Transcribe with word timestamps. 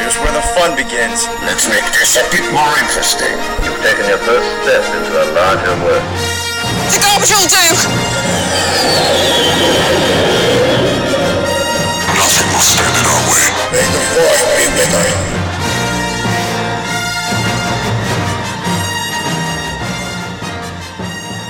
Here's 0.00 0.16
where 0.16 0.32
the 0.32 0.40
fun 0.56 0.72
begins. 0.76 1.28
Let's 1.44 1.68
make 1.68 1.84
this 1.92 2.16
a 2.16 2.24
bit 2.32 2.40
more 2.56 2.72
interesting. 2.80 3.36
You've 3.60 3.76
taken 3.84 4.08
your 4.08 4.16
first 4.24 4.48
step 4.64 4.80
into 4.96 5.12
a 5.12 5.28
larger 5.36 5.76
world. 5.84 6.00
The 6.88 7.04
garbage 7.04 7.28
will 7.28 7.44
do! 7.44 7.60
Nothing 12.16 12.48
will 12.48 12.64
stand 12.64 12.96
in 12.96 13.04
our 13.12 13.28
way. 13.28 13.44
May 13.76 13.84
the 13.92 14.00
force 14.16 14.44
be 14.56 14.64
with 14.72 14.88
us. 14.96 15.30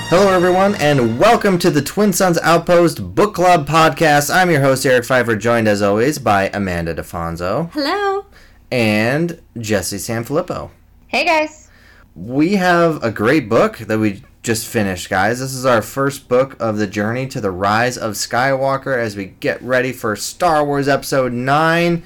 Hello, 0.09 0.27
everyone, 0.29 0.75
and 0.75 1.17
welcome 1.17 1.57
to 1.59 1.69
the 1.69 1.81
Twin 1.81 2.11
Suns 2.11 2.37
Outpost 2.39 3.15
Book 3.15 3.33
Club 3.33 3.65
podcast. 3.65 4.29
I'm 4.29 4.51
your 4.51 4.59
host, 4.59 4.85
Eric 4.85 5.05
Pfeiffer, 5.05 5.37
joined 5.37 5.69
as 5.69 5.81
always 5.81 6.19
by 6.19 6.49
Amanda 6.53 6.93
DeFonso 6.93 7.71
Hello. 7.71 8.25
And 8.71 9.41
Jesse 9.57 9.97
Sanfilippo. 9.97 10.71
Hey 11.07 11.25
guys. 11.25 11.69
We 12.15 12.55
have 12.55 13.03
a 13.03 13.11
great 13.11 13.49
book 13.49 13.77
that 13.77 13.99
we 13.99 14.23
just 14.43 14.67
finished, 14.67 15.09
guys. 15.09 15.39
This 15.39 15.53
is 15.53 15.65
our 15.65 15.81
first 15.81 16.27
book 16.27 16.55
of 16.59 16.77
the 16.77 16.87
journey 16.87 17.27
to 17.27 17.39
the 17.39 17.51
rise 17.51 17.97
of 17.97 18.13
Skywalker 18.13 18.97
as 18.97 19.15
we 19.15 19.25
get 19.25 19.61
ready 19.61 19.91
for 19.91 20.15
Star 20.15 20.65
Wars 20.65 20.87
Episode 20.87 21.31
9. 21.31 22.03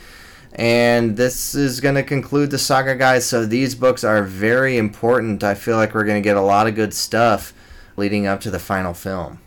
And 0.54 1.18
this 1.18 1.56
is 1.56 1.80
going 1.82 1.96
to 1.96 2.04
conclude 2.04 2.50
the 2.50 2.58
saga, 2.58 2.96
guys. 2.96 3.26
So 3.26 3.46
these 3.46 3.76
books 3.76 4.04
are 4.04 4.24
very 4.24 4.78
important. 4.78 5.44
I 5.44 5.54
feel 5.54 5.78
like 5.78 5.94
we're 5.94 6.06
going 6.06 6.22
to 6.22 6.28
get 6.28 6.38
a 6.38 6.42
lot 6.42 6.68
of 6.68 6.76
good 6.76 6.94
stuff 6.94 7.54
leading 7.98 8.26
up 8.26 8.42
to 8.42 8.52
the 8.52 8.60
final 8.60 8.94
film. 8.94 9.40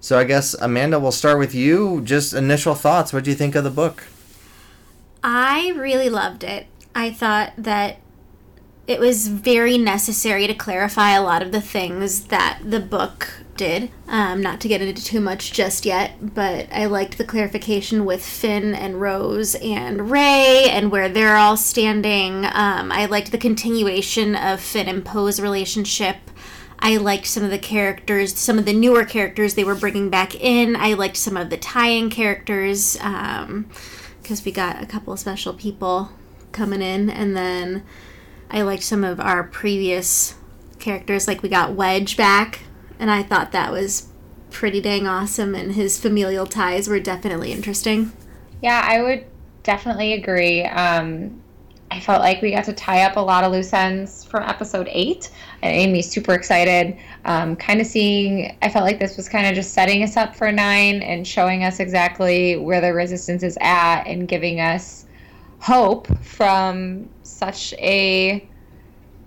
So 0.00 0.18
I 0.18 0.24
guess 0.24 0.54
Amanda, 0.54 0.98
we'll 0.98 1.12
start 1.12 1.38
with 1.38 1.54
you. 1.54 2.00
Just 2.02 2.34
initial 2.34 2.74
thoughts. 2.74 3.12
What 3.12 3.24
do 3.24 3.30
you 3.30 3.36
think 3.36 3.54
of 3.54 3.64
the 3.64 3.70
book? 3.70 4.04
I 5.22 5.72
really 5.76 6.08
loved 6.08 6.44
it. 6.44 6.66
I 6.94 7.10
thought 7.10 7.52
that 7.56 7.98
it 8.86 8.98
was 8.98 9.28
very 9.28 9.78
necessary 9.78 10.46
to 10.46 10.54
clarify 10.54 11.12
a 11.12 11.22
lot 11.22 11.42
of 11.42 11.52
the 11.52 11.60
things 11.60 12.24
that 12.26 12.58
the 12.64 12.80
book 12.80 13.28
did. 13.56 13.90
Um, 14.08 14.42
not 14.42 14.60
to 14.62 14.68
get 14.68 14.82
into 14.82 15.02
too 15.04 15.20
much 15.20 15.52
just 15.52 15.86
yet, 15.86 16.34
but 16.34 16.66
I 16.72 16.86
liked 16.86 17.16
the 17.16 17.24
clarification 17.24 18.04
with 18.04 18.24
Finn 18.24 18.74
and 18.74 19.00
Rose 19.00 19.54
and 19.56 20.10
Rey 20.10 20.66
and 20.68 20.90
where 20.90 21.08
they're 21.08 21.36
all 21.36 21.56
standing. 21.56 22.44
Um, 22.44 22.90
I 22.90 23.06
liked 23.06 23.30
the 23.30 23.38
continuation 23.38 24.34
of 24.34 24.60
Finn 24.60 24.88
and 24.88 25.04
Poe's 25.04 25.38
relationship. 25.38 26.16
I 26.80 26.96
liked 26.96 27.26
some 27.26 27.44
of 27.44 27.50
the 27.50 27.58
characters, 27.58 28.36
some 28.36 28.58
of 28.58 28.64
the 28.64 28.72
newer 28.72 29.04
characters 29.04 29.54
they 29.54 29.62
were 29.62 29.76
bringing 29.76 30.10
back 30.10 30.34
in. 30.34 30.74
I 30.74 30.94
liked 30.94 31.16
some 31.16 31.36
of 31.36 31.48
the 31.48 31.56
tie-in 31.56 32.10
characters 32.10 32.98
because 34.22 34.44
we 34.44 34.52
got 34.52 34.82
a 34.82 34.86
couple 34.86 35.12
of 35.12 35.18
special 35.18 35.52
people 35.52 36.10
coming 36.52 36.80
in, 36.80 37.10
and 37.10 37.36
then 37.36 37.84
I 38.50 38.62
liked 38.62 38.82
some 38.82 39.04
of 39.04 39.18
our 39.20 39.42
previous 39.42 40.34
characters. 40.78 41.26
Like 41.26 41.42
we 41.42 41.48
got 41.48 41.74
Wedge 41.74 42.16
back, 42.16 42.60
and 42.98 43.10
I 43.10 43.22
thought 43.22 43.52
that 43.52 43.72
was 43.72 44.08
pretty 44.50 44.80
dang 44.80 45.06
awesome, 45.06 45.54
and 45.54 45.72
his 45.72 45.98
familial 45.98 46.46
ties 46.46 46.88
were 46.88 47.00
definitely 47.00 47.52
interesting. 47.52 48.12
Yeah, 48.62 48.82
I 48.84 49.02
would 49.02 49.26
definitely 49.62 50.12
agree. 50.12 50.64
Um, 50.64 51.41
I 51.92 52.00
felt 52.00 52.22
like 52.22 52.40
we 52.40 52.52
got 52.52 52.64
to 52.64 52.72
tie 52.72 53.02
up 53.02 53.16
a 53.16 53.20
lot 53.20 53.44
of 53.44 53.52
loose 53.52 53.70
ends 53.74 54.24
from 54.24 54.44
episode 54.44 54.88
eight. 54.90 55.30
Made 55.60 55.92
me 55.92 56.00
super 56.00 56.32
excited. 56.32 56.96
Um, 57.26 57.54
kind 57.54 57.82
of 57.82 57.86
seeing, 57.86 58.56
I 58.62 58.70
felt 58.70 58.86
like 58.86 58.98
this 58.98 59.18
was 59.18 59.28
kind 59.28 59.46
of 59.46 59.54
just 59.54 59.74
setting 59.74 60.02
us 60.02 60.16
up 60.16 60.34
for 60.34 60.50
nine 60.50 61.02
and 61.02 61.26
showing 61.26 61.64
us 61.64 61.80
exactly 61.80 62.56
where 62.56 62.80
the 62.80 62.94
resistance 62.94 63.42
is 63.42 63.58
at 63.60 64.04
and 64.04 64.26
giving 64.26 64.58
us 64.58 65.04
hope 65.58 66.08
from 66.24 67.10
such 67.24 67.74
a 67.74 68.48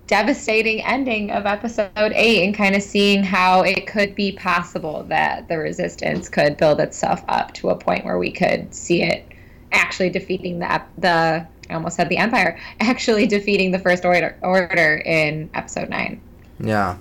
devastating 0.08 0.84
ending 0.84 1.30
of 1.30 1.46
episode 1.46 1.92
eight 2.16 2.46
and 2.46 2.56
kind 2.56 2.76
of 2.76 2.82
seeing 2.82 3.22
how 3.22 3.62
it 3.62 3.86
could 3.86 4.16
be 4.16 4.32
possible 4.32 5.04
that 5.04 5.48
the 5.50 5.58
resistance 5.60 6.30
could 6.30 6.58
build 6.58 6.80
itself 6.80 7.24
up 7.28 7.54
to 7.54 7.70
a 7.70 7.76
point 7.76 8.04
where 8.06 8.18
we 8.18 8.32
could 8.32 8.74
see 8.74 9.04
it 9.04 9.24
actually 9.72 10.10
defeating 10.10 10.60
the 10.60 10.82
the 10.98 11.46
I 11.70 11.76
almost 11.76 11.96
said 11.96 12.10
the 12.10 12.18
Empire 12.18 12.60
actually 12.80 13.28
defeating 13.28 13.72
the 13.72 13.80
First 13.80 14.06
Order 14.06 14.38
order 14.42 14.98
in 15.06 15.50
episode 15.54 15.90
nine. 15.90 16.22
Yeah. 16.60 16.98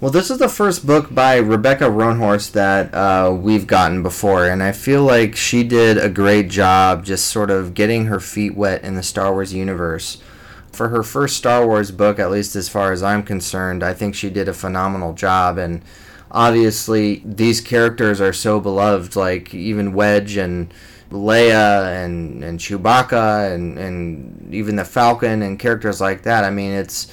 Well, 0.00 0.10
this 0.10 0.30
is 0.30 0.38
the 0.38 0.48
first 0.48 0.86
book 0.86 1.14
by 1.14 1.36
Rebecca 1.36 1.84
Roanhorse 1.84 2.52
that 2.52 2.94
uh, 2.94 3.34
we've 3.34 3.66
gotten 3.66 4.02
before, 4.02 4.46
and 4.46 4.62
I 4.62 4.72
feel 4.72 5.02
like 5.02 5.36
she 5.36 5.62
did 5.62 5.98
a 5.98 6.08
great 6.08 6.48
job 6.48 7.04
just 7.04 7.26
sort 7.26 7.50
of 7.50 7.74
getting 7.74 8.06
her 8.06 8.18
feet 8.18 8.56
wet 8.56 8.82
in 8.82 8.94
the 8.94 9.02
Star 9.02 9.30
Wars 9.30 9.52
universe. 9.52 10.16
For 10.72 10.88
her 10.88 11.02
first 11.02 11.36
Star 11.36 11.66
Wars 11.66 11.90
book, 11.90 12.18
at 12.18 12.30
least 12.30 12.56
as 12.56 12.66
far 12.66 12.92
as 12.92 13.02
I'm 13.02 13.22
concerned, 13.22 13.82
I 13.82 13.92
think 13.92 14.14
she 14.14 14.30
did 14.30 14.48
a 14.48 14.54
phenomenal 14.54 15.12
job, 15.12 15.58
and 15.58 15.82
obviously 16.30 17.20
these 17.22 17.60
characters 17.60 18.22
are 18.22 18.32
so 18.32 18.58
beloved, 18.58 19.16
like 19.16 19.52
even 19.52 19.92
Wedge 19.92 20.38
and 20.38 20.72
Leia 21.10 22.04
and, 22.04 22.42
and 22.42 22.58
Chewbacca 22.58 23.52
and, 23.54 23.78
and 23.78 24.54
even 24.54 24.76
the 24.76 24.84
Falcon 24.84 25.42
and 25.42 25.58
characters 25.58 26.00
like 26.00 26.22
that. 26.22 26.44
I 26.44 26.50
mean, 26.50 26.72
it's 26.72 27.12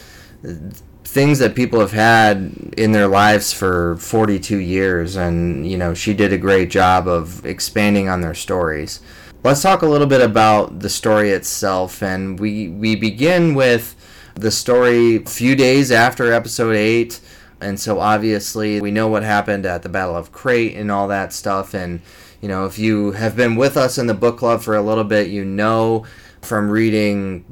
things 1.03 1.39
that 1.39 1.55
people 1.55 1.79
have 1.79 1.91
had 1.91 2.73
in 2.77 2.91
their 2.91 3.07
lives 3.07 3.53
for 3.53 3.97
42 3.97 4.57
years, 4.57 5.15
and, 5.15 5.69
you 5.69 5.77
know, 5.77 5.93
she 5.93 6.13
did 6.13 6.31
a 6.33 6.37
great 6.37 6.69
job 6.69 7.07
of 7.07 7.45
expanding 7.45 8.07
on 8.09 8.21
their 8.21 8.35
stories. 8.35 8.99
Let's 9.43 9.61
talk 9.61 9.81
a 9.81 9.87
little 9.87 10.07
bit 10.07 10.21
about 10.21 10.79
the 10.79 10.89
story 10.89 11.31
itself, 11.31 12.03
and 12.03 12.39
we, 12.39 12.69
we 12.69 12.95
begin 12.95 13.55
with 13.55 13.95
the 14.35 14.51
story 14.51 15.15
a 15.15 15.25
few 15.25 15.55
days 15.55 15.91
after 15.91 16.31
episode 16.31 16.75
8. 16.75 17.19
And 17.59 17.79
so 17.79 17.99
obviously 17.99 18.79
we 18.81 18.91
know 18.91 19.07
what 19.07 19.23
happened 19.23 19.65
at 19.65 19.81
the 19.81 19.89
Battle 19.89 20.15
of 20.15 20.31
Crait 20.31 20.75
and 20.75 20.91
all 20.91 21.07
that 21.07 21.33
stuff 21.33 21.73
and 21.73 22.01
you 22.41 22.47
know, 22.47 22.65
if 22.65 22.77
you 22.77 23.11
have 23.11 23.35
been 23.35 23.55
with 23.55 23.77
us 23.77 23.97
in 23.97 24.07
the 24.07 24.13
book 24.13 24.37
club 24.37 24.61
for 24.61 24.75
a 24.75 24.81
little 24.81 25.03
bit, 25.03 25.27
you 25.29 25.43
know 25.43 26.05
from 26.41 26.69
reading 26.69 27.43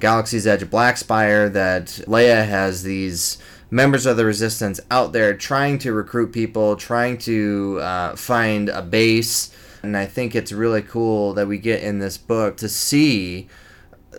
Galaxy's 0.00 0.46
Edge 0.46 0.68
Black 0.70 0.96
Spire 0.96 1.48
that 1.50 1.86
Leia 2.06 2.46
has 2.46 2.82
these 2.82 3.38
members 3.70 4.06
of 4.06 4.16
the 4.16 4.24
resistance 4.24 4.80
out 4.90 5.12
there 5.12 5.36
trying 5.36 5.78
to 5.78 5.92
recruit 5.92 6.32
people, 6.32 6.76
trying 6.76 7.18
to 7.18 7.78
uh, 7.80 8.16
find 8.16 8.68
a 8.68 8.82
base. 8.82 9.54
And 9.82 9.96
I 9.96 10.06
think 10.06 10.34
it's 10.34 10.52
really 10.52 10.82
cool 10.82 11.32
that 11.34 11.46
we 11.46 11.58
get 11.58 11.82
in 11.82 12.00
this 12.00 12.18
book 12.18 12.56
to 12.58 12.68
see 12.68 13.48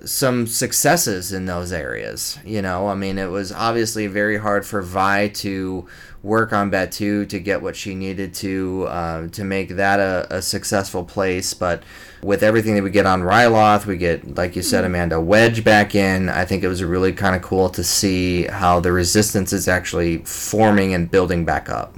some 0.06 0.48
successes 0.48 1.32
in 1.32 1.46
those 1.46 1.72
areas. 1.72 2.38
You 2.46 2.62
know, 2.62 2.88
I 2.88 2.96
mean, 2.96 3.18
it 3.18 3.30
was 3.30 3.52
obviously 3.52 4.08
very 4.08 4.38
hard 4.38 4.66
for 4.66 4.82
Vi 4.82 5.30
to 5.30 5.88
work 6.24 6.54
on 6.54 6.70
Batuu 6.70 7.28
to 7.30 7.40
get 7.40 7.62
what 7.62 7.76
she 7.76 7.96
needed 7.96 8.34
to 8.36 8.86
uh, 8.90 9.28
to 9.30 9.44
make 9.44 9.70
that 9.70 10.00
a, 10.00 10.28
a, 10.38 10.42
successful 10.42 11.04
place. 11.04 11.54
But 11.54 11.82
with 12.22 12.44
everything 12.44 12.76
that 12.76 12.84
we 12.84 12.92
get 12.92 13.06
on 13.06 13.22
Ryloth, 13.22 13.86
we 13.86 13.98
get, 13.98 14.36
like 14.36 14.56
you 14.56 14.62
said, 14.62 14.86
Amanda, 14.86 15.20
Wedge 15.20 15.64
back 15.64 15.96
in. 15.96 16.30
I 16.30 16.46
think 16.46 16.64
it 16.64 16.68
was 16.68 16.84
really 16.84 17.14
kind 17.14 17.36
of 17.36 17.42
cool 17.42 17.70
to 17.70 17.84
see 17.84 18.44
how 18.44 18.80
the 18.80 18.92
resistance 18.92 19.52
is 19.52 19.68
actually 19.68 20.20
forming 20.20 20.94
and 20.94 21.10
building 21.10 21.44
back 21.44 21.70
up. 21.70 21.98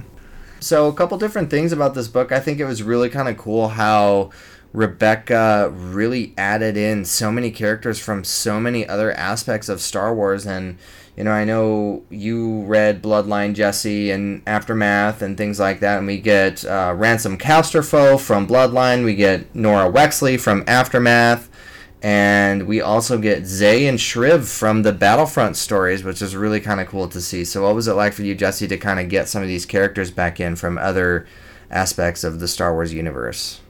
So, 0.60 0.88
a 0.88 0.94
couple 0.94 1.18
different 1.18 1.50
things 1.50 1.72
about 1.72 1.94
this 1.94 2.08
book. 2.08 2.32
I 2.32 2.40
think 2.40 2.58
it 2.58 2.64
was 2.64 2.82
really 2.82 3.10
kind 3.10 3.28
of 3.28 3.36
cool 3.36 3.68
how 3.68 4.30
Rebecca 4.74 5.70
really 5.72 6.34
added 6.36 6.76
in 6.76 7.04
so 7.04 7.30
many 7.30 7.52
characters 7.52 8.00
from 8.00 8.24
so 8.24 8.58
many 8.58 8.86
other 8.86 9.12
aspects 9.12 9.68
of 9.68 9.80
Star 9.80 10.12
Wars. 10.12 10.44
And, 10.44 10.78
you 11.16 11.22
know, 11.22 11.30
I 11.30 11.44
know 11.44 12.02
you 12.10 12.62
read 12.62 13.00
Bloodline 13.00 13.54
Jesse 13.54 14.10
and 14.10 14.42
Aftermath 14.48 15.22
and 15.22 15.38
things 15.38 15.60
like 15.60 15.78
that. 15.78 15.98
And 15.98 16.08
we 16.08 16.18
get 16.18 16.64
uh, 16.64 16.92
Ransom 16.96 17.38
Casterfo 17.38 18.18
from 18.20 18.48
Bloodline, 18.48 19.04
we 19.04 19.14
get 19.14 19.54
Norra 19.54 19.92
Wexley 19.92 20.40
from 20.40 20.64
Aftermath. 20.66 21.48
And 22.02 22.66
we 22.66 22.80
also 22.80 23.16
get 23.16 23.46
Zay 23.46 23.86
and 23.86 23.98
Shriv 23.98 24.44
from 24.44 24.82
the 24.82 24.92
Battlefront 24.92 25.56
stories, 25.56 26.02
which 26.02 26.20
is 26.20 26.34
really 26.34 26.60
kind 26.60 26.80
of 26.80 26.88
cool 26.88 27.08
to 27.08 27.20
see. 27.20 27.46
So, 27.46 27.62
what 27.62 27.74
was 27.74 27.88
it 27.88 27.94
like 27.94 28.12
for 28.12 28.24
you, 28.24 28.34
Jesse, 28.34 28.68
to 28.68 28.76
kind 28.76 29.00
of 29.00 29.08
get 29.08 29.26
some 29.26 29.40
of 29.40 29.48
these 29.48 29.64
characters 29.64 30.10
back 30.10 30.38
in 30.38 30.54
from 30.54 30.76
other 30.76 31.26
aspects 31.70 32.22
of 32.22 32.40
the 32.40 32.48
Star 32.48 32.74
Wars 32.74 32.92
universe? 32.92 33.60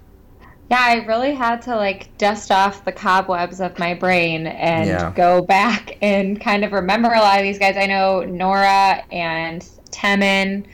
Yeah, 0.70 0.80
I 0.80 1.04
really 1.04 1.34
had 1.34 1.60
to 1.62 1.76
like 1.76 2.16
dust 2.16 2.50
off 2.50 2.84
the 2.84 2.92
cobwebs 2.92 3.60
of 3.60 3.78
my 3.78 3.94
brain 3.94 4.46
and 4.46 4.88
Yeah. 4.88 5.12
go 5.14 5.42
back 5.42 5.98
and 6.00 6.40
kind 6.40 6.64
of 6.64 6.72
remember 6.72 7.12
a 7.12 7.18
lot 7.20 7.38
of 7.38 7.44
these 7.44 7.58
guys. 7.58 7.76
I 7.76 7.86
know 7.86 8.24
Norra 8.26 9.02
and 9.12 9.62
Temmin, 9.90 10.64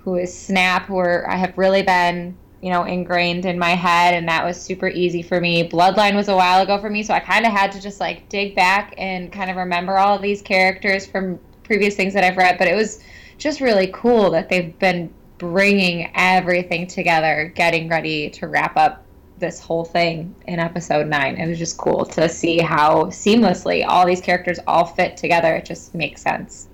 who 0.00 0.16
is 0.16 0.36
Snap, 0.36 0.86
who 0.86 0.98
are, 0.98 1.28
I 1.30 1.36
have 1.36 1.56
really 1.56 1.82
been, 1.82 2.36
you 2.60 2.70
know, 2.72 2.82
ingrained 2.82 3.44
in 3.44 3.58
my 3.58 3.70
head, 3.70 4.14
and 4.14 4.28
that 4.28 4.44
was 4.44 4.60
super 4.60 4.88
easy 4.88 5.22
for 5.22 5.40
me. 5.40 5.68
Bloodline 5.68 6.16
was 6.16 6.28
a 6.28 6.34
while 6.36 6.60
ago 6.60 6.78
for 6.78 6.90
me, 6.90 7.04
so 7.04 7.14
I 7.14 7.20
kind 7.20 7.46
of 7.46 7.52
had 7.52 7.70
to 7.72 7.80
just 7.80 8.00
like 8.00 8.28
dig 8.28 8.56
back 8.56 8.94
and 8.98 9.30
kind 9.32 9.50
of 9.50 9.56
remember 9.56 9.98
all 9.98 10.16
of 10.16 10.22
these 10.22 10.42
characters 10.42 11.06
from 11.06 11.38
previous 11.62 11.94
things 11.94 12.12
that 12.14 12.24
I've 12.24 12.36
read. 12.36 12.58
But 12.58 12.66
it 12.66 12.74
was 12.74 13.00
just 13.38 13.60
really 13.60 13.88
cool 13.94 14.30
that 14.32 14.48
they've 14.48 14.76
been 14.80 15.14
bringing 15.38 16.10
everything 16.16 16.88
together, 16.88 17.52
getting 17.54 17.88
ready 17.88 18.30
to 18.30 18.48
wrap 18.48 18.76
up 18.76 19.04
this 19.38 19.60
whole 19.60 19.84
thing 19.84 20.34
in 20.46 20.58
episode 20.58 21.06
nine. 21.06 21.36
It 21.36 21.48
was 21.48 21.58
just 21.58 21.78
cool 21.78 22.04
to 22.06 22.28
see 22.28 22.58
how 22.58 23.04
seamlessly 23.06 23.86
all 23.86 24.06
these 24.06 24.20
characters 24.20 24.58
all 24.66 24.84
fit 24.84 25.16
together. 25.16 25.54
It 25.56 25.64
just 25.64 25.94
makes 25.94 26.22
sense. 26.22 26.68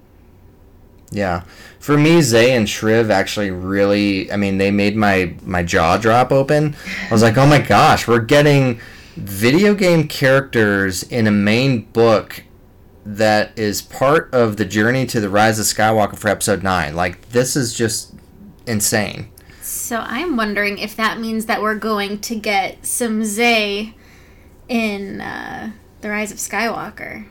Yeah. 1.11 1.45
For 1.79 1.97
me, 1.97 2.23
Zay 2.23 2.57
and 2.57 2.67
Shriv 2.67 3.11
actually 3.11 3.51
really, 3.51 4.31
I 4.33 4.37
mean, 4.37 4.59
they 4.59 4.71
made 4.71 4.97
my, 4.97 5.35
my 5.43 5.63
jaw 5.63 5.97
drop 5.97 6.33
open. 6.33 6.75
I 7.09 7.13
was 7.13 7.23
like, 7.23 7.37
oh 7.37 7.47
my 7.47 7.61
gosh, 7.61 8.09
we're 8.09 8.21
getting 8.21 8.81
video 9.17 9.75
game 9.75 10.09
characters 10.09 11.05
in 11.05 11.27
a 11.27 11.31
main 11.31 11.83
book 11.93 12.43
that 13.07 13.57
is 13.59 13.83
part 13.83 14.33
of 14.33 14.57
the 14.57 14.65
journey 14.65 15.07
to 15.07 15.21
the 15.21 15.29
Rise 15.29 15.59
of 15.59 15.67
Skywalker 15.67 16.17
for 16.17 16.29
episode 16.29 16.63
9. 16.63 16.97
Like, 16.97 17.29
this 17.31 17.55
is 17.55 17.75
just 17.75 18.15
insane. 18.67 19.29
So 19.85 19.99
I'm 19.99 20.39
wondering 20.39 20.79
if 20.79 20.97
that 20.97 21.21
means 21.21 21.45
that 21.45 21.61
we're 21.61 21.75
going 21.75 22.19
to 22.21 22.37
get 22.37 22.87
some 22.87 23.23
Zay 23.23 23.95
in 24.67 25.21
uh, 25.21 25.73
The 26.01 26.09
Rise 26.09 26.33
of 26.33 26.39
Skywalker. 26.39 27.27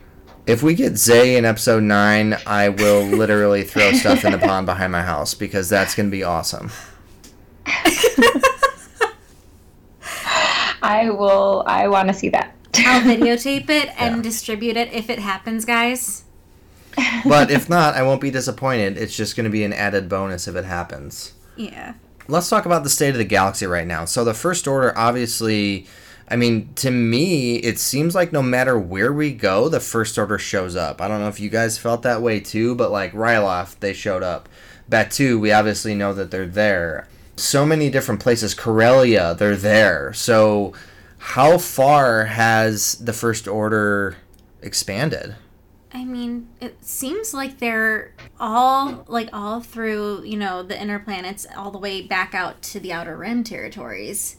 If 0.46 0.62
we 0.62 0.74
get 0.76 0.96
Zay 0.96 1.36
in 1.36 1.44
episode 1.44 1.82
9, 1.82 2.36
I 2.46 2.68
will 2.68 3.02
literally 3.06 3.64
throw 3.64 3.92
stuff 3.94 4.24
in 4.24 4.30
the 4.30 4.38
pond 4.38 4.66
behind 4.66 4.92
my 4.92 5.02
house 5.02 5.34
because 5.34 5.68
that's 5.68 5.96
going 5.96 6.06
to 6.06 6.12
be 6.12 6.22
awesome. 6.22 6.70
I 10.80 11.10
will, 11.10 11.64
I 11.66 11.88
want 11.88 12.06
to 12.06 12.14
see 12.14 12.28
that. 12.28 12.54
I'll 12.76 13.00
videotape 13.00 13.68
it 13.68 13.88
and 13.98 14.16
Yeah. 14.18 14.22
distribute 14.22 14.76
it 14.76 14.92
if 14.92 15.10
it 15.10 15.18
happens, 15.18 15.64
guys. 15.64 16.22
But 17.26 17.50
if 17.50 17.68
not, 17.68 17.94
I 17.94 18.04
won't 18.04 18.20
be 18.20 18.30
disappointed. 18.30 18.96
It's 18.96 19.16
just 19.16 19.34
going 19.34 19.42
to 19.44 19.50
be 19.50 19.64
an 19.64 19.72
added 19.72 20.08
bonus 20.08 20.46
if 20.46 20.54
it 20.54 20.64
happens. 20.66 21.32
Yeah. 21.56 21.94
Let's 22.26 22.48
talk 22.48 22.66
about 22.66 22.84
the 22.84 22.90
state 22.90 23.10
of 23.10 23.18
the 23.18 23.24
galaxy 23.24 23.66
right 23.66 23.86
now. 23.86 24.04
So 24.04 24.24
the 24.24 24.34
first 24.34 24.66
order 24.66 24.96
obviously 24.96 25.86
I 26.28 26.36
mean, 26.36 26.72
to 26.76 26.90
me, 26.90 27.56
it 27.56 27.78
seems 27.78 28.14
like 28.14 28.32
no 28.32 28.42
matter 28.42 28.78
where 28.78 29.12
we 29.12 29.32
go, 29.32 29.68
the 29.68 29.80
first 29.80 30.16
order 30.16 30.38
shows 30.38 30.74
up. 30.74 31.00
I 31.00 31.08
don't 31.08 31.20
know 31.20 31.28
if 31.28 31.38
you 31.38 31.50
guys 31.50 31.76
felt 31.76 32.02
that 32.02 32.22
way 32.22 32.40
too, 32.40 32.74
but 32.74 32.90
like 32.90 33.12
Ryloth, 33.12 33.78
they 33.80 33.92
showed 33.92 34.22
up. 34.22 34.48
Batuu, 34.90 35.38
we 35.38 35.52
obviously 35.52 35.94
know 35.94 36.14
that 36.14 36.30
they're 36.30 36.46
there. 36.46 37.08
So 37.36 37.66
many 37.66 37.90
different 37.90 38.20
places. 38.20 38.54
Corellia, 38.54 39.34
they're 39.34 39.56
there. 39.56 40.12
So 40.14 40.72
how 41.18 41.58
far 41.58 42.26
has 42.26 42.94
the 42.94 43.12
first 43.12 43.46
order 43.46 44.16
expanded? 44.62 45.36
I 45.94 46.04
mean, 46.04 46.48
it 46.60 46.84
seems 46.84 47.32
like 47.32 47.58
they're 47.58 48.14
all 48.40 49.04
like 49.06 49.30
all 49.32 49.60
through, 49.60 50.24
you 50.24 50.36
know, 50.36 50.64
the 50.64 50.78
inner 50.78 50.98
planets, 50.98 51.46
all 51.56 51.70
the 51.70 51.78
way 51.78 52.02
back 52.02 52.34
out 52.34 52.60
to 52.62 52.80
the 52.80 52.92
outer 52.92 53.16
rim 53.16 53.44
territories. 53.44 54.36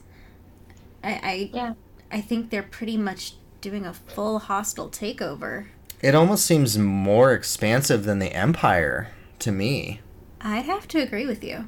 I, 1.01 1.19
I 1.23 1.49
Yeah. 1.53 1.73
I 2.11 2.19
think 2.19 2.49
they're 2.49 2.61
pretty 2.61 2.97
much 2.97 3.35
doing 3.61 3.85
a 3.85 3.93
full 3.93 4.39
hostile 4.39 4.89
takeover. 4.89 5.67
It 6.01 6.13
almost 6.13 6.45
seems 6.45 6.77
more 6.77 7.31
expansive 7.31 8.03
than 8.03 8.19
the 8.19 8.33
Empire 8.33 9.11
to 9.39 9.51
me. 9.51 10.01
I'd 10.41 10.65
have 10.65 10.87
to 10.89 10.99
agree 10.99 11.25
with 11.25 11.43
you. 11.43 11.67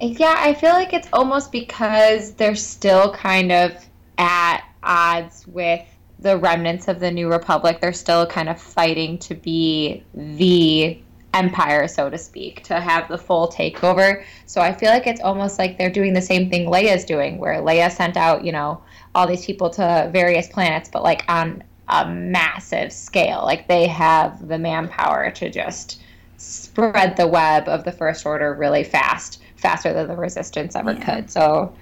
Yeah, 0.00 0.36
I 0.38 0.54
feel 0.54 0.70
like 0.70 0.94
it's 0.94 1.08
almost 1.12 1.52
because 1.52 2.32
they're 2.34 2.54
still 2.54 3.12
kind 3.12 3.52
of 3.52 3.72
at 4.16 4.62
odds 4.82 5.46
with 5.46 5.84
the 6.20 6.36
remnants 6.36 6.88
of 6.88 7.00
the 7.00 7.10
New 7.10 7.28
Republic. 7.30 7.80
They're 7.80 7.92
still 7.92 8.26
kind 8.26 8.48
of 8.48 8.60
fighting 8.60 9.18
to 9.18 9.34
be 9.34 10.04
the 10.14 10.98
empire, 11.32 11.86
so 11.86 12.10
to 12.10 12.18
speak, 12.18 12.62
to 12.64 12.80
have 12.80 13.08
the 13.08 13.18
full 13.18 13.48
takeover. 13.48 14.24
So 14.46 14.60
I 14.60 14.72
feel 14.72 14.90
like 14.90 15.06
it's 15.06 15.20
almost 15.20 15.58
like 15.58 15.78
they're 15.78 15.90
doing 15.90 16.12
the 16.12 16.22
same 16.22 16.50
thing 16.50 16.68
Leia's 16.68 17.04
doing, 17.04 17.38
where 17.38 17.54
Leia 17.54 17.90
sent 17.90 18.16
out, 18.16 18.44
you 18.44 18.52
know, 18.52 18.82
all 19.14 19.26
these 19.26 19.44
people 19.44 19.70
to 19.70 20.10
various 20.12 20.48
planets, 20.48 20.88
but 20.92 21.02
like 21.02 21.24
on 21.28 21.62
a 21.88 22.08
massive 22.08 22.92
scale. 22.92 23.42
Like 23.44 23.68
they 23.68 23.86
have 23.86 24.46
the 24.48 24.58
manpower 24.58 25.30
to 25.32 25.50
just 25.50 26.00
spread 26.36 27.16
the 27.16 27.26
web 27.26 27.68
of 27.68 27.84
the 27.84 27.92
First 27.92 28.24
Order 28.26 28.54
really 28.54 28.84
fast, 28.84 29.42
faster 29.56 29.92
than 29.92 30.08
the 30.08 30.16
Resistance 30.16 30.76
ever 30.76 30.92
Yeah. 30.92 31.16
could. 31.16 31.30
So 31.30 31.72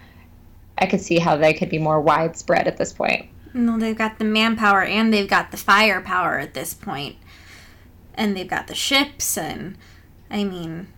I 0.79 0.87
could 0.87 1.01
see 1.01 1.19
how 1.19 1.37
they 1.37 1.53
could 1.53 1.69
be 1.69 1.79
more 1.79 2.01
widespread 2.01 2.67
at 2.67 2.77
this 2.77 2.93
point. 2.93 3.29
No, 3.59 3.77
they've 3.77 3.99
got 3.99 4.21
the 4.21 4.25
manpower 4.25 4.85
and 4.85 5.13
they've 5.13 5.29
got 5.29 5.51
the 5.51 5.57
firepower 5.57 6.39
at 6.39 6.55
this 6.55 6.75
point. 6.75 7.17
And 8.15 8.37
they've 8.37 8.49
got 8.49 8.69
the 8.69 8.75
ships 8.75 9.37
and 9.37 9.77
I 10.31 10.45
mean 10.45 10.89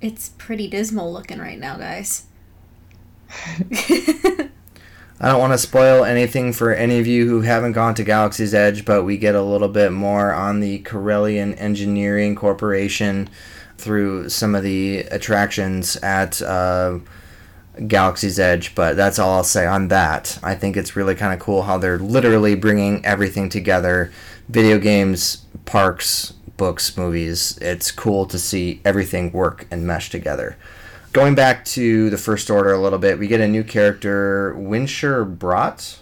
it's 0.00 0.30
pretty 0.30 0.68
dismal 0.68 1.12
looking 1.12 1.38
right 1.38 1.58
now, 1.58 1.76
guys. 1.76 2.24
I 5.22 5.28
don't 5.28 5.38
want 5.38 5.52
to 5.52 5.58
spoil 5.58 6.04
anything 6.04 6.54
for 6.54 6.72
any 6.72 6.98
of 6.98 7.06
you 7.06 7.28
who 7.28 7.42
haven't 7.42 7.72
gone 7.72 7.94
to 7.96 8.04
Galaxy's 8.04 8.54
Edge, 8.54 8.86
but 8.86 9.04
we 9.04 9.18
get 9.18 9.34
a 9.34 9.42
little 9.42 9.68
bit 9.68 9.92
more 9.92 10.32
on 10.32 10.60
the 10.60 10.80
Corellian 10.80 11.54
Engineering 11.60 12.34
Corporation 12.34 13.28
through 13.76 14.30
some 14.30 14.54
of 14.54 14.62
the 14.62 15.00
attractions 15.00 15.96
at 15.96 16.40
uh, 16.40 17.00
Galaxy's 17.86 18.38
Edge. 18.38 18.74
But 18.74 18.96
that's 18.96 19.18
all 19.18 19.34
I'll 19.34 19.44
say 19.44 19.66
on 19.66 19.88
that. 19.88 20.38
I 20.42 20.54
think 20.54 20.76
it's 20.76 20.96
really 20.96 21.14
kind 21.14 21.32
of 21.32 21.40
cool 21.40 21.62
how 21.62 21.78
they're 21.78 21.98
literally 21.98 22.54
bringing 22.54 23.04
everything 23.04 23.48
together 23.48 24.12
video 24.48 24.78
games, 24.78 25.44
parks, 25.64 26.32
books, 26.56 26.96
movies. 26.96 27.56
It's 27.60 27.90
cool 27.90 28.26
to 28.26 28.38
see 28.38 28.80
everything 28.84 29.30
work 29.32 29.66
and 29.70 29.86
mesh 29.86 30.10
together. 30.10 30.56
Going 31.12 31.34
back 31.34 31.64
to 31.66 32.08
the 32.10 32.18
First 32.18 32.50
Order 32.50 32.72
a 32.72 32.78
little 32.80 32.98
bit, 32.98 33.18
we 33.18 33.26
get 33.26 33.40
a 33.40 33.48
new 33.48 33.64
character, 33.64 34.54
Winshur 34.56 35.36
Bratt. 35.36 35.98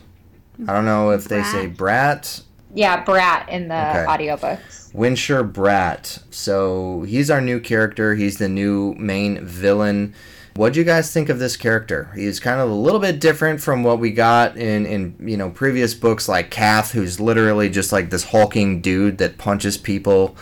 I 0.67 0.73
don't 0.75 0.85
know 0.85 1.11
if 1.11 1.25
they 1.25 1.43
say 1.45 1.69
Bratt. 1.69 2.43
Yeah, 2.75 3.05
Bratt 3.05 3.49
in 3.49 3.69
the 3.69 3.75
Okay. 3.75 4.05
audiobooks. 4.07 4.93
Winshur 4.93 5.51
Bratt. 5.51 6.23
So 6.31 7.05
he's 7.07 7.31
our 7.31 7.41
new 7.41 7.61
character. 7.61 8.17
He's 8.17 8.39
the 8.39 8.49
new 8.49 8.95
main 8.99 9.45
villain. 9.45 10.15
What 10.59 10.73
do 10.73 10.81
you 10.81 10.85
guys 10.85 11.13
think 11.13 11.29
of 11.29 11.39
this 11.39 11.57
character? 11.57 12.11
He's 12.17 12.41
kind 12.41 12.61
of 12.61 12.69
a 12.69 12.75
little 12.75 12.99
bit 12.99 13.21
different 13.21 13.61
from 13.61 13.85
what 13.85 14.01
we 14.01 14.11
got 14.11 14.57
in, 14.57 14.87
in 14.87 15.15
you 15.21 15.37
know 15.37 15.51
previous 15.51 15.95
books 15.95 16.29
like 16.29 16.51
Kath, 16.51 16.91
who's 16.91 17.21
literally 17.21 17.71
just 17.71 17.93
like 17.93 18.11
this 18.11 18.25
hulking 18.25 18.81
dude 18.81 19.19
that 19.19 19.39
punches 19.39 19.77
people. 19.79 20.37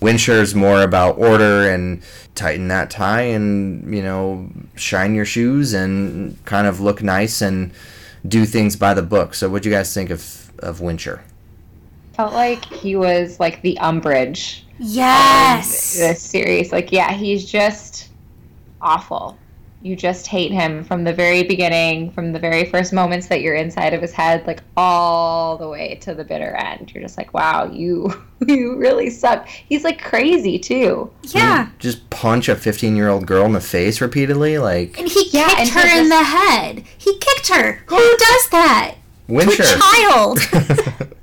Winshur's 0.00 0.56
more 0.56 0.82
about 0.82 1.18
order 1.18 1.70
and 1.70 2.02
tighten 2.34 2.66
that 2.66 2.90
tie 2.90 3.20
and 3.20 3.94
you 3.94 4.02
know 4.02 4.50
shine 4.74 5.14
your 5.14 5.24
shoes 5.24 5.72
and 5.72 6.44
kind 6.46 6.66
of 6.66 6.80
look 6.80 7.00
nice 7.00 7.40
and 7.40 7.70
do 8.26 8.46
things 8.46 8.74
by 8.74 8.92
the 8.92 9.02
book. 9.02 9.34
So 9.34 9.48
what 9.48 9.62
do 9.62 9.68
you 9.68 9.74
guys 9.76 9.94
think 9.94 10.10
of 10.10 10.50
of 10.58 10.80
Winshur? 10.80 11.20
Felt 12.14 12.32
like 12.32 12.64
he 12.64 12.96
was 12.96 13.38
like 13.38 13.62
the 13.62 13.78
Umbridge 13.80 14.62
Yes. 14.80 15.96
this 15.96 16.20
series. 16.20 16.72
Like, 16.72 16.90
yeah, 16.90 17.12
he's 17.12 17.48
just 17.48 18.08
awful. 18.82 19.38
You 19.82 19.96
just 19.96 20.26
hate 20.26 20.52
him 20.52 20.84
from 20.84 21.04
the 21.04 21.12
very 21.12 21.42
beginning, 21.42 22.10
from 22.12 22.32
the 22.32 22.38
very 22.38 22.66
first 22.66 22.92
moments 22.92 23.28
that 23.28 23.40
you're 23.40 23.54
inside 23.54 23.94
of 23.94 24.02
his 24.02 24.12
head, 24.12 24.46
like 24.46 24.62
all 24.76 25.56
the 25.56 25.68
way 25.68 25.94
to 26.02 26.14
the 26.14 26.22
bitter 26.24 26.54
end. 26.54 26.92
You're 26.94 27.02
just 27.02 27.16
like, 27.16 27.32
wow, 27.32 27.64
you 27.64 28.12
you 28.46 28.76
really 28.76 29.08
suck. 29.08 29.48
He's 29.48 29.82
like 29.84 30.00
crazy 30.02 30.58
too. 30.58 31.10
Yeah. 31.22 31.70
just 31.78 32.08
punch 32.10 32.48
a 32.48 32.56
15 32.56 32.94
year 32.94 33.08
old 33.08 33.26
girl 33.26 33.46
in 33.46 33.52
the 33.52 33.60
face 33.60 34.00
repeatedly 34.00 34.58
like 34.58 34.98
And 34.98 35.08
he 35.08 35.28
Yeah, 35.30 35.48
kicked 35.48 35.60
and 35.60 35.68
her 35.70 35.88
he 35.88 35.98
in 36.00 36.08
the 36.10 36.22
head. 36.24 36.84
He 36.98 37.16
kicked 37.18 37.48
her. 37.48 37.82
Who 37.86 37.96
does 38.18 38.48
that? 38.50 38.94
To 39.28 39.38
a 39.38 39.56
child. 39.56 41.08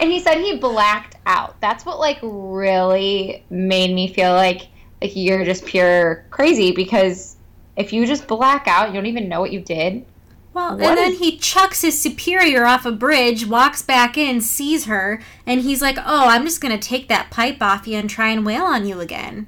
And 0.00 0.10
he 0.10 0.20
said 0.20 0.38
he 0.38 0.56
blacked 0.56 1.16
out. 1.26 1.60
That's 1.60 1.84
what 1.84 1.98
like 1.98 2.18
really 2.22 3.44
made 3.50 3.94
me 3.94 4.10
feel 4.12 4.32
like 4.32 4.68
like 5.02 5.14
you're 5.14 5.44
just 5.44 5.66
pure 5.66 6.24
crazy 6.30 6.72
because 6.72 7.36
if 7.80 7.92
you 7.92 8.06
just 8.06 8.26
black 8.26 8.68
out, 8.68 8.88
you 8.88 8.94
don't 8.94 9.06
even 9.06 9.28
know 9.28 9.40
what 9.40 9.52
you 9.52 9.60
did. 9.60 10.04
Well, 10.52 10.76
What 10.76 10.82
and 10.82 10.98
then 10.98 11.14
he 11.14 11.38
chucks 11.38 11.82
his 11.82 12.00
superior 12.00 12.66
off 12.66 12.84
a 12.84 12.90
bridge, 12.90 13.46
walks 13.46 13.82
back 13.82 14.18
in, 14.18 14.40
sees 14.40 14.86
her, 14.86 15.20
and 15.46 15.60
he's 15.60 15.80
like, 15.80 15.96
"Oh, 15.98 16.28
I'm 16.28 16.44
just 16.44 16.60
gonna 16.60 16.78
take 16.78 17.08
that 17.08 17.30
pipe 17.30 17.62
off 17.62 17.86
you 17.86 17.96
and 17.96 18.10
try 18.10 18.30
and 18.30 18.44
wail 18.44 18.64
on 18.64 18.86
you 18.86 19.00
again." 19.00 19.46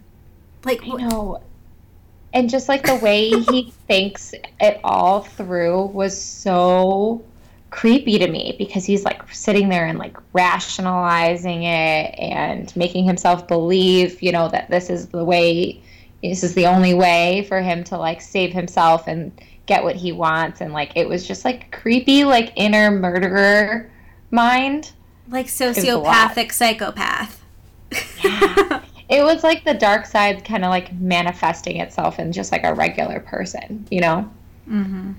Like, 0.64 0.86
know. 0.86 1.40
and 2.32 2.48
just 2.48 2.68
like 2.68 2.84
the 2.84 2.96
way 2.96 3.30
he 3.30 3.72
thinks 3.88 4.32
it 4.60 4.80
all 4.84 5.22
through 5.22 5.86
was 5.86 6.20
so 6.20 7.24
creepy 7.72 8.18
to 8.18 8.28
me 8.28 8.54
because 8.58 8.84
he's 8.84 9.02
like 9.02 9.22
sitting 9.32 9.70
there 9.70 9.86
and 9.86 9.98
like 9.98 10.16
rationalizing 10.34 11.64
it 11.64 12.14
and 12.18 12.74
making 12.76 13.04
himself 13.04 13.48
believe, 13.48 14.22
you 14.22 14.30
know, 14.30 14.48
that 14.48 14.70
this 14.70 14.88
is 14.88 15.08
the 15.08 15.24
way, 15.24 15.82
this 16.22 16.44
is 16.44 16.54
the 16.54 16.66
only 16.66 16.94
way 16.94 17.44
for 17.48 17.60
him 17.60 17.82
to 17.84 17.96
like 17.96 18.20
save 18.20 18.52
himself 18.52 19.08
and 19.08 19.32
get 19.66 19.82
what 19.82 19.96
he 19.96 20.12
wants. 20.12 20.60
And 20.60 20.72
like 20.72 20.92
it 20.96 21.08
was 21.08 21.26
just 21.26 21.44
like 21.44 21.70
creepy, 21.72 22.24
like 22.24 22.52
inner 22.56 22.90
murderer 22.90 23.90
mind. 24.30 24.92
Like 25.28 25.46
was 25.46 25.60
a 25.60 25.64
sociopathic 25.74 26.52
psychopath. 26.52 27.42
Yeah. 28.22 28.82
it 29.08 29.22
was 29.22 29.42
like 29.42 29.64
the 29.64 29.74
dark 29.74 30.06
side 30.06 30.44
kind 30.44 30.64
of 30.64 30.70
like 30.70 30.92
manifesting 30.94 31.76
itself 31.78 32.18
in 32.18 32.32
just 32.32 32.52
like 32.52 32.64
a 32.64 32.74
regular 32.74 33.20
person, 33.20 33.86
you 33.90 34.00
know? 34.00 34.30
Mhm. 34.68 35.14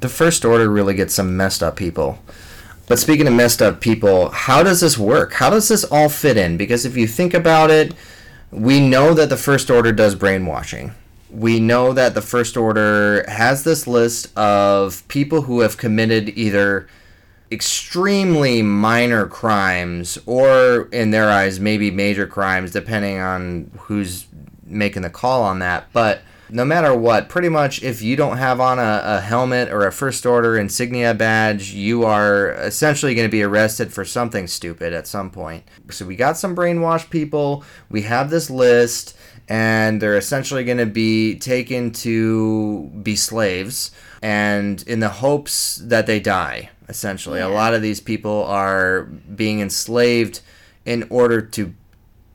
the 0.00 0.08
First 0.08 0.44
Order 0.44 0.70
really 0.70 0.94
gets 0.94 1.14
some 1.14 1.36
messed 1.36 1.62
up 1.62 1.74
people. 1.74 2.20
But 2.86 2.98
speaking 2.98 3.26
of 3.26 3.34
messed 3.34 3.60
up 3.60 3.80
people, 3.80 4.30
how 4.30 4.62
does 4.62 4.80
this 4.80 4.96
work? 4.96 5.34
How 5.34 5.50
does 5.50 5.68
this 5.68 5.84
all 5.84 6.08
fit 6.08 6.36
in? 6.36 6.56
Because 6.56 6.86
if 6.86 6.96
you 6.96 7.06
think 7.06 7.34
about 7.34 7.70
it, 7.70 7.92
we 8.50 8.80
know 8.80 9.14
that 9.14 9.28
the 9.28 9.36
First 9.36 9.70
Order 9.70 9.92
does 9.92 10.14
brainwashing. 10.14 10.92
We 11.30 11.60
know 11.60 11.92
that 11.92 12.14
the 12.14 12.22
First 12.22 12.56
Order 12.56 13.24
has 13.28 13.64
this 13.64 13.86
list 13.86 14.36
of 14.36 15.06
people 15.08 15.42
who 15.42 15.60
have 15.60 15.76
committed 15.76 16.30
either 16.30 16.88
extremely 17.50 18.62
minor 18.62 19.26
crimes 19.26 20.18
or, 20.26 20.88
in 20.92 21.10
their 21.10 21.30
eyes, 21.30 21.60
maybe 21.60 21.90
major 21.90 22.26
crimes, 22.26 22.70
depending 22.72 23.18
on 23.18 23.70
who's 23.78 24.26
making 24.64 25.02
the 25.02 25.10
call 25.10 25.42
on 25.42 25.58
that. 25.58 25.88
But 25.92 26.20
no 26.50 26.64
matter 26.64 26.94
what, 26.94 27.28
pretty 27.28 27.48
much 27.48 27.82
if 27.82 28.02
you 28.02 28.16
don't 28.16 28.38
have 28.38 28.60
on 28.60 28.78
a, 28.78 29.02
a 29.04 29.20
helmet 29.20 29.70
or 29.70 29.86
a 29.86 29.92
first 29.92 30.24
order 30.24 30.58
insignia 30.58 31.14
badge, 31.14 31.72
you 31.72 32.04
are 32.04 32.52
essentially 32.52 33.14
going 33.14 33.28
to 33.28 33.32
be 33.32 33.42
arrested 33.42 33.92
for 33.92 34.04
something 34.04 34.46
stupid 34.46 34.92
at 34.92 35.06
some 35.06 35.30
point. 35.30 35.64
So 35.90 36.06
we 36.06 36.16
got 36.16 36.36
some 36.36 36.56
brainwashed 36.56 37.10
people, 37.10 37.64
we 37.90 38.02
have 38.02 38.30
this 38.30 38.50
list, 38.50 39.16
and 39.48 40.00
they're 40.00 40.16
essentially 40.16 40.64
going 40.64 40.78
to 40.78 40.86
be 40.86 41.38
taken 41.38 41.90
to 41.92 42.90
be 43.02 43.16
slaves, 43.16 43.90
and 44.22 44.82
in 44.86 45.00
the 45.00 45.08
hopes 45.08 45.76
that 45.76 46.06
they 46.06 46.20
die, 46.20 46.70
essentially. 46.88 47.40
A 47.40 47.48
lot 47.48 47.74
of 47.74 47.82
these 47.82 48.00
people 48.00 48.44
are 48.44 49.04
being 49.04 49.60
enslaved 49.60 50.40
in 50.84 51.06
order 51.10 51.40
to 51.40 51.74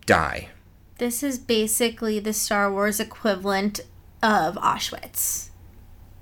die. 0.05 0.49
This 0.97 1.23
is 1.23 1.37
basically 1.37 2.19
the 2.19 2.33
Star 2.33 2.71
Wars 2.71 2.99
equivalent 2.99 3.81
of 4.23 4.55
Auschwitz. 4.55 5.49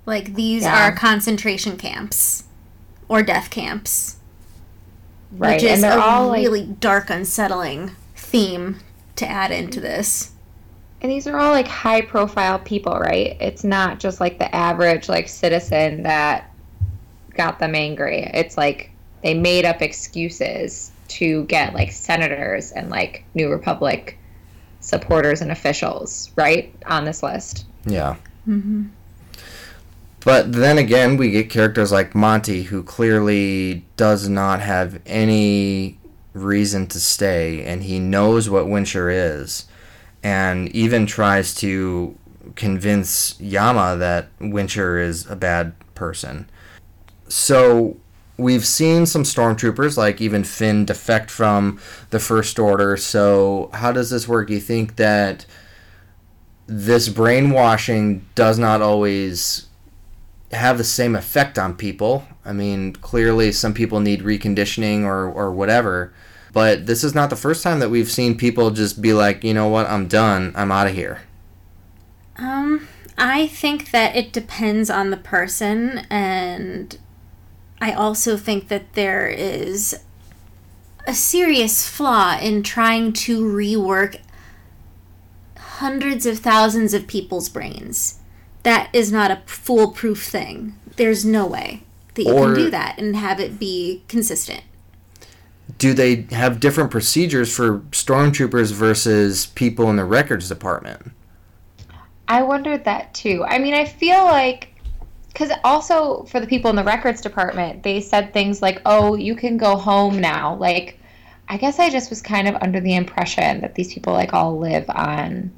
Like 0.05 0.33
these 0.35 0.63
Yeah. 0.63 0.87
are 0.87 0.91
concentration 0.91 1.77
camps 1.77 2.43
or 3.07 3.21
death 3.23 3.49
camps, 3.49 4.17
Right. 5.31 5.53
which 5.53 5.63
is 5.63 5.71
and 5.75 5.83
they're 5.83 5.97
a 5.97 6.01
all 6.01 6.27
like 6.29 6.41
really 6.43 6.63
dark, 6.65 7.09
unsettling 7.09 7.91
theme 8.15 8.79
to 9.15 9.29
add 9.29 9.51
into 9.51 9.79
this. 9.79 10.31
And 11.01 11.11
these 11.11 11.27
are 11.27 11.37
all 11.37 11.51
like 11.51 11.67
high 11.67 12.01
profile 12.01 12.59
people, 12.59 12.93
right? 12.99 13.37
It's 13.39 13.63
not 13.63 13.99
just 13.99 14.19
like 14.19 14.39
the 14.39 14.53
average 14.53 15.07
like 15.07 15.27
citizen 15.29 16.03
that 16.03 16.51
got 17.35 17.59
them 17.59 17.75
angry. 17.75 18.29
It's 18.33 18.57
like 18.57 18.91
they 19.23 19.33
made 19.33 19.65
up 19.65 19.81
excuses 19.81 20.91
to 21.09 21.43
get 21.45 21.73
like 21.73 21.91
senators 21.91 22.71
and 22.71 22.89
like 22.89 23.23
New 23.35 23.49
Republic 23.49 24.17
supporters 24.81 25.41
and 25.41 25.51
officials, 25.51 26.31
right? 26.35 26.73
On 26.87 27.05
this 27.05 27.23
list. 27.23 27.65
Yeah. 27.85 28.17
Mm-hmm. 28.47 28.87
But 30.23 30.51
then 30.51 30.77
again, 30.77 31.17
we 31.17 31.31
get 31.31 31.49
characters 31.49 31.91
like 31.91 32.13
Monty, 32.13 32.63
who 32.63 32.83
clearly 32.83 33.85
does 33.95 34.29
not 34.29 34.59
have 34.59 35.01
any 35.05 35.97
reason 36.33 36.87
to 36.87 36.99
stay, 36.99 37.63
and 37.63 37.83
he 37.83 37.99
knows 37.99 38.49
what 38.49 38.65
Winshur 38.65 39.11
is, 39.11 39.65
and 40.21 40.69
even 40.75 41.05
tries 41.05 41.55
to 41.55 42.15
convince 42.55 43.39
Yama 43.39 43.95
that 43.97 44.27
Winshur 44.39 45.03
is 45.03 45.29
a 45.29 45.35
bad 45.35 45.73
person. 45.95 46.47
So 47.27 47.97
we've 48.41 48.65
seen 48.65 49.05
some 49.05 49.23
stormtroopers, 49.23 49.97
like 49.97 50.19
even 50.21 50.43
Finn, 50.43 50.85
defect 50.85 51.29
from 51.29 51.79
the 52.09 52.19
First 52.19 52.59
Order. 52.59 52.97
So 52.97 53.69
how 53.73 53.91
does 53.91 54.09
this 54.09 54.27
work? 54.27 54.47
Do 54.47 54.53
you 54.53 54.59
think 54.59 54.95
that 54.97 55.45
this 56.67 57.09
brainwashing 57.09 58.25
does 58.35 58.57
not 58.57 58.81
always 58.81 59.67
have 60.51 60.77
the 60.77 60.83
same 60.83 61.15
effect 61.15 61.57
on 61.57 61.75
people. 61.75 62.25
I 62.45 62.53
mean, 62.53 62.93
clearly 62.93 63.51
some 63.51 63.73
people 63.73 63.99
need 63.99 64.21
reconditioning 64.21 65.03
or, 65.03 65.29
or 65.29 65.51
whatever. 65.51 66.13
But 66.53 66.85
this 66.85 67.03
is 67.03 67.15
not 67.15 67.29
the 67.29 67.35
first 67.35 67.63
time 67.63 67.79
that 67.79 67.89
we've 67.89 68.11
seen 68.11 68.37
people 68.37 68.71
just 68.71 69.01
be 69.01 69.13
like, 69.13 69.43
you 69.43 69.53
know 69.53 69.67
what, 69.67 69.87
I'm 69.87 70.07
done, 70.07 70.51
I'm 70.55 70.71
out 70.71 70.87
of 70.87 70.93
here. 70.93 71.21
Um, 72.37 72.87
I 73.17 73.47
think 73.47 73.91
that 73.91 74.15
it 74.15 74.33
depends 74.33 74.89
on 74.89 75.11
the 75.11 75.17
person, 75.17 76.05
and 76.09 76.97
I 77.81 77.93
also 77.93 78.37
think 78.37 78.67
that 78.67 78.93
there 78.93 79.27
is 79.27 79.99
a 81.07 81.13
serious 81.15 81.89
flaw 81.89 82.37
in 82.39 82.61
trying 82.61 83.11
to 83.13 83.41
rework 83.43 84.17
hundreds 85.57 86.27
of 86.27 86.39
thousands 86.39 86.93
of 86.93 87.07
people's 87.07 87.49
brains. 87.49 88.19
That 88.63 88.89
is 88.93 89.11
not 89.11 89.31
a 89.31 89.41
foolproof 89.47 90.23
thing. 90.23 90.75
There's 90.97 91.25
no 91.25 91.47
way 91.47 91.81
that 92.13 92.23
you 92.23 92.31
Or- 92.33 92.45
can 92.53 92.55
do 92.55 92.69
that 92.69 92.99
and 92.99 93.15
have 93.15 93.39
it 93.39 93.57
be 93.59 94.03
consistent. 94.07 94.61
Do 95.79 95.93
they 95.93 96.27
have 96.31 96.59
different 96.59 96.91
procedures 96.91 97.51
for 97.51 97.79
stormtroopers 97.91 98.71
versus 98.71 99.47
people 99.47 99.89
in 99.89 99.95
the 99.95 100.05
records 100.05 100.47
department? 100.49 101.11
I 102.27 102.43
wondered 102.43 102.83
that 102.85 103.13
too. 103.15 103.43
I 103.47 103.57
mean, 103.57 103.73
I 103.73 103.85
feel 103.85 104.23
like 104.25 104.70
because 105.31 105.51
also 105.63 106.23
for 106.23 106.39
the 106.39 106.47
people 106.47 106.69
in 106.69 106.75
the 106.75 106.83
records 106.83 107.21
department, 107.21 107.83
they 107.83 108.01
said 108.01 108.33
things 108.33 108.61
like, 108.61 108.81
"Oh, 108.85 109.15
you 109.15 109.35
can 109.35 109.57
go 109.57 109.75
home 109.75 110.19
now." 110.19 110.55
Like, 110.55 110.99
I 111.47 111.57
guess 111.57 111.79
I 111.79 111.89
just 111.89 112.09
was 112.09 112.21
kind 112.21 112.47
of 112.47 112.55
under 112.61 112.79
the 112.79 112.95
impression 112.95 113.61
that 113.61 113.75
these 113.75 113.93
people 113.93 114.13
like 114.13 114.33
all 114.33 114.57
live 114.57 114.89
on 114.89 115.51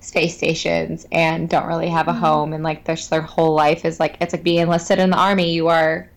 space 0.00 0.36
stations 0.36 1.06
and 1.12 1.48
don't 1.48 1.66
really 1.66 1.88
have 1.88 2.08
a 2.08 2.12
mm-hmm. 2.12 2.20
home, 2.20 2.52
and 2.52 2.64
like 2.64 2.84
their 2.84 2.96
their 2.96 3.22
whole 3.22 3.54
life 3.54 3.84
is 3.84 4.00
like 4.00 4.16
it's 4.20 4.32
like 4.32 4.42
being 4.42 4.60
enlisted 4.60 4.98
in 4.98 5.10
the 5.10 5.16
army. 5.16 5.52
You 5.52 5.68
are 5.68 6.08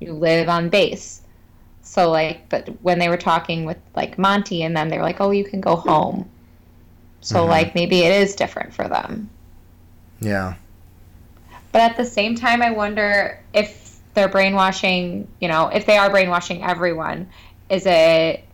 you 0.00 0.12
live 0.12 0.48
on 0.48 0.68
base. 0.68 1.22
So 1.82 2.10
like, 2.10 2.48
but 2.48 2.68
when 2.82 2.98
they 2.98 3.08
were 3.08 3.16
talking 3.16 3.64
with 3.64 3.78
like 3.96 4.18
Monty 4.18 4.62
and 4.62 4.76
them, 4.76 4.88
they 4.88 4.98
were 4.98 5.04
like, 5.04 5.20
"Oh, 5.20 5.32
you 5.32 5.44
can 5.44 5.60
go 5.60 5.74
home." 5.76 6.28
So 7.22 7.40
mm-hmm. 7.40 7.50
like 7.50 7.74
maybe 7.74 8.00
it 8.00 8.12
is 8.12 8.36
different 8.36 8.72
for 8.72 8.86
them. 8.88 9.30
Yeah. 10.20 10.54
But 11.72 11.82
at 11.82 11.96
the 11.96 12.04
same 12.04 12.34
time, 12.34 12.62
I 12.62 12.70
wonder 12.70 13.38
if 13.52 13.98
they're 14.14 14.28
brainwashing, 14.28 15.28
you 15.40 15.48
know, 15.48 15.68
if 15.68 15.86
they 15.86 15.96
are 15.96 16.10
brainwashing 16.10 16.62
everyone, 16.62 17.28
is 17.68 17.84
it 17.86 18.44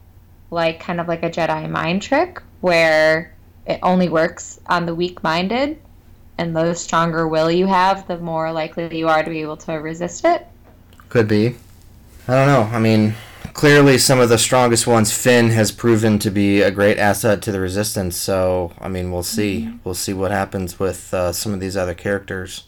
like 0.50 0.80
kind 0.80 1.00
of 1.00 1.08
like 1.08 1.22
a 1.22 1.30
Jedi 1.30 1.68
mind 1.70 2.02
trick 2.02 2.42
where 2.60 3.34
it 3.66 3.78
only 3.82 4.08
works 4.08 4.60
on 4.66 4.86
the 4.86 4.94
weak 4.94 5.22
minded 5.22 5.80
and 6.38 6.54
the 6.54 6.74
stronger 6.74 7.28
will 7.28 7.50
you 7.50 7.66
have, 7.66 8.06
the 8.08 8.18
more 8.18 8.52
likely 8.52 8.96
you 8.96 9.08
are 9.08 9.22
to 9.22 9.30
be 9.30 9.40
able 9.40 9.56
to 9.58 9.72
resist 9.74 10.24
it? 10.24 10.46
Could 11.08 11.28
be. 11.28 11.56
I 12.26 12.34
don't 12.34 12.46
know. 12.46 12.62
I 12.72 12.80
mean, 12.80 13.14
clearly 13.52 13.98
some 13.98 14.18
of 14.18 14.28
the 14.28 14.38
strongest 14.38 14.86
ones, 14.86 15.16
Finn 15.16 15.50
has 15.50 15.70
proven 15.70 16.18
to 16.20 16.30
be 16.30 16.62
a 16.62 16.70
great 16.70 16.98
asset 16.98 17.40
to 17.42 17.52
the 17.52 17.60
Resistance. 17.60 18.16
So, 18.16 18.72
I 18.80 18.88
mean, 18.88 19.12
we'll 19.12 19.22
see. 19.22 19.72
We'll 19.84 19.94
see 19.94 20.12
what 20.12 20.30
happens 20.30 20.78
with 20.78 21.14
uh, 21.14 21.32
some 21.32 21.54
of 21.54 21.60
these 21.60 21.76
other 21.76 21.94
characters. 21.94 22.64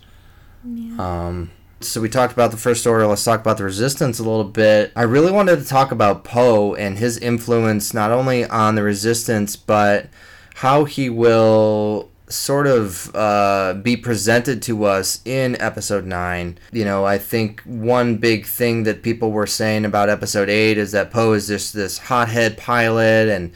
Um, 0.99 1.51
so 1.81 2.01
we 2.01 2.09
talked 2.09 2.33
about 2.33 2.51
the 2.51 2.57
First 2.57 2.87
Order. 2.87 3.07
Let's 3.07 3.25
talk 3.25 3.41
about 3.41 3.59
the 3.59 3.65
Resistance 3.65 4.19
a 4.19 4.23
little 4.23 4.45
bit. 4.45 4.93
I 4.97 5.03
really 5.03 5.33
wanted 5.33 5.61
to 5.61 5.65
talk 5.65 5.93
about 5.93 6.25
Poe 6.25 6.75
and 6.75 6.99
his 6.99 7.19
influence 7.19 7.93
not 7.93 8.11
only 8.11 8.45
on 8.45 8.75
the 8.75 8.83
Resistance, 8.83 9.57
but 9.57 10.09
how 10.57 10.85
he 10.85 11.11
will 11.11 12.11
sort 12.29 12.67
of 12.67 13.15
uh, 13.15 13.75
be 13.75 13.97
presented 13.97 14.61
to 14.63 14.85
us 14.85 15.21
in 15.25 15.61
episode 15.61 16.05
9 16.05 16.59
you 16.73 16.85
know 16.85 17.05
i 17.05 17.17
think 17.17 17.61
one 17.61 18.17
big 18.17 18.45
thing 18.45 18.83
that 18.83 19.01
people 19.01 19.31
were 19.31 19.47
saying 19.47 19.85
about 19.85 20.09
episode 20.09 20.49
8 20.49 20.77
is 20.77 20.91
that 20.91 21.13
poe 21.13 21.35
is 21.35 21.47
just 21.47 21.73
this 21.73 21.99
hothead 21.99 22.57
pilot 22.57 23.29
and 23.29 23.53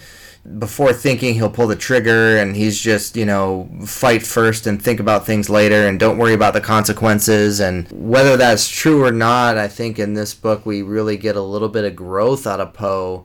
before 0.59 0.93
thinking 0.93 1.35
he'll 1.35 1.51
pull 1.51 1.67
the 1.67 1.77
trigger 1.77 2.37
and 2.39 2.57
he's 2.57 2.81
just 2.81 3.17
you 3.17 3.25
know 3.25 3.69
fight 3.87 4.23
first 4.23 4.67
and 4.67 4.83
think 4.83 4.99
about 4.99 5.25
things 5.25 5.49
later 5.49 5.87
and 5.87 6.01
don't 6.01 6.19
worry 6.19 6.35
about 6.35 6.55
the 6.55 6.61
consequences 6.61 7.61
and 7.61 7.89
whether 7.93 8.37
that's 8.37 8.69
true 8.69 9.05
or 9.05 9.13
not 9.13 9.57
i 9.57 9.69
think 9.69 9.99
in 9.99 10.15
this 10.15 10.35
book 10.35 10.67
we 10.67 10.83
really 10.83 11.17
get 11.17 11.37
a 11.37 11.41
little 11.41 11.69
bit 11.69 11.85
of 11.85 11.95
growth 11.95 12.47
out 12.47 12.61
of 12.61 12.73
poe 12.75 13.25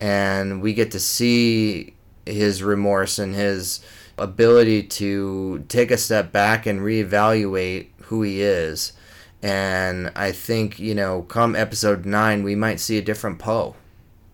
and 0.00 0.60
we 0.60 0.74
get 0.74 0.90
to 0.90 1.00
see 1.00 1.94
his 2.26 2.62
remorse 2.62 3.18
and 3.18 3.34
his 3.34 3.80
ability 4.18 4.82
to 4.82 5.64
take 5.68 5.90
a 5.90 5.96
step 5.96 6.32
back 6.32 6.66
and 6.66 6.80
reevaluate 6.80 7.88
who 8.02 8.22
he 8.22 8.42
is. 8.42 8.92
And 9.42 10.10
I 10.16 10.32
think, 10.32 10.78
you 10.78 10.94
know, 10.94 11.22
come 11.22 11.54
episode 11.54 12.04
9, 12.04 12.42
we 12.42 12.54
might 12.54 12.80
see 12.80 12.98
a 12.98 13.02
different 13.02 13.38
Poe. 13.38 13.76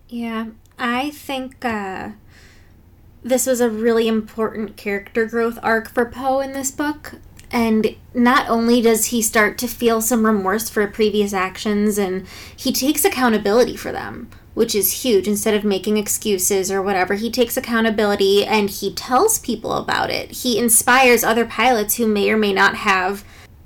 Yeah, 0.08 0.46
I 0.78 1.10
think 1.10 1.64
uh, 1.64 2.10
this 3.22 3.46
was 3.46 3.60
a 3.60 3.70
really 3.70 4.08
important 4.08 4.76
character 4.76 5.26
growth 5.26 5.58
arc 5.62 5.88
for 5.88 6.04
Poe 6.04 6.40
in 6.40 6.52
this 6.52 6.70
book. 6.70 7.14
And 7.50 7.96
not 8.14 8.48
only 8.48 8.80
does 8.80 9.06
he 9.06 9.20
start 9.20 9.58
to 9.58 9.68
feel 9.68 10.00
some 10.00 10.24
remorse 10.24 10.70
for 10.70 10.86
previous 10.86 11.32
actions, 11.34 11.98
and 11.98 12.26
he 12.56 12.72
takes 12.72 13.04
accountability 13.04 13.76
for 13.76 13.92
them, 13.92 14.30
which 14.54 14.74
is 14.74 15.02
huge. 15.02 15.28
Instead 15.28 15.54
of 15.54 15.62
making 15.62 15.98
excuses 15.98 16.70
or 16.70 16.80
whatever, 16.80 17.14
he 17.14 17.30
takes 17.30 17.56
accountability 17.56 18.44
and 18.46 18.70
he 18.70 18.94
tells 18.94 19.38
people 19.38 19.74
about 19.74 20.08
it. 20.08 20.30
He 20.30 20.58
inspires 20.58 21.22
other 21.22 21.44
pilots 21.44 21.96
who 21.96 22.06
may 22.06 22.30
or 22.30 22.38
may 22.38 22.54
not 22.54 22.76
have 22.76 23.22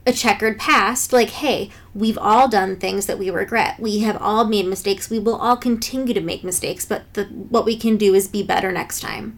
a 0.06 0.12
checkered 0.12 0.56
past 0.56 1.12
like 1.12 1.30
hey 1.30 1.68
we've 1.92 2.16
all 2.18 2.46
done 2.46 2.76
things 2.76 3.06
that 3.06 3.18
we 3.18 3.28
regret 3.28 3.78
we 3.80 3.98
have 3.98 4.16
all 4.22 4.44
made 4.44 4.64
mistakes 4.64 5.10
we 5.10 5.18
will 5.18 5.34
all 5.34 5.56
continue 5.56 6.14
to 6.14 6.20
make 6.20 6.44
mistakes 6.44 6.86
but 6.86 7.12
the, 7.14 7.25
what 7.25 7.64
we 7.64 7.76
can 7.76 7.96
do 7.96 8.14
is 8.14 8.28
be 8.28 8.42
better 8.42 8.70
next 8.70 9.00
time 9.00 9.36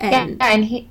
and, 0.00 0.36
yeah, 0.40 0.46
and 0.52 0.64
he 0.64 0.88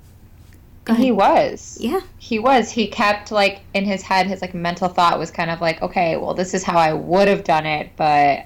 he 0.96 1.12
was. 1.12 1.78
Yeah. 1.82 2.00
He 2.18 2.40
was. 2.40 2.72
He 2.72 2.88
kept 2.88 3.32
like 3.32 3.60
in 3.74 3.84
his 3.86 4.02
head 4.02 4.28
his 4.28 4.42
like 4.42 4.54
mental 4.54 4.88
thought 4.88 5.20
was 5.20 5.32
kind 5.32 5.52
of 5.52 5.60
like 5.62 5.82
okay 5.82 6.16
well 6.18 6.34
this 6.34 6.54
is 6.54 6.64
how 6.64 6.78
i 6.78 6.94
would 6.94 7.28
have 7.28 7.44
done 7.44 7.66
it 7.66 7.92
but 7.98 8.46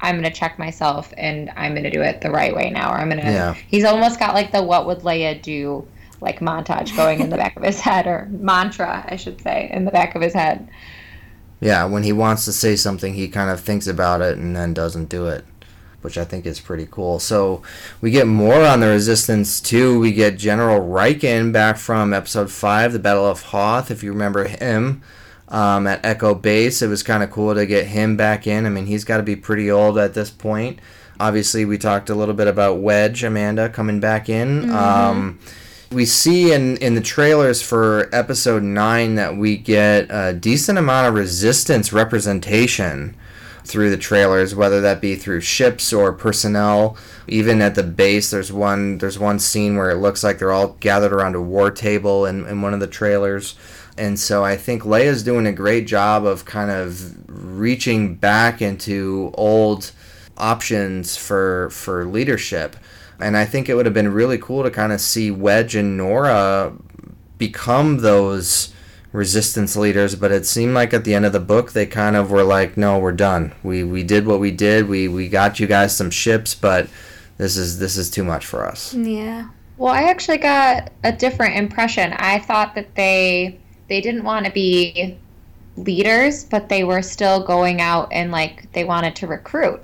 i'm 0.00 0.16
gonna 0.16 0.30
check 0.30 0.58
myself 0.58 1.12
and 1.16 1.50
i'm 1.56 1.74
gonna 1.74 1.90
do 1.90 2.02
it 2.02 2.20
the 2.20 2.30
right 2.30 2.54
way 2.54 2.68
now 2.70 2.90
or 2.90 2.96
i'm 2.98 3.08
gonna 3.08 3.22
Yeah. 3.22 3.54
he's 3.68 3.84
almost 3.84 4.18
got 4.18 4.34
like 4.34 4.52
the 4.52 4.62
what 4.62 4.86
would 4.86 4.98
leia 4.98 5.40
do 5.40 5.86
like 6.20 6.40
montage 6.40 6.94
going 6.94 7.20
in 7.20 7.30
the 7.30 7.36
back 7.36 7.56
of 7.56 7.62
his 7.62 7.80
head 7.80 8.06
or 8.06 8.28
mantra 8.30 9.04
i 9.08 9.16
should 9.16 9.40
say 9.40 9.70
in 9.72 9.84
the 9.84 9.90
back 9.90 10.14
of 10.14 10.20
his 10.22 10.34
head. 10.34 10.68
Yeah, 11.60 11.84
when 11.84 12.02
he 12.02 12.12
wants 12.12 12.44
to 12.46 12.52
say 12.52 12.74
something, 12.74 13.14
he 13.14 13.28
kind 13.28 13.48
of 13.48 13.60
thinks 13.60 13.86
about 13.86 14.20
it 14.20 14.36
and 14.36 14.56
then 14.56 14.74
doesn't 14.74 15.08
do 15.08 15.26
it, 15.28 15.44
which 16.02 16.18
I 16.18 16.24
think 16.24 16.46
is 16.46 16.60
pretty 16.60 16.86
cool. 16.90 17.18
So 17.18 17.62
we 18.00 18.10
get 18.10 18.26
more 18.26 18.64
on 18.64 18.80
the 18.80 18.88
Resistance 18.88 19.60
too. 19.60 19.98
We 19.98 20.12
get 20.12 20.36
General 20.38 20.80
Rieekan 20.80 21.52
back 21.52 21.76
from 21.76 22.12
Episode 22.12 22.50
5, 22.50 22.92
The 22.92 22.98
Battle 22.98 23.26
of 23.26 23.42
Hoth, 23.42 23.90
if 23.90 24.02
you 24.02 24.12
remember 24.12 24.44
him. 24.44 25.02
Um, 25.48 25.86
at 25.86 26.04
Echo 26.04 26.34
Base, 26.34 26.80
it 26.80 26.88
was 26.88 27.02
kind 27.02 27.22
of 27.22 27.30
cool 27.30 27.54
to 27.54 27.66
get 27.66 27.86
him 27.86 28.16
back 28.16 28.46
in. 28.46 28.64
I 28.64 28.70
mean, 28.70 28.86
he's 28.86 29.04
got 29.04 29.18
to 29.18 29.22
be 29.22 29.36
pretty 29.36 29.70
old 29.70 29.98
at 29.98 30.14
this 30.14 30.30
point. 30.30 30.78
Obviously, 31.20 31.66
we 31.66 31.76
talked 31.76 32.08
a 32.08 32.14
little 32.14 32.34
bit 32.34 32.48
about 32.48 32.78
Wedge, 32.78 33.22
Amanda, 33.22 33.68
coming 33.68 34.00
back 34.00 34.30
in. 34.30 34.70
Um, 34.70 35.38
we 35.92 36.06
see 36.06 36.52
in 36.52 36.78
in 36.78 36.94
the 36.94 37.00
trailers 37.00 37.62
for 37.62 38.08
episode 38.14 38.62
9 38.62 39.14
that 39.16 39.36
we 39.36 39.56
get 39.56 40.06
a 40.10 40.32
decent 40.32 40.78
amount 40.78 41.08
of 41.08 41.14
resistance 41.14 41.92
representation 41.92 43.14
through 43.64 43.90
the 43.90 43.96
trailers 43.96 44.54
whether 44.54 44.80
that 44.80 45.00
be 45.00 45.14
through 45.14 45.40
ships 45.40 45.92
or 45.92 46.12
personnel. 46.12 46.96
Even 47.28 47.62
at 47.62 47.74
the 47.74 47.82
base 47.82 48.30
there's 48.30 48.52
one 48.52 48.98
there's 48.98 49.18
one 49.18 49.38
scene 49.38 49.76
where 49.76 49.90
it 49.90 49.98
looks 49.98 50.24
like 50.24 50.38
they're 50.38 50.52
all 50.52 50.76
gathered 50.80 51.12
around 51.12 51.34
a 51.34 51.40
war 51.40 51.70
table 51.70 52.26
in, 52.26 52.46
in 52.46 52.62
one 52.62 52.74
of 52.74 52.80
the 52.80 52.86
trailers. 52.86 53.54
And 53.98 54.18
so 54.18 54.44
I 54.44 54.56
think 54.56 54.82
Leia's 54.82 55.22
doing 55.22 55.46
a 55.46 55.52
great 55.52 55.86
job 55.86 56.24
of 56.24 56.44
kind 56.44 56.70
of 56.70 57.14
reaching 57.28 58.14
back 58.14 58.62
into 58.62 59.30
old 59.34 59.92
options 60.36 61.16
for 61.16 61.70
for 61.70 62.04
leadership. 62.04 62.76
And 63.20 63.36
I 63.36 63.44
think 63.44 63.68
it 63.68 63.74
would 63.74 63.86
have 63.86 63.94
been 63.94 64.12
really 64.12 64.38
cool 64.38 64.62
to 64.62 64.70
kind 64.70 64.92
of 64.92 65.00
see 65.00 65.30
Wedge 65.30 65.76
and 65.76 65.98
Norra 65.98 66.76
become 67.38 67.98
those 67.98 68.72
resistance 69.12 69.76
leaders, 69.76 70.14
but 70.14 70.32
it 70.32 70.46
seemed 70.46 70.74
like 70.74 70.94
at 70.94 71.04
the 71.04 71.14
end 71.14 71.26
of 71.26 71.32
the 71.32 71.40
book 71.40 71.72
they 71.72 71.86
kind 71.86 72.16
of 72.16 72.30
were 72.30 72.42
like, 72.42 72.76
"No, 72.76 72.98
we're 72.98 73.12
done. 73.12 73.52
We 73.62 73.84
we 73.84 74.02
did 74.02 74.26
what 74.26 74.40
we 74.40 74.50
did. 74.50 74.88
We 74.88 75.08
we 75.08 75.28
got 75.28 75.60
you 75.60 75.66
guys 75.66 75.94
some 75.94 76.10
ships, 76.10 76.54
but 76.54 76.88
this 77.38 77.56
is 77.56 77.78
this 77.78 77.96
is 77.96 78.10
too 78.10 78.24
much 78.24 78.46
for 78.46 78.66
us." 78.66 78.94
yeah 78.94 79.48
Well, 79.76 79.92
I 79.92 80.04
actually 80.04 80.38
got 80.38 80.90
a 81.04 81.12
different 81.12 81.56
impression. 81.56 82.12
I 82.14 82.38
thought 82.38 82.74
that 82.74 82.94
they 82.94 83.58
they 83.88 84.00
didn't 84.00 84.24
want 84.24 84.46
to 84.46 84.52
be 84.52 85.18
leaders, 85.76 86.44
but 86.44 86.68
they 86.68 86.84
were 86.84 87.02
still 87.02 87.42
going 87.44 87.80
out 87.80 88.08
and 88.12 88.30
like 88.30 88.70
they 88.72 88.84
wanted 88.84 89.16
to 89.16 89.26
recruit 89.26 89.80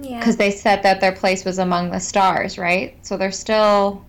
yeah 0.00 0.18
because 0.18 0.36
they 0.36 0.50
said 0.50 0.82
that 0.82 1.00
their 1.00 1.12
place 1.12 1.44
was 1.44 1.58
among 1.58 1.90
the 1.90 2.00
stars, 2.00 2.58
right? 2.58 2.96
So 3.02 3.16
they're 3.16 3.30
still. 3.32 4.04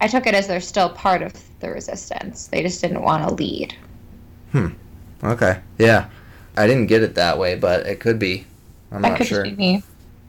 I 0.00 0.08
took 0.08 0.26
it 0.26 0.34
as 0.34 0.48
they're 0.48 0.60
still 0.60 0.88
part 0.90 1.22
of 1.22 1.32
the 1.62 1.70
resistance. 1.70 2.48
They 2.48 2.60
just 2.62 2.80
didn't 2.82 3.00
want 3.00 3.26
to 3.26 3.34
lead. 3.34 3.74
Hmm. 4.52 4.68
Okay. 5.24 5.60
Yeah. 5.78 6.08
I 6.56 6.66
didn't 6.66 6.86
get 6.88 7.02
it 7.02 7.14
that 7.14 7.38
way, 7.38 7.54
but 7.54 7.86
it 7.86 7.98
could 8.00 8.18
be. 8.18 8.44
I'm 8.90 9.00
that 9.00 9.08
not 9.10 9.18
could 9.18 9.26
sure. 9.28 9.44
just 9.44 9.56
be 9.56 9.62
me. 9.76 9.82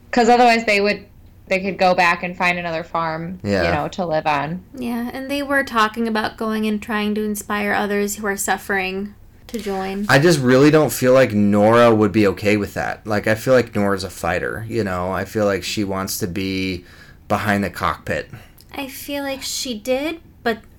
Because 0.10 0.30
otherwise, 0.30 0.66
they 0.66 0.80
would 0.80 1.06
they 1.48 1.60
could 1.60 1.78
go 1.78 1.94
back 1.94 2.24
and 2.24 2.38
find 2.38 2.58
another 2.58 2.84
farm, 2.86 3.38
Yeah. 3.44 3.66
you 3.66 3.72
know, 3.74 3.88
to 3.90 4.06
live 4.06 4.26
on. 4.26 4.64
yeah 4.76 5.10
and 5.14 5.30
they 5.30 5.44
were 5.44 5.64
talking 5.66 6.08
about 6.08 6.38
going 6.38 6.66
and 6.66 6.82
trying 6.82 7.14
to 7.16 7.24
inspire 7.24 7.74
others 7.74 8.16
who 8.16 8.26
are 8.26 8.38
suffering 8.38 9.14
to 9.48 9.60
join 9.60 10.06
I 10.08 10.20
just 10.20 10.40
really 10.40 10.72
don't 10.72 10.92
feel 10.94 11.12
like 11.14 11.32
Norra 11.32 11.96
would 11.96 12.14
be 12.14 12.26
okay 12.28 12.56
with 12.56 12.74
that. 12.76 13.06
Like 13.06 13.28
I 13.28 13.36
feel 13.36 13.54
like 13.54 13.74
Norra's 13.74 14.06
a 14.06 14.10
fighter, 14.10 14.66
you 14.70 14.86
know. 14.86 15.12
I 15.12 15.26
feel 15.26 15.46
like 15.46 15.64
she 15.66 15.84
wants 15.84 16.18
to 16.20 16.28
be 16.28 16.86
behind 17.28 17.64
the 17.66 17.70
cockpit. 17.70 18.30
I 18.74 18.88
feel 18.88 19.24
like 19.24 19.42
she 19.42 19.78
did, 19.78 20.22
but 20.22 20.22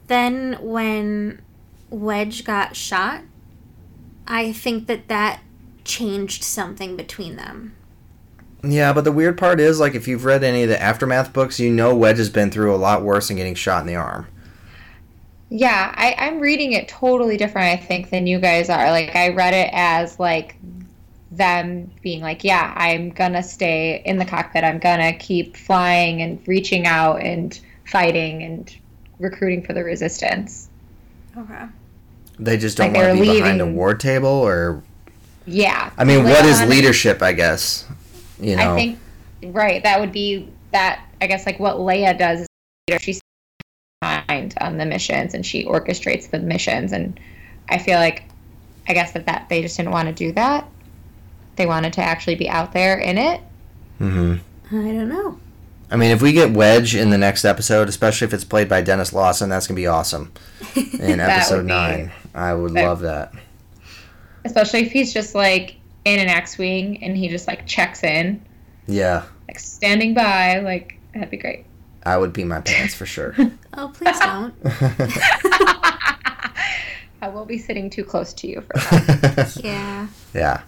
then 0.07 0.59
when 0.61 1.43
Wedge 1.91 2.45
got 2.45 2.77
shot, 2.77 3.23
I 4.27 4.53
think 4.53 4.87
that 4.87 5.09
that 5.09 5.41
changed 5.85 6.43
something 6.43 6.97
between 6.97 7.37
them. 7.37 7.75
Yeah, 8.63 8.93
but 8.95 9.05
the 9.05 9.13
weird 9.13 9.37
part 9.37 9.61
is, 9.61 9.79
like, 9.79 9.95
if 9.95 10.09
you've 10.09 10.25
read 10.25 10.43
any 10.43 10.63
of 10.63 10.71
the 10.71 10.81
aftermath 10.81 11.33
books, 11.33 11.61
you 11.61 11.71
know 11.71 11.95
Wedge 11.95 12.17
has 12.17 12.31
been 12.31 12.51
through 12.51 12.75
a 12.75 12.77
lot 12.77 13.03
worse 13.03 13.29
than 13.29 13.37
getting 13.37 13.55
shot 13.55 13.83
in 13.83 13.87
the 13.87 13.97
arm. 13.97 14.27
Yeah, 15.51 15.93
I, 15.95 16.15
I'm 16.19 16.41
reading 16.41 16.73
it 16.73 16.89
totally 16.89 17.37
different, 17.37 17.69
I 17.69 17.77
think, 17.77 18.11
than 18.11 18.27
you 18.27 18.39
guys 18.39 18.71
are. 18.71 18.91
Like, 18.91 19.15
I 19.15 19.29
read 19.29 19.53
it 19.53 19.69
as 19.73 20.19
like 20.19 20.57
them 21.31 21.91
being 22.03 22.23
like, 22.23 22.43
yeah, 22.43 22.73
I'm 22.77 23.11
gonna 23.11 23.43
stay 23.43 24.03
in 24.05 24.19
the 24.19 24.25
cockpit. 24.25 24.65
I'm 24.65 24.79
gonna 24.79 25.13
keep 25.13 25.57
flying 25.57 26.23
and 26.23 26.43
reaching 26.47 26.87
out 26.87 27.21
and 27.21 27.59
fighting 27.85 28.43
and 28.43 28.75
recruiting 29.19 29.63
for 29.63 29.73
the 29.73 29.85
resistance. 29.85 30.69
Okay. 31.37 31.65
They 32.39 32.57
just 32.57 32.77
don't 32.77 32.93
Like 32.93 32.97
want 32.97 33.19
to 33.19 33.25
they're 33.25 33.35
be 33.35 33.41
behind 33.41 33.61
a 33.61 33.67
war 33.67 33.95
table, 33.95 34.29
or 34.29 34.83
Yeah. 35.47 35.91
I 35.97 36.05
mean, 36.05 36.25
what 36.25 36.45
is 36.45 36.63
leadership? 36.65 37.23
I 37.23 37.33
guess 37.33 37.87
you 38.41 38.57
know. 38.57 38.75
I 38.75 38.77
think 38.77 38.99
right. 39.45 39.83
That 39.83 40.01
would 40.01 40.13
be 40.13 40.49
that. 40.73 41.05
I 41.21 41.27
guess 41.27 41.47
like 41.47 41.61
what 41.61 41.77
Leia 41.77 42.19
does 42.19 42.47
is 42.89 43.01
she's 43.01 43.21
behind 44.01 44.55
on 44.61 44.77
the 44.79 44.85
missions 44.85 45.35
and 45.35 45.47
she 45.47 45.65
orchestrates 45.65 46.29
the 46.31 46.39
missions. 46.39 46.93
And 46.93 47.19
I 47.69 47.79
feel 47.79 47.99
like 47.99 48.25
I 48.89 48.93
guess 48.95 49.13
that 49.13 49.27
that 49.27 49.49
they 49.49 49.63
just 49.63 49.77
didn't 49.77 49.93
want 49.93 50.09
to 50.09 50.15
do 50.15 50.33
that. 50.33 50.69
They 51.57 51.67
wanted 51.67 51.93
to 51.95 52.03
actually 52.03 52.35
be 52.35 52.49
out 52.49 52.73
there 52.73 52.99
in 52.99 53.17
it. 53.17 53.41
hmm 53.99 54.35
I 54.71 54.73
don't 54.73 55.09
know. 55.09 55.39
I 55.95 55.97
mean, 55.97 56.11
if 56.11 56.21
we 56.21 56.33
get 56.33 56.51
Wedge 56.51 56.97
in 56.97 57.11
the 57.11 57.19
next 57.19 57.45
episode, 57.45 57.89
especially 57.89 58.25
if 58.27 58.35
it's 58.35 58.43
played 58.43 58.69
by 58.69 58.81
Denis 58.83 59.13
Lawson, 59.13 59.49
that's 59.49 59.69
gonna 59.69 59.77
be 59.77 59.87
awesome. 59.87 60.33
In 60.75 61.21
episode 61.21 61.59
would 61.59 61.67
be- 61.67 61.73
nine, 61.73 62.11
I 62.35 62.53
would 62.53 62.73
that- 62.75 62.85
love 62.85 63.01
that. 63.03 63.33
Especially 64.45 64.81
if 64.81 64.91
he's 64.91 65.13
just 65.15 65.37
like 65.37 65.77
in 66.05 66.19
an 66.19 66.27
X-wing 66.27 67.01
and 67.03 67.17
he 67.17 67.29
just 67.29 67.47
like 67.47 67.65
checks 67.65 68.03
in, 68.03 68.43
Yeah, 68.89 69.23
like 69.47 69.61
standing 69.61 70.15
by. 70.15 70.59
Like 70.59 70.99
that'd 71.15 71.31
be 71.31 71.37
great. 71.37 71.65
I 72.05 72.19
would 72.19 72.35
pee 72.35 72.43
my 72.43 72.61
pants 72.61 72.95
for 72.95 73.07
sure. 73.07 73.37
Oh, 73.77 73.91
please 73.95 74.19
don't. 74.19 74.55
I 77.23 77.29
will 77.33 77.45
be 77.45 77.59
sitting 77.59 77.89
too 77.89 78.05
close 78.05 78.33
to 78.35 78.47
you 78.49 78.61
for 78.63 78.73
that. 78.79 79.57
yeah. 79.65 80.07
Yeah. 80.35 80.63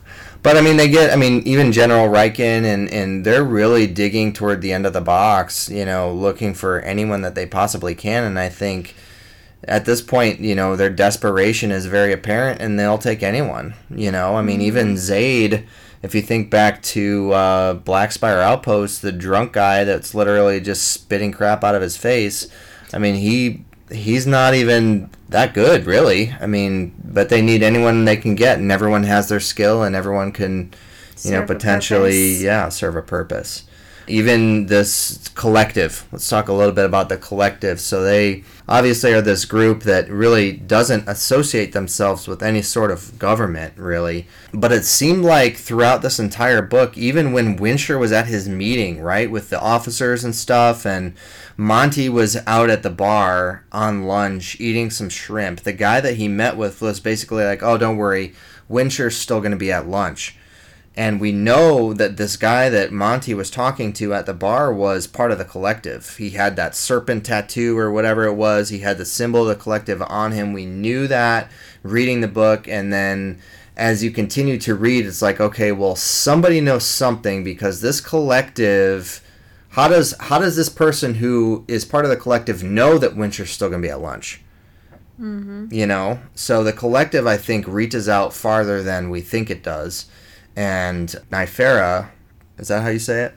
But 0.47 0.57
I 0.57 0.61
mean, 0.61 0.77
they 0.77 0.89
get. 0.89 1.13
I 1.13 1.17
mean, 1.17 1.43
even 1.45 1.73
General 1.73 2.09
Rieekan 2.09 2.63
and 2.63 2.89
and 2.93 3.25
they're 3.25 3.43
really 3.43 3.89
digging 3.89 4.33
toward 4.33 4.61
the 4.61 4.73
end 4.73 4.87
of 4.87 4.93
the 4.93 5.01
box. 5.01 5.69
You 5.69 5.85
know, 5.85 6.13
looking 6.13 6.55
for 6.55 6.79
anyone 6.83 7.23
that 7.23 7.35
they 7.35 7.47
possibly 7.47 7.97
can. 7.97 8.23
And 8.23 8.39
I 8.39 8.49
think 8.49 8.95
at 9.65 9.87
this 9.87 10.01
point, 10.01 10.39
you 10.39 10.55
know, 10.55 10.77
their 10.77 10.89
desperation 10.89 11.73
is 11.73 11.87
very 11.87 12.13
apparent, 12.13 12.63
and 12.63 12.79
they'll 12.79 12.97
take 12.97 13.25
anyone. 13.25 13.75
You 13.91 14.13
know, 14.13 14.37
I 14.37 14.43
mean, 14.43 14.61
even 14.61 14.97
Zayd. 14.97 15.67
If 16.05 16.15
you 16.15 16.23
think 16.23 16.49
back 16.49 16.81
to 16.95 17.33
uh, 17.33 17.75
Black 17.75 18.13
Spire 18.13 18.39
Outpost, 18.39 19.03
the 19.03 19.11
drunk 19.11 19.53
guy 19.53 19.83
that's 19.83 20.15
literally 20.15 20.61
just 20.61 20.93
spitting 20.93 21.33
crap 21.33 21.65
out 21.65 21.75
of 21.75 21.83
his 21.83 21.97
face. 21.97 22.47
I 22.95 22.99
mean, 22.99 23.17
he 23.17 23.65
he's 23.91 24.27
not 24.27 24.55
even 24.55 25.11
that 25.29 25.55
good, 25.55 25.87
really. 25.87 26.33
I 26.41 26.47
mean, 26.47 26.95
but 27.05 27.29
they 27.29 27.43
need 27.43 27.63
anyone 27.63 28.05
they 28.05 28.17
can 28.17 28.35
get, 28.35 28.59
and 28.59 28.71
everyone 28.73 29.05
has 29.05 29.29
their 29.29 29.41
skill, 29.41 29.83
and 29.83 29.97
everyone 29.97 30.33
can, 30.33 30.73
you 31.23 31.33
know, 31.33 31.41
Serve 31.41 31.51
a 31.51 31.55
potentially, 31.55 32.35
yeah, 32.37 32.69
serve 32.69 32.97
a 32.97 33.03
purpose. 33.03 33.65
even 34.09 34.67
this 34.67 35.29
collective. 35.35 36.07
Let's 36.13 36.29
talk 36.29 36.49
a 36.49 36.53
little 36.53 36.73
bit 36.73 36.85
about 36.85 37.09
the 37.09 37.17
collective. 37.17 37.81
So 37.81 38.03
they 38.03 38.45
obviously 38.69 39.13
are 39.13 39.21
this 39.21 39.45
group 39.45 39.83
that 39.83 40.09
really 40.09 40.53
doesn't 40.53 41.09
associate 41.09 41.73
themselves 41.73 42.29
with 42.29 42.43
any 42.43 42.63
sort 42.63 42.91
of 42.91 43.19
government, 43.19 43.75
really. 43.77 44.27
But 44.53 44.73
it 44.73 44.85
seemed 44.85 45.25
like 45.25 45.57
throughout 45.57 46.03
this 46.03 46.19
entire 46.19 46.63
book, 46.63 46.97
even 46.97 47.33
when 47.33 47.59
Winshur 47.59 47.99
was 47.99 48.13
at 48.13 48.27
his 48.27 48.49
meeting, 48.49 49.01
right, 49.01 49.31
with 49.31 49.51
the 49.51 49.61
officers 49.61 50.25
and 50.25 50.35
stuff, 50.35 50.87
and 50.87 51.15
Monty 51.57 52.09
was 52.09 52.37
out 52.47 52.69
at 52.69 52.83
the 52.83 52.91
bar 52.91 53.65
on 53.73 54.05
lunch 54.05 54.61
eating 54.61 54.91
some 54.91 55.09
shrimp, 55.09 55.61
the 55.61 55.73
guy 55.73 56.01
that 56.01 56.17
he 56.17 56.29
met 56.29 56.57
with 56.57 56.83
was 56.83 57.01
basically 57.01 57.45
like, 57.45 57.63
oh, 57.63 57.79
don't 57.79 57.97
worry, 57.97 58.35
Winshur's 58.69 59.17
still 59.17 59.41
going 59.41 59.53
to 59.53 59.57
be 59.57 59.73
at 59.73 59.89
lunch. 59.89 60.37
And 60.99 61.21
we 61.21 61.31
know 61.31 61.93
that 61.93 62.17
this 62.17 62.39
guy 62.39 62.71
that 62.71 62.91
Monty 62.91 63.35
was 63.35 63.51
talking 63.51 63.93
to 63.95 64.15
at 64.15 64.25
the 64.25 64.33
bar 64.33 64.73
was 64.73 65.07
part 65.07 65.31
of 65.31 65.37
the 65.37 65.45
collective. 65.45 66.17
He 66.17 66.31
had 66.31 66.57
that 66.57 66.75
serpent 66.75 67.27
tattoo 67.27 67.77
or 67.77 67.93
whatever 67.93 68.25
it 68.25 68.33
was. 68.33 68.71
He 68.71 68.79
had 68.79 68.97
the 68.97 69.05
symbol 69.05 69.43
of 69.43 69.49
the 69.49 69.63
collective 69.63 70.03
on 70.03 70.33
him. 70.33 70.55
We 70.55 70.65
knew 70.65 71.07
that 71.07 71.51
reading 71.83 72.23
the 72.23 72.29
book. 72.29 72.67
And 72.67 72.91
then 72.91 73.41
as 73.77 74.03
you 74.03 74.11
continue 74.11 74.57
to 74.61 74.75
read, 74.75 75.05
it's 75.05 75.21
like, 75.21 75.39
okay, 75.39 75.71
well, 75.71 75.97
somebody 75.97 76.63
knows 76.63 76.85
something 76.85 77.45
because 77.45 77.83
this 77.83 78.01
collective. 78.01 79.23
How 79.77 79.89
does 79.89 80.15
how 80.19 80.39
does 80.39 80.57
this 80.57 80.69
person 80.69 81.15
who 81.15 81.65
is 81.69 81.85
part 81.85 82.05
of 82.05 82.11
the 82.11 82.17
collective 82.17 82.63
know 82.63 82.99
that 82.99 83.15
Winshur's 83.15 83.51
still 83.51 83.69
going 83.69 83.83
to 83.83 83.87
be 83.87 83.93
at 83.93 84.01
lunch? 84.01 84.41
Mm-hmm. 85.21 85.69
You 85.71 85.87
know, 85.87 86.19
so 86.35 86.65
the 86.65 86.73
collective 86.73 87.27
I 87.27 87.37
think 87.37 87.67
reaches 87.69 88.09
out 88.09 88.35
farther 88.35 88.83
than 88.83 89.11
we 89.11 89.21
think 89.21 89.51
it 89.51 89.63
does 89.63 90.07
and 90.57 91.09
Nyfera, 91.31 92.09
is 92.57 92.69
that 92.69 92.83
how 92.83 92.89
you 92.89 92.99
say 92.99 93.25
it? 93.25 93.35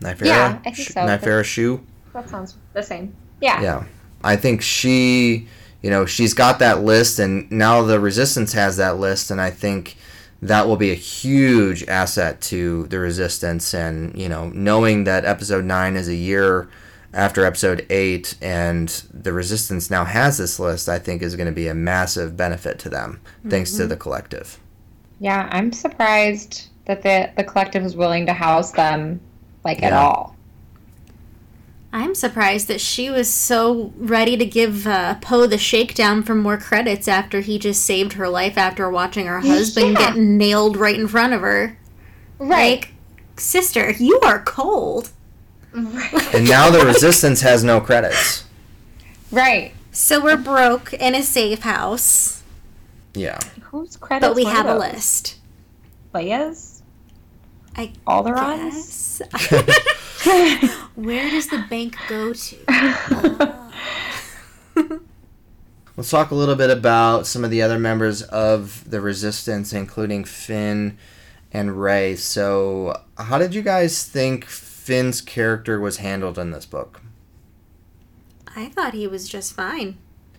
Nyfera? 0.00 0.26
Yeah, 0.26 0.58
I 0.64 0.70
think 0.70 0.76
so. 0.76 1.00
Nyfera 1.00 1.44
Shu? 1.44 1.80
That 2.12 2.28
sounds 2.28 2.56
the 2.74 2.82
same. 2.82 3.16
Yeah. 3.40 3.62
Yeah. 3.62 3.84
I 4.22 4.36
think 4.36 4.60
she, 4.60 5.48
you 5.82 5.90
know, 5.90 6.04
she's 6.04 6.34
got 6.34 6.58
that 6.58 6.82
list, 6.82 7.18
and 7.18 7.50
now 7.50 7.82
the 7.82 7.98
Resistance 7.98 8.52
has 8.52 8.76
that 8.76 8.98
list, 8.98 9.30
and 9.30 9.40
I 9.40 9.50
think 9.50 9.96
that 10.40 10.66
will 10.66 10.76
be 10.76 10.90
a 10.90 10.94
huge 10.94 11.86
asset 11.88 12.40
to 12.42 12.86
the 12.86 12.98
Resistance. 12.98 13.74
And, 13.74 14.16
you 14.16 14.28
know, 14.28 14.48
knowing 14.50 15.04
that 15.04 15.24
episode 15.24 15.64
9 15.64 15.96
is 15.96 16.08
a 16.08 16.14
year 16.14 16.68
after 17.12 17.44
episode 17.44 17.86
8 17.90 18.36
and 18.40 18.88
the 19.12 19.32
Resistance 19.32 19.90
now 19.90 20.04
has 20.04 20.38
this 20.38 20.58
list, 20.58 20.88
I 20.88 20.98
think 20.98 21.22
is 21.22 21.36
going 21.36 21.46
to 21.46 21.52
be 21.52 21.68
a 21.68 21.74
massive 21.74 22.36
benefit 22.36 22.78
to 22.80 22.88
them, 22.88 23.20
mm-hmm. 23.38 23.50
thanks 23.50 23.72
to 23.76 23.86
the 23.86 23.96
collective. 23.96 24.60
Yeah, 25.20 25.48
I'm 25.50 25.72
surprised 25.72 26.68
that 26.84 27.02
the 27.02 27.30
the 27.36 27.44
collective 27.44 27.82
was 27.82 27.96
willing 27.96 28.26
to 28.26 28.32
house 28.32 28.72
them 28.72 29.20
like 29.64 29.80
yeah. 29.80 29.88
at 29.88 29.92
all. 29.92 30.36
I'm 31.92 32.14
surprised 32.14 32.68
that 32.68 32.80
she 32.80 33.08
was 33.08 33.32
so 33.32 33.92
ready 33.96 34.36
to 34.36 34.44
give 34.44 34.86
uh, 34.86 35.14
Poe 35.16 35.46
the 35.46 35.56
shakedown 35.56 36.22
for 36.22 36.34
more 36.34 36.58
credits 36.58 37.08
after 37.08 37.40
he 37.40 37.58
just 37.58 37.84
saved 37.84 38.14
her 38.14 38.28
life 38.28 38.58
after 38.58 38.90
watching 38.90 39.26
her 39.26 39.40
husband 39.40 39.92
yeah. 39.92 39.98
get 39.98 40.16
nailed 40.16 40.76
right 40.76 40.98
in 40.98 41.08
front 41.08 41.32
of 41.32 41.40
her. 41.40 41.78
Right. 42.38 42.80
Like, 42.80 42.92
sister, 43.36 43.92
you 43.92 44.20
are 44.20 44.42
cold. 44.42 45.10
Right. 45.72 46.34
And 46.34 46.46
now 46.46 46.70
the 46.70 46.84
resistance 46.84 47.40
has 47.40 47.64
no 47.64 47.80
credits. 47.80 48.44
Right. 49.30 49.72
So 49.90 50.22
we're 50.22 50.36
broke 50.36 50.92
in 50.92 51.14
a 51.14 51.22
safe 51.22 51.60
house. 51.60 52.42
Yeah. 53.14 53.38
Whose 53.62 53.96
credits? 53.96 54.28
But 54.28 54.36
we 54.36 54.44
have 54.44 54.66
those? 54.66 54.76
a 54.76 54.78
list. 54.78 55.36
Leia's. 56.14 56.82
I 57.76 57.92
Alderaan's. 58.06 59.22
Where 60.98 61.30
does 61.30 61.46
the 61.46 61.64
bank 61.70 61.96
go 62.08 62.32
to? 62.32 62.56
Let's 65.96 66.10
talk 66.10 66.32
a 66.32 66.34
little 66.34 66.56
bit 66.56 66.70
about 66.70 67.24
some 67.28 67.44
of 67.44 67.50
the 67.50 67.62
other 67.62 67.78
members 67.78 68.22
of 68.22 68.90
the 68.90 69.00
Resistance, 69.00 69.72
including 69.72 70.24
Finn 70.24 70.98
and 71.52 71.80
Rey. 71.80 72.16
So, 72.16 73.00
how 73.16 73.38
did 73.38 73.54
you 73.54 73.62
guys 73.62 74.04
think 74.04 74.44
Finn's 74.46 75.20
character 75.20 75.78
was 75.78 75.98
handled 75.98 76.36
in 76.36 76.50
this 76.50 76.66
book? 76.66 77.00
I 78.56 78.66
thought 78.66 78.92
he 78.92 79.06
was 79.06 79.28
just 79.28 79.52
fine 79.52 79.98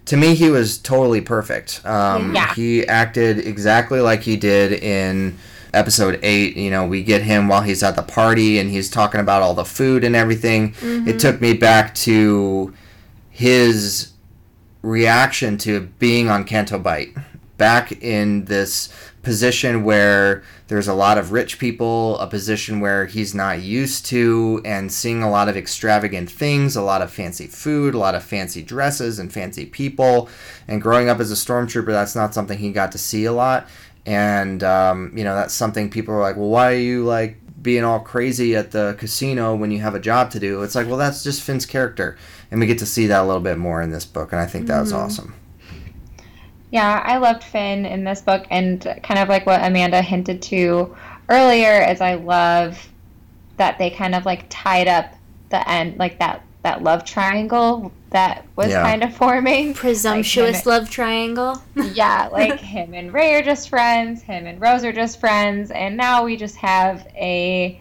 to 0.09 0.17
me, 0.17 0.33
he 0.33 0.49
was 0.49 0.79
totally 0.79 1.21
perfect. 1.21 1.85
Um, 1.85 2.33
yeah. 2.33 2.53
He 2.55 2.85
acted 2.87 3.37
exactly 3.37 4.01
like 4.01 4.23
he 4.23 4.37
did 4.37 4.73
in 4.73 5.37
episode 5.73 6.19
8 6.23 6.57
you 6.57 6.71
know 6.71 6.85
we 6.85 7.03
get 7.03 7.21
him 7.21 7.47
while 7.47 7.61
he's 7.61 7.83
at 7.83 7.95
the 7.95 8.01
party 8.01 8.57
and 8.59 8.69
he's 8.69 8.89
talking 8.89 9.19
about 9.19 9.41
all 9.41 9.53
the 9.53 9.65
food 9.65 10.03
and 10.03 10.15
everything 10.15 10.73
mm-hmm. 10.73 11.07
it 11.07 11.19
took 11.19 11.39
me 11.41 11.53
back 11.53 11.93
to 11.95 12.73
his 13.29 14.11
reaction 14.81 15.57
to 15.57 15.81
being 15.99 16.29
on 16.29 16.43
Canto 16.43 16.79
Bight 16.79 17.09
back 17.57 17.91
in 18.01 18.45
this 18.45 18.89
position 19.21 19.83
where 19.83 20.43
there's 20.67 20.87
a 20.87 20.93
lot 20.93 21.17
of 21.17 21.31
rich 21.31 21.59
people, 21.59 22.17
a 22.19 22.27
position 22.27 22.79
where 22.79 23.05
he's 23.05 23.35
not 23.35 23.61
used 23.61 24.05
to, 24.05 24.61
and 24.63 24.91
seeing 24.91 25.21
a 25.21 25.29
lot 25.29 25.49
of 25.49 25.57
extravagant 25.57 26.29
things, 26.29 26.75
a 26.75 26.81
lot 26.81 27.01
of 27.01 27.11
fancy 27.11 27.47
food, 27.47 27.93
a 27.93 27.97
lot 27.97 28.15
of 28.15 28.23
fancy 28.23 28.63
dresses, 28.63 29.19
and 29.19 29.33
fancy 29.33 29.65
people. 29.65 30.29
And 30.67 30.81
growing 30.81 31.09
up 31.09 31.19
as 31.19 31.31
a 31.31 31.35
stormtrooper, 31.35 31.87
that's 31.87 32.15
not 32.15 32.33
something 32.33 32.57
he 32.57 32.71
got 32.71 32.91
to 32.93 32.97
see 32.97 33.25
a 33.25 33.33
lot. 33.33 33.67
And, 34.09 34.63
um, 34.63 35.13
you 35.15 35.23
know, 35.23 35.35
that's 35.35 35.53
something 35.53 35.91
people 35.91 36.15
are 36.15 36.19
like, 36.19 36.35
well, 36.35 36.49
why 36.49 36.71
are 36.71 36.77
you 36.77 37.05
like 37.05 37.37
being 37.61 37.83
all 37.83 37.99
crazy 37.99 38.55
at 38.55 38.71
the 38.71 38.95
casino 38.97 39.55
when 39.55 39.69
you 39.69 39.79
have 39.81 39.93
a 39.93 39.99
job 39.99 40.31
to 40.31 40.39
do? 40.39 40.63
It's 40.63 40.73
like, 40.73 40.87
well, 40.87 40.97
that's 40.97 41.23
just 41.23 41.43
Finn's 41.43 41.67
character. 41.67 42.17
And 42.49 42.59
we 42.59 42.65
get 42.65 42.79
to 42.79 42.87
see 42.87 43.05
that 43.05 43.21
a 43.21 43.27
little 43.27 43.39
bit 43.39 43.59
more 43.59 43.83
in 43.83 43.91
this 43.91 44.05
book, 44.05 44.31
and 44.31 44.41
I 44.41 44.47
think 44.47 44.65
that 44.65 44.79
was 44.79 44.93
mm-hmm. 44.93 45.03
awesome. 45.03 45.35
Yeah, 46.71 47.03
I 47.05 47.17
loved 47.17 47.43
Finn 47.43 47.85
in 47.85 48.03
this 48.03 48.21
book, 48.21 48.47
and 48.49 48.81
kind 49.03 49.19
of 49.19 49.29
like 49.29 49.45
what 49.45 49.63
Amanda 49.63 50.01
hinted 50.01 50.41
to 50.41 50.95
earlier, 51.29 51.87
is 51.87 52.01
I 52.01 52.15
love 52.15 52.89
that 53.57 53.77
they 53.77 53.91
kind 53.91 54.15
of 54.15 54.25
like 54.25 54.45
tied 54.49 54.87
up 54.87 55.13
the 55.49 55.69
end, 55.69 55.99
like 55.99 56.17
that 56.17 56.41
that 56.63 56.81
love 56.81 57.05
triangle 57.05 57.91
that 58.11 58.45
was 58.55 58.69
yeah. 58.69 58.83
kind 58.83 59.03
of 59.03 59.15
forming. 59.15 59.73
Presumptuous 59.73 60.57
like 60.57 60.65
love 60.65 60.89
triangle. 60.89 61.61
yeah, 61.93 62.29
like 62.31 62.59
him 62.59 62.93
and 62.93 63.13
Rey 63.13 63.35
are 63.35 63.43
just 63.43 63.69
friends, 63.69 64.21
him 64.21 64.45
and 64.45 64.59
Rose 64.59 64.83
are 64.83 64.93
just 64.93 65.19
friends, 65.19 65.71
and 65.71 65.95
now 65.95 66.23
we 66.23 66.35
just 66.35 66.55
have 66.57 67.07
a 67.15 67.79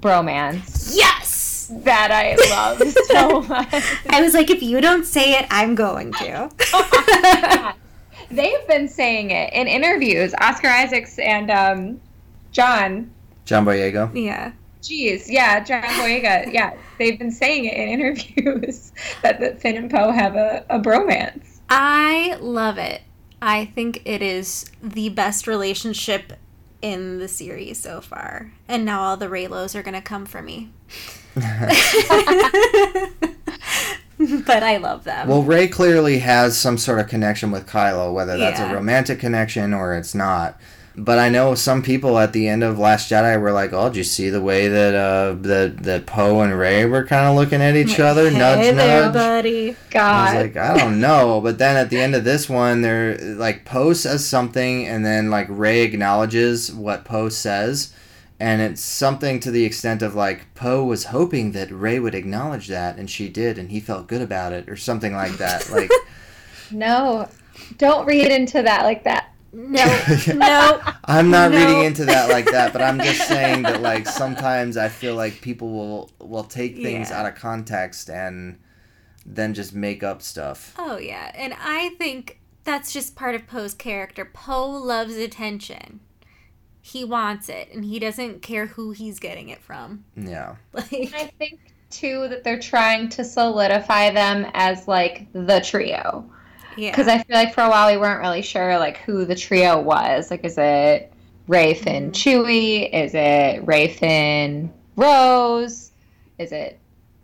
bromance. 0.00 0.94
Yes! 0.94 1.70
That 1.70 2.10
I 2.10 2.34
love 2.50 2.82
so 3.08 3.42
much. 3.42 3.98
I 4.08 4.22
was 4.22 4.32
like, 4.32 4.48
if 4.48 4.62
you 4.62 4.80
don't 4.80 5.04
say 5.04 5.32
it, 5.32 5.46
I'm 5.50 5.74
going 5.74 6.12
to. 6.14 6.50
They've 8.30 8.66
been 8.66 8.88
saying 8.88 9.30
it 9.30 9.52
in 9.52 9.66
interviews. 9.66 10.34
Oscar 10.40 10.68
Isaacs 10.68 11.18
and 11.18 11.50
um, 11.50 12.00
John. 12.52 13.10
John 13.44 13.66
Boyega. 13.66 14.10
Yeah. 14.14 14.52
Jeez, 14.82 15.26
yeah, 15.28 15.60
John 15.60 15.82
Boyega. 15.82 16.52
Yeah, 16.52 16.76
they've 16.98 17.18
been 17.18 17.32
saying 17.32 17.64
it 17.64 17.74
in 17.74 17.88
interviews 18.00 18.92
that, 19.22 19.40
that 19.40 19.60
Finn 19.60 19.76
and 19.76 19.90
Poe 19.90 20.10
have 20.10 20.36
a, 20.36 20.64
a 20.70 20.78
bromance. 20.78 21.58
I 21.68 22.36
love 22.40 22.78
it. 22.78 23.02
I 23.40 23.66
think 23.66 24.02
it 24.04 24.22
is 24.22 24.70
the 24.82 25.10
best 25.10 25.46
relationship 25.46 26.32
in 26.82 27.18
the 27.18 27.28
series 27.28 27.78
so 27.78 28.00
far. 28.00 28.52
And 28.66 28.84
now 28.84 29.02
all 29.02 29.16
the 29.16 29.26
Reylos 29.26 29.74
are 29.74 29.82
going 29.82 29.94
to 29.94 30.00
come 30.00 30.26
for 30.26 30.42
me. 30.42 30.70
but 31.34 31.44
I 34.62 34.78
love 34.78 35.04
them. 35.04 35.28
Well, 35.28 35.42
Rey 35.42 35.68
clearly 35.68 36.18
has 36.18 36.58
some 36.58 36.78
sort 36.78 37.00
of 37.00 37.08
connection 37.08 37.50
with 37.50 37.66
Kylo, 37.66 38.12
whether 38.12 38.36
that's 38.36 38.58
yeah. 38.58 38.70
a 38.70 38.74
romantic 38.74 39.20
connection 39.20 39.72
or 39.72 39.94
it's 39.94 40.14
not. 40.14 40.60
But 40.98 41.18
I 41.18 41.28
know 41.28 41.54
some 41.54 41.82
people 41.82 42.18
at 42.18 42.32
the 42.32 42.48
end 42.48 42.64
of 42.64 42.78
Last 42.78 43.10
Jedi 43.10 43.40
were 43.40 43.52
like, 43.52 43.72
"Oh, 43.72 43.88
did 43.88 43.98
you 43.98 44.04
see 44.04 44.30
the 44.30 44.40
way 44.40 44.66
that 44.68 44.94
uh 44.94 45.36
that 45.42 45.84
that 45.84 46.06
Poe 46.06 46.40
and 46.40 46.58
Rey 46.58 46.84
were 46.86 47.06
kind 47.06 47.28
of 47.28 47.36
looking 47.36 47.62
at 47.62 47.76
each 47.76 48.00
other, 48.00 48.28
hey 48.28 48.38
nudge, 48.38 48.74
there, 48.76 49.02
nudge." 49.02 49.14
buddy. 49.14 49.76
God. 49.90 50.02
I 50.02 50.34
was 50.34 50.42
like, 50.42 50.56
I 50.56 50.76
don't 50.76 51.00
know. 51.08 51.40
But 51.40 51.58
then 51.58 51.76
at 51.76 51.90
the 51.90 52.00
end 52.00 52.14
of 52.14 52.24
this 52.24 52.48
one, 52.48 52.82
they're 52.82 53.16
like 53.16 53.64
Poe 53.64 53.92
says 53.92 54.26
something, 54.26 54.86
and 54.86 55.06
then 55.06 55.30
like 55.30 55.46
Rey 55.48 55.82
acknowledges 55.82 56.72
what 56.72 57.04
Poe 57.04 57.28
says 57.28 57.92
and 58.40 58.62
it's 58.62 58.80
something 58.80 59.40
to 59.40 59.50
the 59.50 59.64
extent 59.64 60.02
of 60.02 60.14
like 60.14 60.54
Poe 60.54 60.84
was 60.84 61.06
hoping 61.06 61.52
that 61.52 61.70
Rey 61.70 61.98
would 61.98 62.14
acknowledge 62.14 62.68
that, 62.68 62.96
and 62.96 63.10
she 63.10 63.28
did, 63.28 63.58
and 63.58 63.70
he 63.70 63.80
felt 63.80 64.06
good 64.06 64.22
about 64.22 64.52
it, 64.52 64.68
or 64.68 64.76
something 64.76 65.12
like 65.12 65.38
that. 65.38 65.68
Like, 65.70 65.90
no, 66.70 67.28
don't 67.78 68.06
read 68.06 68.30
into 68.30 68.62
that 68.62 68.84
like 68.84 69.04
that. 69.04 69.32
No, 69.58 69.84
no. 70.34 70.80
I'm 71.04 71.30
not 71.30 71.50
no. 71.50 71.58
reading 71.58 71.84
into 71.84 72.04
that 72.04 72.30
like 72.30 72.46
that, 72.46 72.72
but 72.72 72.80
I'm 72.80 72.98
just 72.98 73.26
saying 73.28 73.62
that 73.62 73.82
like 73.82 74.06
sometimes 74.06 74.76
I 74.76 74.88
feel 74.88 75.14
like 75.16 75.40
people 75.40 75.70
will 75.70 76.10
will 76.20 76.44
take 76.44 76.76
things 76.76 77.10
yeah. 77.10 77.20
out 77.20 77.26
of 77.26 77.34
context 77.34 78.08
and 78.08 78.58
then 79.26 79.54
just 79.54 79.74
make 79.74 80.02
up 80.02 80.22
stuff. 80.22 80.74
Oh 80.78 80.98
yeah, 80.98 81.32
and 81.34 81.54
I 81.58 81.90
think 81.98 82.40
that's 82.64 82.92
just 82.92 83.16
part 83.16 83.34
of 83.34 83.46
Poe's 83.46 83.74
character. 83.74 84.24
Poe 84.24 84.70
loves 84.70 85.16
attention 85.16 86.00
he 86.88 87.04
wants 87.04 87.48
it 87.48 87.68
and 87.72 87.84
he 87.84 87.98
doesn't 87.98 88.40
care 88.40 88.66
who 88.66 88.92
he's 88.92 89.18
getting 89.18 89.50
it 89.50 89.62
from. 89.62 90.04
Yeah. 90.16 90.56
Like 90.72 91.12
I 91.14 91.32
think 91.38 91.60
too 91.90 92.28
that 92.28 92.44
they're 92.44 92.58
trying 92.58 93.08
to 93.10 93.24
solidify 93.24 94.10
them 94.10 94.50
as 94.54 94.88
like 94.88 95.26
the 95.32 95.60
trio. 95.60 96.30
Yeah. 96.78 96.92
Because 96.92 97.08
I 97.08 97.18
feel 97.18 97.34
like 97.36 97.52
for 97.54 97.62
a 97.62 97.68
while 97.68 97.90
we 97.90 97.98
weren't 97.98 98.20
really 98.20 98.42
sure 98.42 98.78
like 98.78 98.98
who 98.98 99.24
the 99.24 99.34
trio 99.34 99.80
was. 99.80 100.30
Like, 100.30 100.44
is 100.44 100.56
it 100.56 101.12
Rey, 101.48 101.74
Finn, 101.74 102.12
mm-hmm. 102.12 102.40
Chewie? 102.40 102.92
Is 102.92 103.14
it 103.14 103.66
Rey, 103.66 103.88
Finn, 103.88 104.72
Rose? 104.94 105.90
Is 106.38 106.52
it 106.52 106.78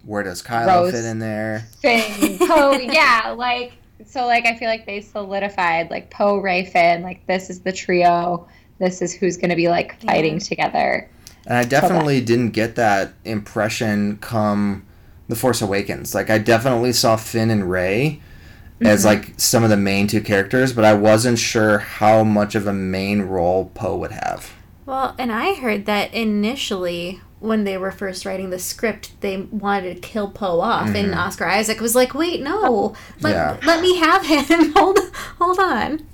Where 0.04 0.24
does 0.24 0.42
Kylo 0.42 0.66
Rose. 0.66 0.92
fit 0.92 1.04
in 1.04 1.20
there? 1.20 1.68
Finn, 1.80 2.38
Poe? 2.48 2.72
yeah, 2.72 3.32
like 3.36 3.74
so. 4.04 4.26
Like 4.26 4.44
I 4.44 4.56
feel 4.56 4.68
like 4.68 4.86
they 4.86 5.00
solidified 5.00 5.88
like 5.88 6.10
Poe, 6.10 6.38
Rey, 6.38 6.64
Finn. 6.64 7.02
Like 7.02 7.24
this 7.26 7.48
is 7.48 7.60
the 7.60 7.72
trio. 7.72 8.48
This 8.80 9.02
is 9.02 9.14
who's 9.14 9.36
going 9.36 9.50
to 9.50 9.56
be 9.56 9.68
like 9.68 10.00
fighting 10.00 10.40
together. 10.40 11.08
And 11.46 11.56
I 11.56 11.64
definitely 11.64 12.20
didn't 12.20 12.50
get 12.50 12.74
that 12.74 13.12
impression 13.24 14.16
come 14.16 14.84
The 15.28 15.36
Force 15.36 15.62
Awakens. 15.62 16.12
Like 16.12 16.28
I 16.28 16.38
definitely 16.38 16.92
saw 16.92 17.16
Finn 17.16 17.50
and 17.50 17.70
Rey 17.70 18.20
as 18.80 19.04
mm-hmm. 19.04 19.08
like 19.08 19.40
some 19.40 19.64
of 19.64 19.70
the 19.70 19.76
main 19.76 20.06
two 20.06 20.20
characters, 20.20 20.72
but 20.72 20.84
I 20.84 20.94
wasn't 20.94 21.38
sure 21.38 21.78
how 21.78 22.24
much 22.24 22.54
of 22.54 22.66
a 22.66 22.72
main 22.72 23.22
role 23.22 23.70
Poe 23.74 23.96
would 23.96 24.12
have. 24.12 24.52
Well, 24.86 25.14
and 25.18 25.32
I 25.32 25.54
heard 25.54 25.86
that 25.86 26.12
initially 26.12 27.20
when 27.40 27.64
they 27.64 27.76
were 27.76 27.90
first 27.90 28.24
writing 28.24 28.50
the 28.50 28.58
script, 28.58 29.20
they 29.20 29.36
wanted 29.42 29.94
to 29.94 30.00
kill 30.00 30.28
Poe 30.30 30.60
off, 30.60 30.88
and 30.88 31.08
mm-hmm. 31.10 31.18
Oscar 31.18 31.46
Isaac 31.46 31.80
was 31.80 31.94
like, 31.94 32.14
"Wait, 32.14 32.42
no, 32.42 32.94
let, 33.20 33.34
Yeah. 33.34 33.56
let 33.66 33.80
me 33.82 33.96
have 33.98 34.24
him. 34.26 34.72
hold, 34.76 34.98
hold 35.38 35.58
on." 35.58 36.06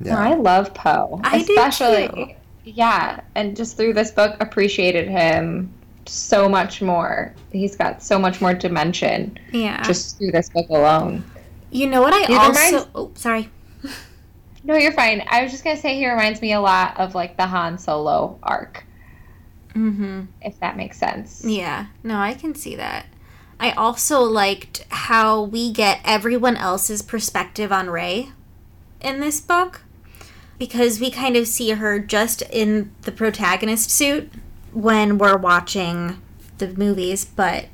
Yeah. 0.00 0.16
I 0.16 0.34
love 0.34 0.72
Poe, 0.72 1.20
I 1.24 1.42
do 1.42 1.52
especially 1.52 2.08
too. 2.08 2.34
yeah, 2.64 3.20
and 3.34 3.56
just 3.56 3.76
through 3.76 3.94
this 3.94 4.10
book, 4.10 4.36
appreciated 4.40 5.08
him 5.08 5.70
so 6.06 6.48
much 6.48 6.80
more. 6.80 7.34
He's 7.52 7.76
got 7.76 8.02
so 8.02 8.18
much 8.18 8.40
more 8.40 8.54
dimension 8.54 9.38
Yeah. 9.52 9.82
just 9.82 10.18
through 10.18 10.32
this 10.32 10.48
book 10.48 10.68
alone. 10.70 11.24
You 11.70 11.86
know 11.88 12.00
what 12.02 12.12
I 12.12 12.26
He 12.26 12.34
also? 12.34 12.60
reminds- 12.62 12.88
Oh, 12.94 13.10
sorry. 13.14 13.48
No, 14.62 14.76
you're 14.76 14.92
fine. 14.92 15.24
I 15.26 15.42
was 15.42 15.52
just 15.52 15.64
gonna 15.64 15.78
say 15.78 15.96
he 15.96 16.06
reminds 16.08 16.42
me 16.42 16.52
a 16.52 16.60
lot 16.60 17.00
of 17.00 17.14
like 17.14 17.38
the 17.38 17.46
Han 17.46 17.78
Solo 17.78 18.38
arc, 18.42 18.84
Mm-hmm. 19.74 20.24
if 20.42 20.60
that 20.60 20.76
makes 20.76 20.98
sense. 20.98 21.42
Yeah. 21.44 21.86
No, 22.02 22.18
I 22.18 22.34
can 22.34 22.54
see 22.54 22.76
that. 22.76 23.06
I 23.58 23.70
also 23.72 24.20
liked 24.20 24.84
how 24.90 25.42
we 25.42 25.72
get 25.72 26.00
everyone 26.04 26.56
else's 26.58 27.00
perspective 27.00 27.72
on 27.72 27.88
Rey 27.88 28.32
in 29.00 29.20
this 29.20 29.40
book 29.40 29.80
because 30.58 31.00
we 31.00 31.10
kind 31.10 31.36
of 31.36 31.46
see 31.48 31.70
her 31.70 31.98
just 31.98 32.42
in 32.50 32.92
the 33.02 33.12
protagonist 33.12 33.90
suit 33.90 34.30
when 34.74 35.16
we're 35.16 35.38
watching 35.38 36.20
the 36.58 36.68
movies, 36.68 37.24
but 37.24 37.66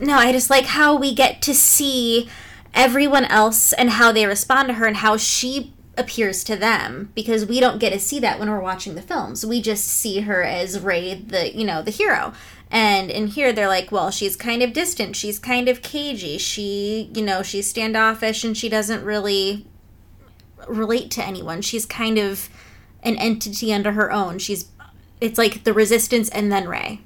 no, 0.00 0.14
I 0.14 0.32
just 0.32 0.48
like 0.48 0.64
how 0.64 0.96
we 0.96 1.14
get 1.14 1.42
to 1.42 1.52
see 1.54 2.30
everyone 2.74 3.24
else 3.26 3.72
and 3.72 3.90
how 3.90 4.12
they 4.12 4.26
respond 4.26 4.68
to 4.68 4.74
her 4.74 4.86
and 4.86 4.98
how 4.98 5.16
she 5.16 5.74
appears 5.96 6.42
to 6.44 6.56
them 6.56 7.10
because 7.14 7.44
we 7.44 7.60
don't 7.60 7.78
get 7.78 7.92
to 7.92 7.98
see 7.98 8.18
that 8.20 8.38
when 8.38 8.48
we're 8.48 8.60
watching 8.60 8.94
the 8.94 9.02
films. 9.02 9.44
We 9.44 9.60
just 9.60 9.86
see 9.86 10.20
her 10.20 10.42
as 10.42 10.80
Rey, 10.80 11.14
the 11.14 11.56
you 11.56 11.64
know 11.64 11.82
the 11.82 11.90
hero. 11.90 12.32
And 12.70 13.10
in 13.10 13.28
here, 13.28 13.52
they're 13.52 13.68
like, 13.68 13.90
well, 13.90 14.10
she's 14.10 14.36
kind 14.36 14.62
of 14.62 14.72
distant. 14.72 15.16
She's 15.16 15.38
kind 15.38 15.68
of 15.68 15.82
cagey. 15.82 16.38
She, 16.38 17.10
you 17.14 17.22
know, 17.22 17.42
she's 17.42 17.68
standoffish 17.68 18.44
and 18.44 18.56
she 18.56 18.68
doesn't 18.68 19.04
really 19.04 19.66
relate 20.68 21.10
to 21.12 21.24
anyone. 21.24 21.62
She's 21.62 21.84
kind 21.84 22.16
of 22.16 22.48
an 23.02 23.16
entity 23.16 23.72
under 23.72 23.92
her 23.92 24.12
own. 24.12 24.38
She's, 24.38 24.66
it's 25.20 25.36
like 25.36 25.64
the 25.64 25.72
resistance 25.72 26.28
and 26.28 26.52
then 26.52 26.68
Rey. 26.68 27.00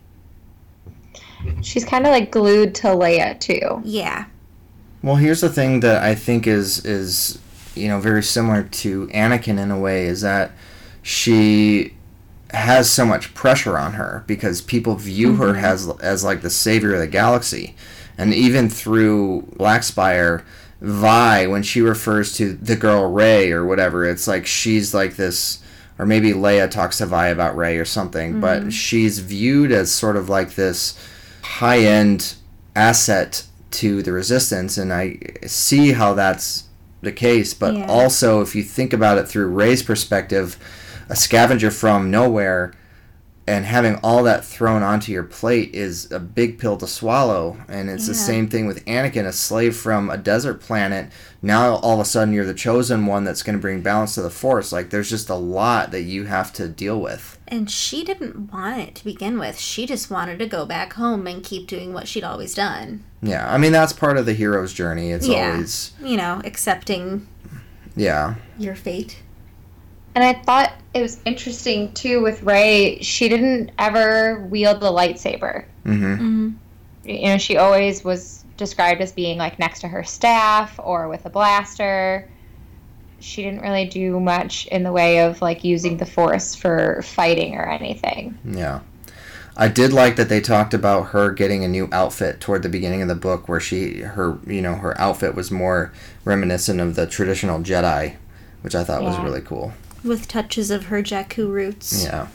She's 1.62 1.84
kind 1.84 2.04
of 2.04 2.10
like 2.10 2.30
glued 2.30 2.74
to 2.76 2.88
Leia 2.88 3.40
too. 3.40 3.80
Yeah. 3.84 4.26
Well, 5.04 5.16
here's 5.16 5.42
the 5.42 5.50
thing 5.50 5.80
that 5.80 6.02
I 6.02 6.14
think 6.14 6.46
is 6.46 6.82
is 6.82 7.38
you 7.74 7.88
know 7.88 8.00
very 8.00 8.22
similar 8.22 8.62
to 8.62 9.06
Anakin 9.08 9.60
in 9.60 9.70
a 9.70 9.78
way 9.78 10.06
is 10.06 10.22
that 10.22 10.52
she 11.02 11.92
has 12.52 12.90
so 12.90 13.04
much 13.04 13.34
pressure 13.34 13.76
on 13.76 13.94
her 13.94 14.24
because 14.26 14.62
people 14.62 14.94
view 14.94 15.36
her 15.36 15.52
mm-hmm. 15.52 15.62
as 15.62 15.90
as 16.00 16.24
like 16.24 16.40
the 16.40 16.48
savior 16.48 16.94
of 16.94 17.00
the 17.00 17.06
galaxy, 17.06 17.76
and 18.16 18.32
even 18.32 18.70
through 18.70 19.42
Blackspire, 19.58 20.42
Vi 20.80 21.46
when 21.48 21.62
she 21.62 21.82
refers 21.82 22.34
to 22.38 22.54
the 22.54 22.74
girl 22.74 23.12
Rey 23.12 23.52
or 23.52 23.66
whatever, 23.66 24.06
it's 24.06 24.26
like 24.26 24.46
she's 24.46 24.94
like 24.94 25.16
this. 25.16 25.58
Or 25.98 26.06
maybe 26.06 26.32
Leia 26.32 26.68
talks 26.70 26.98
to 26.98 27.06
Vi 27.06 27.28
about 27.28 27.56
Rey 27.56 27.76
or 27.76 27.84
something, 27.84 28.40
but 28.40 28.60
mm-hmm. 28.60 28.68
she's 28.70 29.18
viewed 29.18 29.70
as 29.70 29.92
sort 29.92 30.16
of 30.16 30.30
like 30.30 30.54
this 30.54 30.98
high 31.42 31.80
end 31.80 32.36
asset 32.74 33.44
to 33.74 34.02
the 34.02 34.12
resistance 34.12 34.76
and 34.78 34.92
I 34.92 35.18
see 35.46 35.92
how 35.92 36.14
that's 36.14 36.64
the 37.02 37.12
case 37.12 37.52
but 37.54 37.74
Yeah. 37.74 37.86
also 37.86 38.40
if 38.40 38.54
you 38.54 38.62
think 38.62 38.92
about 38.92 39.18
it 39.18 39.28
through 39.28 39.48
Rey's 39.48 39.82
perspective 39.82 40.56
a 41.08 41.16
scavenger 41.16 41.70
from 41.70 42.10
nowhere 42.10 42.72
and 43.46 43.66
having 43.66 43.96
all 43.96 44.22
that 44.22 44.42
thrown 44.42 44.82
onto 44.82 45.12
your 45.12 45.22
plate 45.22 45.74
is 45.74 46.10
a 46.10 46.18
big 46.18 46.58
pill 46.58 46.78
to 46.78 46.86
swallow 46.86 47.58
and 47.68 47.90
it's 47.90 48.06
the 48.06 48.14
same 48.14 48.48
thing 48.48 48.66
with 48.66 48.82
Anakin 48.86 49.26
a 49.26 49.32
slave 49.32 49.76
from 49.76 50.08
a 50.08 50.16
desert 50.16 50.60
planet 50.62 51.10
now 51.42 51.74
all 51.76 51.94
of 51.94 52.00
a 52.00 52.04
sudden 52.06 52.32
you're 52.32 52.46
the 52.46 52.54
chosen 52.54 53.04
one 53.04 53.24
that's 53.24 53.42
going 53.42 53.54
to 53.56 53.60
bring 53.60 53.82
balance 53.82 54.14
to 54.14 54.22
the 54.22 54.30
force 54.30 54.72
like 54.72 54.88
there's 54.88 55.10
just 55.10 55.28
a 55.28 55.34
lot 55.34 55.90
that 55.90 56.02
you 56.02 56.24
have 56.24 56.52
to 56.54 56.68
deal 56.68 56.98
with 57.00 57.38
And 57.46 57.70
she 57.70 58.02
didn't 58.02 58.50
want 58.50 58.80
it 58.80 58.94
to 58.96 59.04
begin 59.04 59.38
with. 59.38 59.58
She 59.58 59.84
just 59.86 60.10
wanted 60.10 60.38
to 60.38 60.46
go 60.46 60.64
back 60.64 60.94
home 60.94 61.26
and 61.26 61.44
keep 61.44 61.66
doing 61.66 61.92
what 61.92 62.08
she'd 62.08 62.24
always 62.24 62.54
done. 62.54 63.04
yeah 63.20 63.52
i 63.52 63.58
mean 63.58 63.72
that's 63.72 63.92
part 63.92 64.16
of 64.16 64.24
the 64.24 64.32
hero's 64.32 64.72
journey 64.72 65.10
it's 65.10 65.28
Yeah. 65.28 65.50
always 65.52 65.92
You 66.02 66.16
know, 66.16 66.40
accepting 66.46 67.28
yeah 67.94 68.36
your 68.58 68.74
fate. 68.74 69.20
And 70.14 70.22
I 70.22 70.32
thought 70.32 70.72
it 70.94 71.02
was 71.02 71.20
interesting 71.24 71.92
too 71.92 72.22
with 72.22 72.42
Rey. 72.42 72.98
She 73.00 73.28
didn't 73.28 73.72
ever 73.78 74.40
wield 74.48 74.80
the 74.80 74.90
lightsaber. 74.90 75.64
mm-hmm 75.84 76.50
You 77.04 77.28
know, 77.28 77.38
she 77.38 77.56
always 77.56 78.04
was 78.04 78.44
described 78.56 79.00
as 79.00 79.12
being 79.12 79.38
like 79.38 79.58
next 79.58 79.80
to 79.80 79.88
her 79.88 80.04
staff 80.04 80.78
or 80.82 81.08
with 81.08 81.26
a 81.26 81.30
blaster. 81.30 82.28
She 83.18 83.42
didn't 83.42 83.62
really 83.62 83.86
do 83.86 84.20
much 84.20 84.66
in 84.66 84.84
the 84.84 84.92
way 84.92 85.20
of 85.20 85.42
like 85.42 85.64
using 85.64 85.96
the 85.96 86.06
force 86.06 86.54
for 86.54 87.02
fighting 87.02 87.56
or 87.56 87.68
anything. 87.68 88.38
Yeah. 88.44 88.80
I 89.56 89.68
did 89.68 89.92
like 89.92 90.16
that 90.16 90.28
they 90.28 90.40
talked 90.40 90.74
about 90.74 91.08
her 91.08 91.30
getting 91.30 91.64
a 91.64 91.68
new 91.68 91.88
outfit 91.92 92.40
toward 92.40 92.62
the 92.62 92.68
beginning 92.68 93.02
of 93.02 93.08
the 93.08 93.14
book 93.14 93.48
where 93.48 93.60
she 93.60 94.00
her 94.00 94.38
you 94.46 94.60
know 94.60 94.74
her 94.74 95.00
outfit 95.00 95.36
was 95.36 95.50
more 95.50 95.92
reminiscent 96.24 96.80
of 96.80 96.96
the 96.96 97.06
traditional 97.06 97.60
Jedi, 97.60 98.16
which 98.62 98.74
I 98.74 98.82
thought 98.82 99.02
was 99.02 99.16
really 99.18 99.40
cool. 99.40 99.72
With 100.04 100.28
touches 100.28 100.70
of 100.70 100.86
her 100.86 101.02
Jakku 101.02 101.50
roots. 101.50 102.04
Yeah. 102.04 102.28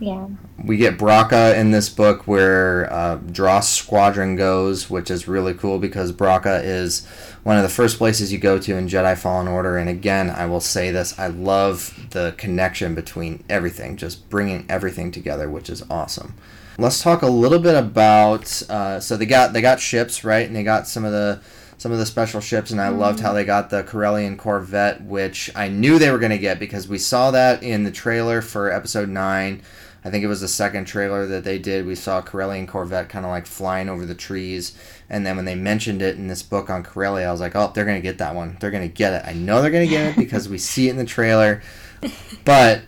Yeah. 0.00 0.28
We 0.62 0.76
get 0.76 0.98
Bracca 0.98 1.56
in 1.56 1.70
this 1.70 1.88
book 1.88 2.26
where 2.26 2.92
uh, 2.92 3.16
Dross 3.16 3.70
Squadron 3.70 4.36
goes, 4.36 4.90
which 4.90 5.10
is 5.10 5.28
really 5.28 5.54
cool 5.54 5.78
because 5.78 6.12
Bracca 6.12 6.62
is 6.62 7.06
one 7.42 7.56
of 7.56 7.62
the 7.62 7.68
first 7.68 7.98
places 7.98 8.32
you 8.32 8.38
go 8.38 8.58
to 8.58 8.76
in 8.76 8.88
Jedi 8.88 9.16
Fallen 9.16 9.48
Order. 9.48 9.78
And 9.78 9.88
again, 9.88 10.30
I 10.30 10.46
will 10.46 10.60
say 10.60 10.90
this 10.90 11.18
I 11.18 11.28
love 11.28 12.08
the 12.10 12.34
connection 12.36 12.94
between 12.94 13.44
everything, 13.48 13.96
just 13.96 14.28
bringing 14.28 14.66
everything 14.68 15.10
together, 15.10 15.48
which 15.48 15.70
is 15.70 15.82
awesome. 15.88 16.34
Let's 16.76 17.00
talk 17.00 17.22
a 17.22 17.28
little 17.28 17.60
bit 17.60 17.76
about. 17.76 18.62
Uh, 18.68 18.98
so 18.98 19.16
they 19.16 19.26
got 19.26 19.52
they 19.52 19.60
got 19.60 19.80
ships 19.80 20.24
right, 20.24 20.46
and 20.46 20.56
they 20.56 20.64
got 20.64 20.88
some 20.88 21.04
of 21.04 21.12
the 21.12 21.40
some 21.78 21.92
of 21.92 21.98
the 21.98 22.06
special 22.06 22.40
ships, 22.40 22.70
and 22.70 22.80
I 22.80 22.88
loved 22.88 23.20
how 23.20 23.32
mm. 23.32 23.34
they 23.34 23.44
got 23.44 23.70
the 23.70 23.82
Corellian 23.82 24.36
Corvette, 24.36 25.02
which 25.02 25.50
I 25.54 25.68
knew 25.68 25.98
they 25.98 26.10
were 26.10 26.18
going 26.18 26.30
to 26.30 26.38
get 26.38 26.58
because 26.58 26.88
we 26.88 26.98
saw 26.98 27.30
that 27.30 27.62
in 27.62 27.84
the 27.84 27.90
trailer 27.90 28.40
for 28.40 28.70
Episode 28.70 29.08
Nine. 29.08 29.62
I 30.04 30.10
think 30.10 30.22
it 30.22 30.28
was 30.28 30.42
the 30.42 30.48
second 30.48 30.84
trailer 30.84 31.26
that 31.26 31.44
they 31.44 31.58
did. 31.58 31.86
We 31.86 31.94
saw 31.94 32.20
Corellian 32.20 32.68
Corvette 32.68 33.08
kind 33.08 33.24
of 33.24 33.30
like 33.30 33.46
flying 33.46 33.88
over 33.88 34.04
the 34.04 34.14
trees. 34.14 34.76
And 35.08 35.24
then 35.24 35.36
when 35.36 35.46
they 35.46 35.54
mentioned 35.54 36.02
it 36.02 36.16
in 36.16 36.28
this 36.28 36.42
book 36.42 36.68
on 36.68 36.82
Corellia, 36.82 37.26
I 37.26 37.32
was 37.32 37.40
like, 37.40 37.56
oh, 37.56 37.72
they're 37.74 37.86
going 37.86 37.96
to 37.96 38.06
get 38.06 38.18
that 38.18 38.34
one. 38.34 38.58
They're 38.60 38.70
going 38.70 38.86
to 38.86 38.94
get 38.94 39.14
it. 39.14 39.26
I 39.26 39.32
know 39.32 39.62
they're 39.62 39.70
going 39.70 39.88
to 39.88 39.94
get 39.94 40.08
it 40.08 40.16
because 40.16 40.46
we 40.46 40.58
see 40.58 40.88
it 40.88 40.90
in 40.90 40.96
the 40.96 41.04
trailer. 41.04 41.62
But 42.44 42.82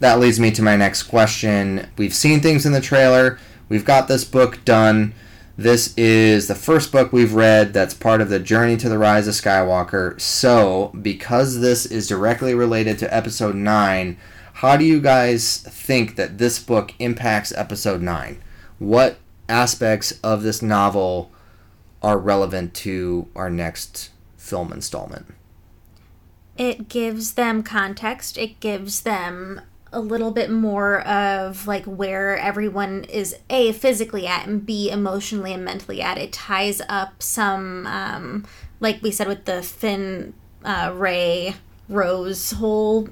that 0.00 0.18
leads 0.18 0.40
me 0.40 0.50
to 0.52 0.62
my 0.62 0.74
next 0.74 1.02
question. 1.02 1.90
We've 1.98 2.14
seen 2.14 2.40
things 2.40 2.64
in 2.64 2.72
the 2.72 2.80
trailer, 2.80 3.38
we've 3.68 3.84
got 3.84 4.08
this 4.08 4.24
book 4.24 4.64
done. 4.64 5.12
This 5.56 5.92
is 5.98 6.48
the 6.48 6.54
first 6.54 6.90
book 6.92 7.12
we've 7.12 7.34
read 7.34 7.74
that's 7.74 7.92
part 7.92 8.22
of 8.22 8.30
the 8.30 8.38
Journey 8.38 8.78
to 8.78 8.88
the 8.88 8.96
Rise 8.96 9.28
of 9.28 9.34
Skywalker. 9.34 10.18
So, 10.18 10.90
because 11.00 11.60
this 11.60 11.84
is 11.84 12.08
directly 12.08 12.54
related 12.54 12.98
to 13.00 13.14
episode 13.14 13.54
9, 13.54 14.16
how 14.54 14.78
do 14.78 14.84
you 14.84 14.98
guys 14.98 15.58
think 15.58 16.16
that 16.16 16.38
this 16.38 16.58
book 16.58 16.94
impacts 16.98 17.52
episode 17.52 18.00
9? 18.00 18.42
What 18.78 19.18
aspects 19.46 20.18
of 20.22 20.42
this 20.42 20.62
novel 20.62 21.30
are 22.02 22.18
relevant 22.18 22.72
to 22.74 23.28
our 23.36 23.50
next 23.50 24.10
film 24.38 24.72
installment? 24.72 25.34
It 26.56 26.88
gives 26.88 27.34
them 27.34 27.62
context. 27.62 28.38
It 28.38 28.58
gives 28.60 29.02
them 29.02 29.60
a 29.92 30.00
little 30.00 30.30
bit 30.30 30.50
more 30.50 31.00
of 31.06 31.66
like 31.66 31.84
where 31.84 32.36
everyone 32.38 33.04
is 33.04 33.36
a 33.50 33.72
physically 33.72 34.26
at 34.26 34.46
and 34.46 34.64
b 34.64 34.90
emotionally 34.90 35.52
and 35.52 35.64
mentally 35.64 36.00
at 36.00 36.18
it 36.18 36.32
ties 36.32 36.80
up 36.88 37.22
some 37.22 37.86
um 37.86 38.46
like 38.80 39.02
we 39.02 39.10
said 39.10 39.28
with 39.28 39.44
the 39.44 39.62
finn 39.62 40.32
uh 40.64 40.92
rey 40.94 41.54
rose 41.88 42.52
whole 42.52 43.08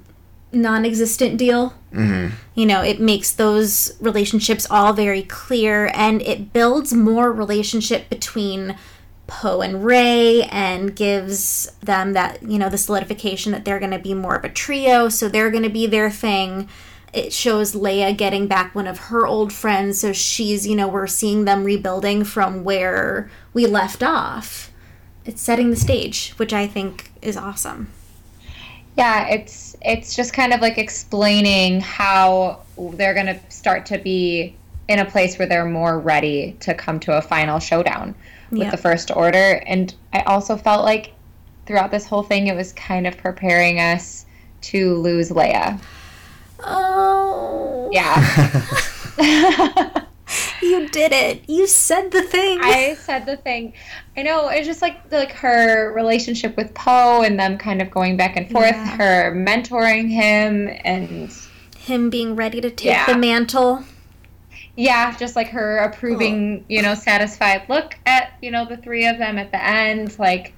non-existent 0.52 1.36
deal 1.36 1.74
Mm-hmm. 1.92 2.36
you 2.54 2.66
know 2.66 2.82
it 2.82 3.00
makes 3.00 3.32
those 3.32 3.96
relationships 4.00 4.64
all 4.70 4.92
very 4.92 5.22
clear 5.24 5.90
and 5.92 6.22
it 6.22 6.52
builds 6.52 6.92
more 6.92 7.32
relationship 7.32 8.08
between 8.08 8.76
poe 9.30 9.60
and 9.60 9.84
rey 9.84 10.42
and 10.50 10.94
gives 10.96 11.70
them 11.80 12.12
that 12.14 12.42
you 12.42 12.58
know 12.58 12.68
the 12.68 12.76
solidification 12.76 13.52
that 13.52 13.64
they're 13.64 13.78
going 13.78 13.92
to 13.92 13.98
be 13.98 14.12
more 14.12 14.34
of 14.34 14.44
a 14.44 14.48
trio 14.48 15.08
so 15.08 15.28
they're 15.28 15.50
going 15.50 15.62
to 15.62 15.70
be 15.70 15.86
their 15.86 16.10
thing. 16.10 16.68
It 17.12 17.32
shows 17.32 17.72
leia 17.72 18.16
getting 18.16 18.46
back 18.48 18.74
one 18.74 18.86
of 18.86 18.98
her 18.98 19.26
old 19.26 19.52
friends 19.52 20.00
so 20.00 20.12
she's 20.12 20.66
you 20.66 20.74
know 20.74 20.88
we're 20.88 21.06
seeing 21.06 21.44
them 21.44 21.64
rebuilding 21.64 22.24
from 22.24 22.64
where 22.64 23.30
we 23.54 23.66
left 23.66 24.02
off. 24.02 24.72
It's 25.24 25.40
setting 25.40 25.70
the 25.70 25.76
stage 25.76 26.32
which 26.36 26.52
i 26.52 26.66
think 26.66 27.12
is 27.22 27.36
awesome. 27.36 27.88
Yeah, 28.96 29.28
it's 29.28 29.76
it's 29.80 30.16
just 30.16 30.32
kind 30.32 30.52
of 30.52 30.60
like 30.60 30.76
explaining 30.76 31.80
how 31.80 32.62
they're 32.76 33.14
going 33.14 33.26
to 33.26 33.40
start 33.48 33.86
to 33.86 33.98
be 33.98 34.56
in 34.88 34.98
a 34.98 35.04
place 35.04 35.38
where 35.38 35.46
they're 35.46 35.64
more 35.64 36.00
ready 36.00 36.56
to 36.60 36.74
come 36.74 36.98
to 36.98 37.16
a 37.16 37.22
final 37.22 37.60
showdown 37.60 38.14
with 38.50 38.60
Yeah. 38.62 38.70
the 38.70 38.76
first 38.76 39.10
order 39.14 39.62
and 39.66 39.94
I 40.12 40.20
also 40.20 40.56
felt 40.56 40.84
like 40.84 41.12
throughout 41.66 41.90
this 41.90 42.06
whole 42.06 42.22
thing 42.22 42.46
it 42.48 42.56
was 42.56 42.72
kind 42.72 43.06
of 43.06 43.16
preparing 43.16 43.78
us 43.80 44.26
to 44.62 44.96
lose 44.96 45.30
Leia. 45.30 45.80
oh 46.64 47.88
Yeah. 47.92 48.66
You 50.62 50.88
did 50.90 51.10
it. 51.10 51.42
You 51.48 51.66
said 51.66 52.12
the 52.12 52.22
thing. 52.22 52.60
I 52.62 52.94
said 52.94 53.26
the 53.26 53.36
thing. 53.36 53.72
I 54.16 54.22
know 54.22 54.48
it's 54.48 54.66
just 54.66 54.80
like 54.80 55.00
like 55.10 55.32
her 55.32 55.92
relationship 55.92 56.56
with 56.56 56.72
Poe 56.74 57.22
and 57.22 57.40
them 57.40 57.58
kind 57.58 57.82
of 57.82 57.90
going 57.90 58.16
back 58.16 58.36
and 58.36 58.48
forth, 58.48 58.70
Yeah. 58.70 58.96
her 58.96 59.32
mentoring 59.34 60.08
him 60.10 60.68
and 60.84 61.32
Him 61.78 62.10
being 62.10 62.36
ready 62.36 62.60
to 62.60 62.70
take 62.70 62.86
Yeah. 62.86 63.06
the 63.06 63.16
mantle. 63.18 63.82
Yeah, 64.80 65.14
just 65.14 65.36
like 65.36 65.48
her 65.48 65.76
approving, 65.76 66.64
you 66.70 66.80
know, 66.80 66.94
satisfied 66.94 67.68
look 67.68 67.98
at, 68.06 68.32
you 68.40 68.50
know, 68.50 68.64
the 68.64 68.78
three 68.78 69.06
of 69.06 69.18
them 69.18 69.36
at 69.36 69.50
the 69.50 69.62
end, 69.62 70.18
like 70.18 70.54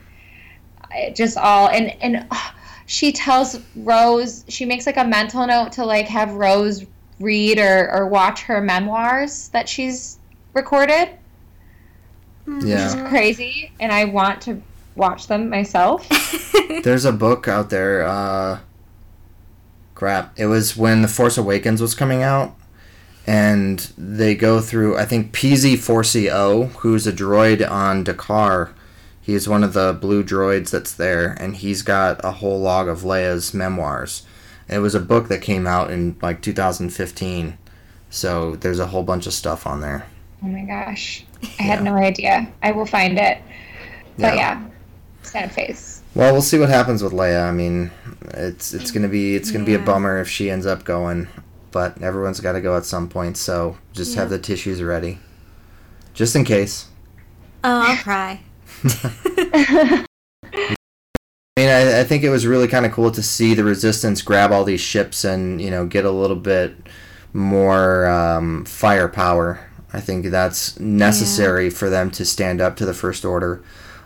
just 1.12 1.36
all 1.36 1.68
and 1.68 1.90
and 2.00 2.24
ah, 2.30 2.54
she 2.86 3.10
tells 3.10 3.58
Rose, 3.74 4.44
she 4.46 4.64
makes 4.64 4.86
like 4.86 4.96
a 4.96 5.04
mental 5.04 5.44
note 5.44 5.72
to 5.72 5.84
like 5.84 6.06
have 6.06 6.34
Rose 6.34 6.86
read 7.18 7.58
or 7.58 7.90
or 7.92 8.06
watch 8.06 8.42
her 8.42 8.60
memoirs 8.60 9.48
that 9.48 9.68
she's 9.68 10.20
recorded. 10.52 11.08
Yeah. 12.46 13.08
Crazy, 13.08 13.72
and 13.80 13.90
I 13.90 14.04
want 14.04 14.40
to 14.42 14.62
watch 14.94 15.26
them 15.26 15.48
myself. 15.48 16.08
There's 16.84 17.04
a 17.04 17.12
book 17.12 17.48
out 17.48 17.70
there. 17.70 18.04
Uh, 18.04 18.60
crap. 19.96 20.38
It 20.38 20.46
was 20.46 20.76
when 20.76 21.02
The 21.02 21.08
Force 21.08 21.36
Awakens 21.38 21.80
was 21.80 21.96
coming 21.96 22.22
out, 22.22 22.54
and 23.26 23.78
they 23.96 24.34
go 24.34 24.60
through. 24.60 24.96
I 24.98 25.04
think 25.04 25.32
PZ4CO, 25.32 26.68
who's 26.76 27.06
a 27.06 27.12
droid 27.12 27.68
on 27.68 28.04
D'Qar. 28.04 28.70
He's 29.20 29.48
one 29.48 29.62
of 29.62 29.72
the 29.72 29.96
blue 30.00 30.24
droids 30.24 30.70
that's 30.70 30.92
there, 30.94 31.36
and 31.38 31.54
he's 31.56 31.82
got 31.82 32.20
a 32.24 32.32
whole 32.32 32.60
log 32.60 32.88
of 32.88 33.02
Leia's 33.02 33.54
memoirs. 33.54 34.26
It 34.68 34.78
was 34.80 34.94
a 34.94 35.00
book 35.00 35.28
that 35.28 35.42
came 35.42 35.66
out 35.66 35.90
in 35.90 36.16
like 36.22 36.42
2015, 36.42 37.56
so 38.10 38.56
there's 38.56 38.78
a 38.80 38.86
whole 38.88 39.04
bunch 39.04 39.26
of 39.26 39.32
stuff 39.32 39.66
on 39.66 39.80
there. 39.80 40.06
Oh 40.42 40.48
my 40.48 40.62
gosh. 40.62 41.24
I 41.60 41.62
had 41.62 41.84
no 41.84 41.94
idea. 41.94 42.50
I 42.62 42.72
will 42.72 42.86
find 42.86 43.16
it. 43.18 43.38
But 44.16 44.34
Yeah. 44.34 44.60
yeah, 44.60 44.62
sad 45.22 45.52
face. 45.52 46.02
Well, 46.14 46.32
we'll 46.32 46.42
see 46.42 46.58
what 46.58 46.68
happens 46.68 47.02
with 47.02 47.12
Leia. 47.12 47.48
I 47.48 47.52
mean, 47.52 47.90
it's 48.34 48.74
it's 48.74 48.90
gonna 48.90 49.08
be 49.08 49.36
it's 49.36 49.50
gonna 49.52 49.64
be 49.64 49.74
a 49.74 49.78
bummer 49.78 50.18
if 50.20 50.28
she 50.28 50.50
ends 50.50 50.66
up 50.66 50.84
going, 50.84 51.28
but 51.72 52.00
everyone's 52.00 52.40
got 52.40 52.52
to 52.52 52.60
go 52.60 52.76
at 52.76 52.84
some 52.84 53.08
point. 53.08 53.36
So 53.36 53.78
just 53.92 54.14
have 54.14 54.30
the 54.30 54.38
tissues 54.38 54.82
ready, 54.82 55.18
just 56.14 56.36
in 56.36 56.44
case. 56.44 56.86
Oh, 57.64 57.82
I'll 57.88 57.96
cry. 57.96 58.40
I 61.54 61.60
mean, 61.60 61.68
I, 61.68 62.00
I 62.00 62.04
think 62.04 62.24
it 62.24 62.30
was 62.30 62.46
really 62.46 62.68
kind 62.68 62.86
of 62.86 62.92
cool 62.92 63.10
to 63.10 63.22
see 63.22 63.54
the 63.54 63.64
Resistance 63.64 64.22
grab 64.22 64.52
all 64.52 64.64
these 64.64 64.80
ships 64.80 65.24
and 65.24 65.60
you 65.60 65.70
know 65.70 65.86
get 65.86 66.04
a 66.04 66.10
little 66.10 66.36
bit 66.36 66.74
more 67.32 68.06
um, 68.06 68.64
firepower. 68.64 69.60
I 69.92 70.00
think 70.00 70.26
that's 70.26 70.80
necessary 70.80 71.68
for 71.68 71.90
them 71.90 72.10
to 72.12 72.24
stand 72.24 72.60
up 72.62 72.76
to 72.76 72.86
the 72.86 72.94
First 72.94 73.24
Order. 73.24 73.62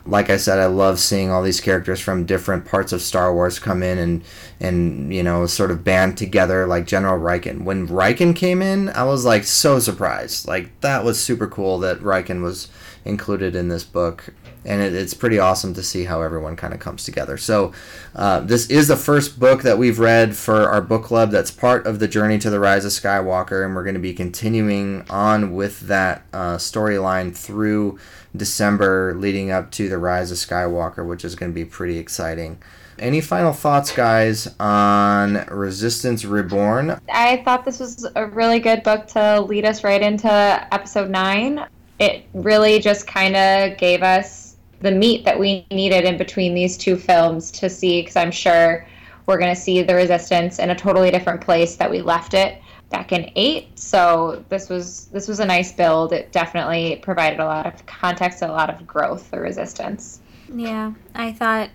Like 0.07 0.29
I 0.29 0.37
said, 0.37 0.59
I 0.59 0.67
love 0.67 0.99
seeing 0.99 1.29
all 1.29 1.43
these 1.43 1.59
characters 1.59 1.99
from 1.99 2.25
different 2.25 2.65
parts 2.65 2.91
of 2.91 3.01
Star 3.01 3.33
Wars 3.33 3.59
come 3.59 3.83
in 3.83 3.97
and 3.97 4.23
and 4.59 5.13
you 5.13 5.21
know 5.23 5.45
sort 5.45 5.71
of 5.71 5.83
band 5.83 6.17
together, 6.17 6.65
like 6.65 6.87
General 6.87 7.19
Rieekan. 7.19 7.63
When 7.63 7.87
Rieekan 7.87 8.35
came 8.35 8.61
in, 8.61 8.89
I 8.89 9.03
was 9.03 9.25
like 9.25 9.43
so 9.43 9.79
surprised. 9.79 10.47
Like 10.47 10.79
that 10.81 11.03
was 11.03 11.19
super 11.19 11.47
cool 11.47 11.79
that 11.79 11.99
Rieekan 11.99 12.41
was 12.41 12.69
included 13.05 13.55
in 13.55 13.69
this 13.69 13.83
book 13.83 14.33
and 14.67 14.81
it, 14.81 14.93
it's 14.93 15.13
pretty 15.13 15.39
awesome 15.39 15.73
to 15.73 15.81
see 15.81 16.03
how 16.03 16.21
everyone 16.21 16.55
kind 16.55 16.73
of 16.73 16.79
comes 16.79 17.03
together. 17.03 17.37
So, 17.37 17.73
uh, 18.15 18.41
this 18.41 18.69
is 18.69 18.87
the 18.87 18.95
first 18.95 19.39
book 19.39 19.63
that 19.63 19.77
we've 19.77 19.97
read 19.97 20.35
for 20.35 20.69
our 20.69 20.81
book 20.81 21.03
club 21.03 21.31
that's 21.31 21.51
part 21.51 21.87
of 21.87 21.99
the 21.99 22.07
Journey 22.07 22.37
to 22.39 22.49
the 22.49 22.59
Rise 22.59 22.85
of 22.85 22.91
Skywalker, 22.91 23.65
and 23.65 23.75
we're 23.75 23.83
going 23.83 23.95
to 23.95 23.99
be 23.99 24.13
continuing 24.13 25.05
on 25.09 25.55
with 25.55 25.81
that 25.81 26.23
uh, 26.33 26.57
storyline 26.57 27.35
through 27.35 27.97
December, 28.35 29.15
leading 29.17 29.51
up 29.51 29.71
to 29.71 29.89
the 29.89 29.97
Rise 29.97 30.31
of 30.31 30.37
Skywalker, 30.37 31.07
which 31.07 31.25
is 31.25 31.35
going 31.35 31.51
to 31.51 31.55
be 31.55 31.65
pretty 31.65 31.97
exciting. 31.97 32.59
Any 32.99 33.21
final 33.21 33.53
thoughts, 33.53 33.91
guys, 33.91 34.47
on 34.59 35.45
Resistance 35.51 36.25
Reborn? 36.25 36.99
I 37.13 37.37
thought 37.43 37.63
this 37.63 37.79
was 37.79 38.07
a 38.15 38.25
really 38.25 38.59
good 38.59 38.81
book 38.81 39.05
to 39.09 39.41
lead 39.41 39.65
us 39.65 39.83
right 39.83 40.01
into 40.01 40.27
episode 40.73 41.09
nine. 41.09 41.67
It 41.99 42.25
really 42.33 42.79
just 42.79 43.05
kind 43.05 43.35
of 43.35 43.77
gave 43.77 44.01
us 44.01 44.46
the 44.81 44.91
meat 44.91 45.25
that 45.25 45.39
we 45.39 45.65
needed 45.71 46.05
in 46.05 46.17
between 46.17 46.53
these 46.53 46.77
two 46.77 46.95
films 46.95 47.51
to 47.51 47.69
see, 47.69 48.01
because 48.01 48.15
I'm 48.15 48.31
sure 48.31 48.87
we're 49.25 49.37
going 49.37 49.53
to 49.53 49.59
see 49.59 49.81
the 49.81 49.95
Resistance 49.95 50.59
in 50.59 50.69
a 50.69 50.75
totally 50.75 51.11
different 51.11 51.41
place 51.41 51.75
that 51.75 51.89
we 51.89 52.01
left 52.01 52.33
it 52.33 52.61
back 52.89 53.11
in 53.11 53.29
eight. 53.35 53.77
So 53.77 54.43
this 54.49 54.69
was 54.69 55.07
this 55.07 55.27
was 55.27 55.39
a 55.39 55.45
nice 55.45 55.71
build. 55.73 56.13
It 56.13 56.31
definitely 56.31 56.97
provided 56.97 57.39
a 57.39 57.45
lot 57.45 57.65
of 57.65 57.85
context, 57.85 58.41
a 58.41 58.47
lot 58.47 58.69
of 58.69 58.87
growth. 58.87 59.29
The 59.31 59.39
Resistance. 59.39 60.21
Yeah, 60.53 60.93
I 61.13 61.33
thought 61.33 61.69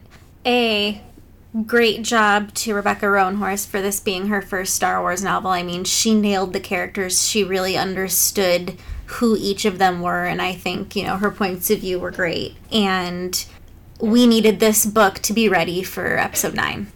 a 0.46 1.02
great 1.66 2.02
job 2.02 2.54
to 2.54 2.72
Rebecca 2.72 3.04
Roanhorse 3.04 3.66
for 3.66 3.82
this 3.82 4.00
being 4.00 4.28
her 4.28 4.40
first 4.40 4.74
Star 4.74 5.02
Wars 5.02 5.22
novel. 5.22 5.50
I 5.50 5.62
mean, 5.62 5.84
she 5.84 6.14
nailed 6.14 6.54
the 6.54 6.60
characters. 6.60 7.28
She 7.28 7.44
really 7.44 7.76
understood 7.76 8.78
who 9.14 9.37
each 9.38 9.64
of 9.64 9.79
them 9.79 10.01
were, 10.01 10.25
and 10.25 10.40
I 10.40 10.55
think 10.55 10.96
you 10.96 11.05
know 11.05 11.16
her 11.16 11.31
points 11.31 11.70
of 11.70 11.81
view 11.81 11.98
were 11.98 12.11
great. 12.11 12.57
And 12.70 13.44
we 14.01 14.27
needed 14.27 14.59
this 14.59 14.85
book 14.85 15.20
to 15.20 15.33
be 15.33 15.48
ready 15.48 15.83
for 15.83 16.18
episode 16.18 16.55
nine. 16.55 16.90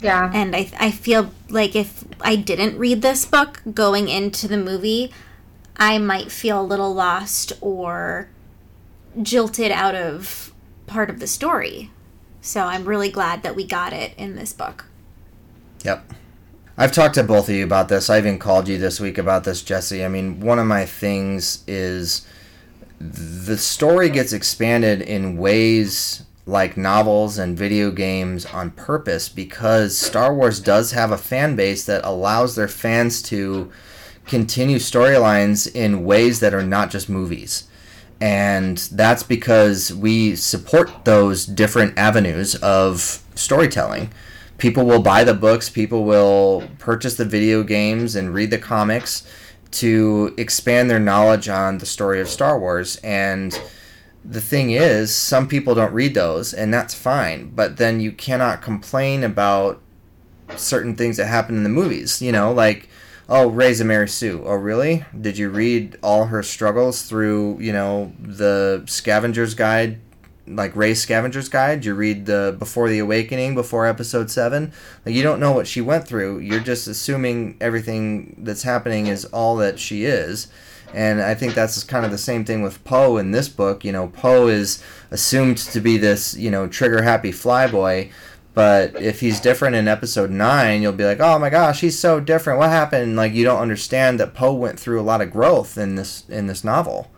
Yeah. 0.00 0.30
And 0.32 0.56
I, 0.56 0.70
I 0.78 0.90
feel 0.90 1.30
like 1.48 1.76
if 1.76 2.04
I 2.20 2.36
didn't 2.36 2.78
read 2.78 3.02
this 3.02 3.24
book 3.24 3.60
going 3.74 4.08
into 4.08 4.48
the 4.48 4.56
movie, 4.56 5.12
I 5.76 5.98
might 5.98 6.30
feel 6.30 6.60
a 6.60 6.62
little 6.62 6.94
lost 6.94 7.52
or 7.60 8.28
jilted 9.20 9.70
out 9.70 9.94
of 9.94 10.52
part 10.86 11.10
of 11.10 11.20
the 11.20 11.26
story. 11.26 11.90
So 12.40 12.62
I'm 12.62 12.84
really 12.84 13.10
glad 13.10 13.42
that 13.42 13.54
we 13.54 13.66
got 13.66 13.92
it 13.92 14.14
in 14.16 14.36
this 14.36 14.52
book. 14.52 14.86
Yep. 15.84 16.12
I've 16.76 16.92
talked 16.92 17.16
to 17.16 17.22
both 17.22 17.48
of 17.48 17.54
you 17.54 17.64
about 17.64 17.88
this. 17.88 18.08
I 18.08 18.18
even 18.18 18.38
called 18.38 18.68
you 18.68 18.78
this 18.78 19.00
week 19.00 19.18
about 19.18 19.44
this, 19.44 19.62
Jesse. 19.62 20.04
I 20.04 20.08
mean, 20.08 20.40
one 20.40 20.58
of 20.58 20.66
my 20.66 20.86
things 20.86 21.62
is 21.66 22.26
the 22.98 23.58
story 23.58 24.08
gets 24.08 24.32
expanded 24.32 25.02
in 25.02 25.36
ways 25.36 26.24
like 26.46 26.76
novels 26.76 27.38
and 27.38 27.56
video 27.56 27.90
games 27.90 28.46
on 28.46 28.70
purpose 28.70 29.28
because 29.28 29.96
Star 29.96 30.34
Wars 30.34 30.60
does 30.60 30.92
have 30.92 31.12
a 31.12 31.18
fan 31.18 31.54
base 31.54 31.84
that 31.84 32.04
allows 32.04 32.56
their 32.56 32.68
fans 32.68 33.22
to 33.22 33.70
continue 34.26 34.78
storylines 34.78 35.72
in 35.74 36.04
ways 36.04 36.40
that 36.40 36.54
are 36.54 36.62
not 36.62 36.90
just 36.90 37.08
movies. 37.08 37.64
And 38.20 38.78
that's 38.92 39.22
because 39.22 39.94
we 39.94 40.36
support 40.36 41.04
those 41.04 41.46
different 41.46 41.98
avenues 41.98 42.54
of 42.56 43.22
storytelling 43.34 44.10
people 44.60 44.84
will 44.84 45.02
buy 45.02 45.24
the 45.24 45.34
books, 45.34 45.68
people 45.68 46.04
will 46.04 46.68
purchase 46.78 47.16
the 47.16 47.24
video 47.24 47.62
games 47.62 48.14
and 48.14 48.32
read 48.32 48.50
the 48.50 48.58
comics 48.58 49.26
to 49.72 50.34
expand 50.36 50.90
their 50.90 51.00
knowledge 51.00 51.48
on 51.48 51.78
the 51.78 51.86
story 51.86 52.20
of 52.20 52.28
Star 52.28 52.58
Wars. 52.58 52.96
And 53.02 53.58
the 54.24 54.40
thing 54.40 54.70
is, 54.70 55.14
some 55.14 55.48
people 55.48 55.74
don't 55.74 55.92
read 55.92 56.14
those, 56.14 56.52
and 56.52 56.72
that's 56.72 56.94
fine. 56.94 57.50
But 57.54 57.78
then 57.78 58.00
you 58.00 58.12
cannot 58.12 58.62
complain 58.62 59.24
about 59.24 59.80
certain 60.56 60.94
things 60.94 61.16
that 61.16 61.26
happen 61.26 61.56
in 61.56 61.62
the 61.62 61.68
movies. 61.68 62.20
You 62.20 62.32
know, 62.32 62.52
like 62.52 62.88
oh, 63.30 63.48
Rey's 63.48 63.80
a 63.80 63.84
Mary 63.84 64.08
Sue. 64.08 64.42
Oh, 64.44 64.56
really? 64.56 65.04
Did 65.18 65.38
you 65.38 65.48
read 65.48 65.96
all 66.02 66.26
her 66.26 66.42
struggles 66.42 67.02
through 67.02 67.58
you 67.60 67.72
know 67.72 68.12
the 68.20 68.84
Scavenger's 68.86 69.54
Guide? 69.54 70.00
Like 70.56 70.76
Rey's 70.76 71.00
Scavenger's 71.00 71.48
Guide, 71.48 71.84
you 71.84 71.94
read 71.94 72.26
the 72.26 72.54
Before 72.58 72.88
the 72.88 72.98
Awakening, 72.98 73.54
before 73.54 73.86
Episode 73.86 74.30
Seven. 74.30 74.72
Like 75.04 75.14
you 75.14 75.22
don't 75.22 75.40
know 75.40 75.52
what 75.52 75.66
she 75.66 75.80
went 75.80 76.06
through. 76.06 76.38
You're 76.38 76.60
just 76.60 76.86
assuming 76.86 77.56
everything 77.60 78.36
that's 78.38 78.62
happening 78.62 79.06
is 79.06 79.24
all 79.26 79.56
that 79.56 79.78
she 79.78 80.04
is. 80.04 80.48
And 80.92 81.22
I 81.22 81.34
think 81.34 81.54
that's 81.54 81.82
kind 81.84 82.04
of 82.04 82.10
the 82.10 82.18
same 82.18 82.44
thing 82.44 82.62
with 82.62 82.82
Poe 82.84 83.16
in 83.16 83.30
this 83.30 83.48
book. 83.48 83.84
You 83.84 83.92
know, 83.92 84.08
Poe 84.08 84.48
is 84.48 84.82
assumed 85.10 85.58
to 85.58 85.80
be 85.80 85.96
this, 85.96 86.36
you 86.36 86.50
know, 86.50 86.66
trigger 86.66 87.02
happy 87.02 87.30
flyboy. 87.30 88.10
But 88.52 89.00
if 89.00 89.20
he's 89.20 89.40
different 89.40 89.76
in 89.76 89.86
episode 89.86 90.30
nine, 90.30 90.82
you'll 90.82 90.92
be 90.92 91.04
like, 91.04 91.20
"Oh 91.20 91.38
my 91.38 91.50
gosh, 91.50 91.80
he's 91.80 91.98
so 91.98 92.18
different. 92.18 92.58
What 92.58 92.70
happened?" 92.70 93.16
Like 93.16 93.32
you 93.32 93.44
don't 93.44 93.60
understand 93.60 94.18
that 94.18 94.34
Poe 94.34 94.52
went 94.52 94.78
through 94.80 95.00
a 95.00 95.02
lot 95.02 95.20
of 95.20 95.30
growth 95.30 95.78
in 95.78 95.94
this 95.94 96.24
in 96.28 96.46
this 96.48 96.64
novel, 96.64 97.10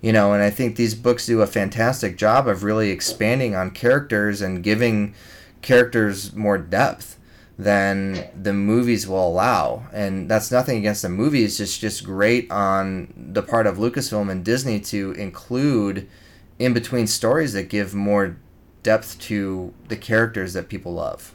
you 0.00 0.12
know. 0.12 0.32
And 0.32 0.42
I 0.42 0.50
think 0.50 0.76
these 0.76 0.94
books 0.94 1.26
do 1.26 1.42
a 1.42 1.46
fantastic 1.46 2.16
job 2.16 2.48
of 2.48 2.62
really 2.62 2.90
expanding 2.90 3.54
on 3.54 3.70
characters 3.70 4.40
and 4.40 4.62
giving 4.62 5.14
characters 5.62 6.34
more 6.34 6.58
depth 6.58 7.18
than 7.58 8.28
the 8.40 8.52
movies 8.54 9.06
will 9.06 9.28
allow. 9.28 9.86
And 9.92 10.30
that's 10.30 10.50
nothing 10.50 10.78
against 10.78 11.02
the 11.02 11.10
movies, 11.10 11.60
it's 11.60 11.76
just 11.76 12.04
great 12.04 12.50
on 12.50 13.12
the 13.14 13.42
part 13.42 13.66
of 13.66 13.76
Lucasfilm 13.76 14.30
and 14.30 14.44
Disney 14.44 14.80
to 14.80 15.12
include 15.12 16.08
in 16.58 16.72
between 16.72 17.06
stories 17.06 17.52
that 17.52 17.68
give 17.68 17.94
more 17.94 18.36
depth 18.82 19.18
to 19.18 19.74
the 19.88 19.96
characters 19.96 20.54
that 20.54 20.68
people 20.68 20.94
love. 20.94 21.34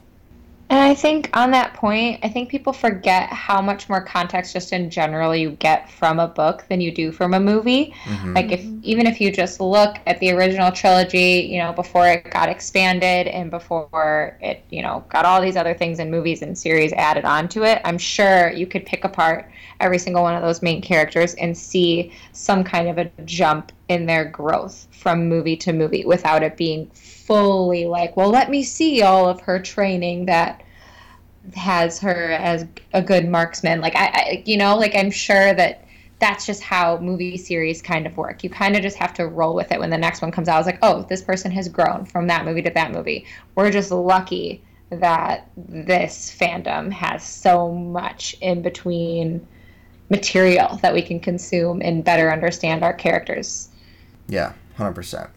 And 0.67 0.79
I 0.79 0.95
think 0.95 1.29
on 1.33 1.51
that 1.51 1.75
point, 1.75 2.19
I 2.23 2.29
think 2.29 2.49
people 2.49 2.73
forget 2.73 3.29
how 3.29 3.61
much 3.61 3.87
more 3.87 4.01
context 4.01 4.53
just 4.53 4.73
in 4.73 4.89
general 4.89 5.35
you 5.35 5.51
get 5.51 5.91
from 5.91 6.19
a 6.19 6.27
book 6.27 6.65
than 6.69 6.81
you 6.81 6.91
do 6.91 7.11
from 7.11 7.35
a 7.35 7.39
movie. 7.39 7.93
Mm-hmm. 8.05 8.33
Like 8.33 8.51
if 8.51 8.65
even 8.81 9.05
if 9.05 9.21
you 9.21 9.31
just 9.31 9.61
look 9.61 9.97
at 10.07 10.19
the 10.19 10.31
original 10.31 10.71
trilogy, 10.71 11.47
you 11.51 11.59
know, 11.59 11.71
before 11.71 12.07
it 12.07 12.31
got 12.31 12.49
expanded 12.49 13.27
and 13.27 13.51
before 13.51 14.37
it, 14.41 14.63
you 14.71 14.81
know, 14.81 15.03
got 15.09 15.23
all 15.23 15.39
these 15.39 15.55
other 15.55 15.75
things 15.75 15.99
in 15.99 16.09
movies 16.09 16.41
and 16.41 16.57
series 16.57 16.91
added 16.93 17.25
onto 17.25 17.63
it, 17.63 17.79
I'm 17.85 17.99
sure 17.99 18.51
you 18.51 18.65
could 18.65 18.87
pick 18.87 19.03
apart 19.03 19.51
every 19.79 19.99
single 19.99 20.23
one 20.23 20.35
of 20.35 20.41
those 20.41 20.63
main 20.63 20.81
characters 20.81 21.35
and 21.35 21.55
see 21.55 22.11
some 22.31 22.63
kind 22.63 22.87
of 22.87 22.97
a 22.97 23.11
jump 23.25 23.71
in 23.87 24.05
their 24.05 24.25
growth 24.25 24.87
from 24.91 25.29
movie 25.29 25.57
to 25.57 25.73
movie 25.73 26.05
without 26.05 26.43
it 26.43 26.57
being 26.57 26.87
fully 26.87 27.85
like, 27.85 28.17
well, 28.17 28.29
let 28.29 28.49
me 28.49 28.63
see 28.63 29.01
all 29.01 29.29
of 29.29 29.39
her 29.41 29.59
training 29.59 30.25
that 30.25 30.63
has 31.55 31.99
her 31.99 32.31
as 32.31 32.65
a 32.93 33.01
good 33.01 33.27
marksman. 33.27 33.81
Like 33.81 33.95
I, 33.95 34.05
I 34.05 34.43
you 34.45 34.57
know, 34.57 34.75
like 34.77 34.95
I'm 34.95 35.11
sure 35.11 35.53
that 35.53 35.85
that's 36.19 36.45
just 36.45 36.63
how 36.63 36.97
movie 36.97 37.37
series 37.37 37.81
kind 37.81 38.07
of 38.07 38.17
work. 38.17 38.43
You 38.43 38.49
kind 38.49 38.75
of 38.75 38.81
just 38.81 38.97
have 38.97 39.13
to 39.15 39.27
roll 39.27 39.53
with 39.53 39.71
it 39.71 39.79
when 39.79 39.89
the 39.89 39.97
next 39.97 40.21
one 40.21 40.31
comes 40.31 40.47
out. 40.47 40.55
I 40.55 40.59
was 40.59 40.65
like, 40.65 40.79
oh, 40.81 41.03
this 41.03 41.21
person 41.21 41.51
has 41.51 41.67
grown 41.67 42.05
from 42.05 42.27
that 42.27 42.45
movie 42.45 42.61
to 42.63 42.71
that 42.71 42.91
movie. 42.91 43.25
We're 43.53 43.71
just 43.71 43.91
lucky 43.91 44.63
that 44.89 45.49
this 45.57 46.35
fandom 46.35 46.91
has 46.91 47.23
so 47.23 47.71
much 47.71 48.35
in 48.41 48.61
between 48.61 49.45
material 50.09 50.77
that 50.81 50.93
we 50.93 51.01
can 51.01 51.19
consume 51.19 51.81
and 51.81 52.03
better 52.03 52.31
understand 52.31 52.83
our 52.83 52.93
characters. 52.93 53.69
Yeah, 54.27 54.53
100%. 54.77 55.29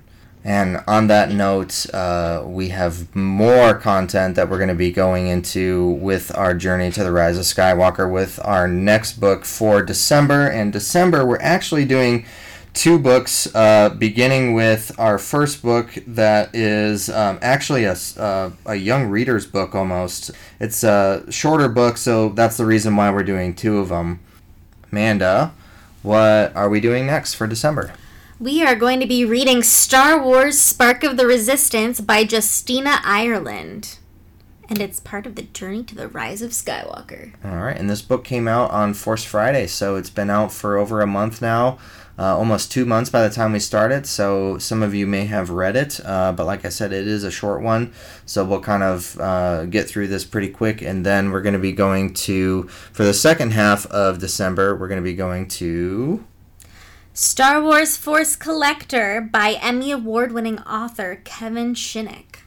And 0.45 0.83
on 0.87 1.09
that 1.09 1.31
note, 1.31 1.93
uh, 1.93 2.43
we 2.47 2.69
have 2.69 3.15
more 3.15 3.75
content 3.75 4.37
that 4.37 4.49
we're 4.49 4.59
going 4.59 4.69
to 4.69 4.75
be 4.75 4.93
going 4.93 5.27
into 5.27 5.91
with 6.01 6.35
our 6.37 6.55
journey 6.55 6.91
to 6.93 7.05
the 7.05 7.13
Rise 7.13 7.37
of 7.37 7.45
Skywalker 7.45 8.11
with 8.11 8.41
our 8.45 8.69
next 8.69 9.21
book 9.21 9.45
for 9.45 9.83
December. 9.83 10.47
And 10.47 10.73
December, 10.73 11.27
we're 11.27 11.41
actually 11.41 11.85
doing 11.85 12.25
two 12.73 12.99
books, 12.99 13.53
uh, 13.55 13.89
beginning 13.91 14.55
with 14.55 14.93
our 14.99 15.19
first 15.19 15.63
book 15.63 15.91
that 16.07 16.55
is 16.55 17.11
um, 17.11 17.39
actually 17.43 17.85
a, 17.85 17.97
uh, 18.17 18.51
a 18.67 18.77
young 18.77 19.07
reader's 19.07 19.47
book 19.47 19.75
almost. 19.75 20.31
It's 20.61 20.85
a 20.85 21.25
shorter 21.31 21.69
book, 21.69 21.97
so 21.97 22.29
that's 22.29 22.57
the 22.57 22.65
reason 22.65 22.95
why 22.95 23.11
we're 23.11 23.25
doing 23.25 23.55
two 23.55 23.79
of 23.79 23.89
them. 23.89 24.21
Amanda, 24.93 25.53
what 26.03 26.55
are 26.55 26.69
we 26.69 26.81
doing 26.81 27.07
next 27.07 27.35
for 27.35 27.47
December? 27.47 27.93
We 28.41 28.63
are 28.63 28.77
going 28.77 29.01
to 29.01 29.07
be 29.07 29.25
reading 29.25 29.65
Star 29.65 30.23
Wars 30.23 30.61
Spark 30.61 31.03
of 31.03 31.17
the 31.17 31.27
Resistance 31.27 32.01
by 32.01 32.19
Justina 32.19 33.01
Ireland. 33.03 33.99
And 34.69 34.81
it's 34.81 35.01
part 35.01 35.27
of 35.27 35.35
the 35.35 35.43
journey 35.43 35.83
to 35.83 35.97
the 35.97 36.07
rise 36.07 36.41
of 36.41 36.53
Skywalker. 36.53 37.33
All 37.45 37.57
right, 37.57 37.77
and 37.77 37.91
this 37.91 38.01
book 38.01 38.23
came 38.23 38.47
out 38.47 38.71
on 38.71 38.95
Force 38.95 39.25
Friday, 39.25 39.67
so 39.67 39.97
it's 39.97 40.11
been 40.11 40.31
out 40.31 40.53
for 40.53 40.77
over 40.77 41.01
a 41.01 41.07
month 41.07 41.43
now, 41.43 41.79
uh, 42.17 42.37
almost 42.39 42.71
two 42.71 42.85
months 42.85 43.11
by 43.11 43.27
the 43.27 43.35
time 43.35 43.55
we 43.55 43.59
started. 43.59 44.07
So 44.07 44.57
some 44.59 44.85
of 44.85 44.95
you 44.95 45.05
may 45.05 45.25
have 45.25 45.51
read 45.51 45.75
it, 45.75 45.99
uh, 46.05 46.31
but 46.31 46.47
like 46.47 46.65
I 46.65 46.69
said, 46.69 46.93
it 46.93 47.09
is 47.09 47.25
a 47.25 47.33
short 47.33 47.61
one, 47.61 47.93
so 48.25 48.45
we'll 48.45 48.61
kind 48.61 48.85
of 48.85 49.19
uh, 49.19 49.65
get 49.65 49.89
through 49.89 50.07
this 50.07 50.25
pretty 50.25 50.51
quick, 50.51 50.81
and 50.81 51.05
then 51.05 51.33
we're 51.33 51.43
going 51.43 51.55
to 51.55 51.59
be 51.59 51.73
going 51.73 52.15
to 52.15 52.69
for 52.93 53.03
the 53.03 53.15
second 53.15 53.55
half 53.55 53.85
of 53.87 54.21
December. 54.21 54.77
We're 54.77 54.87
going 54.87 55.03
to 55.03 55.11
be 55.11 55.15
going 55.15 55.49
to 55.49 56.25
Star 57.21 57.61
Wars 57.61 57.97
Force 57.97 58.37
Collector 58.37 59.21
by 59.21 59.59
Emmy 59.61 59.91
Award 59.91 60.31
winning 60.31 60.61
author 60.61 61.21
Kevin 61.25 61.75
Shinick. 61.75 62.43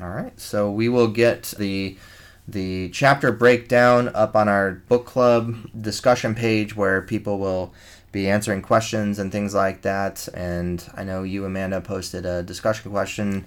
All 0.00 0.10
right, 0.10 0.38
so 0.38 0.70
we 0.70 0.88
will 0.88 1.08
get 1.08 1.52
the 1.58 1.98
the 2.46 2.88
chapter 2.90 3.32
breakdown 3.32 4.08
up 4.14 4.36
on 4.36 4.48
our 4.48 4.70
book 4.70 5.06
club 5.06 5.56
discussion 5.76 6.36
page 6.36 6.76
where 6.76 7.02
people 7.02 7.40
will 7.40 7.74
be 8.12 8.30
answering 8.30 8.62
questions 8.62 9.18
and 9.18 9.32
things 9.32 9.56
like 9.56 9.82
that. 9.82 10.28
And 10.32 10.88
I 10.94 11.02
know 11.02 11.24
you, 11.24 11.44
Amanda, 11.44 11.80
posted 11.80 12.24
a 12.24 12.44
discussion 12.44 12.92
question 12.92 13.44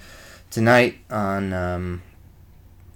tonight 0.49 0.97
on 1.09 1.53
um, 1.53 2.01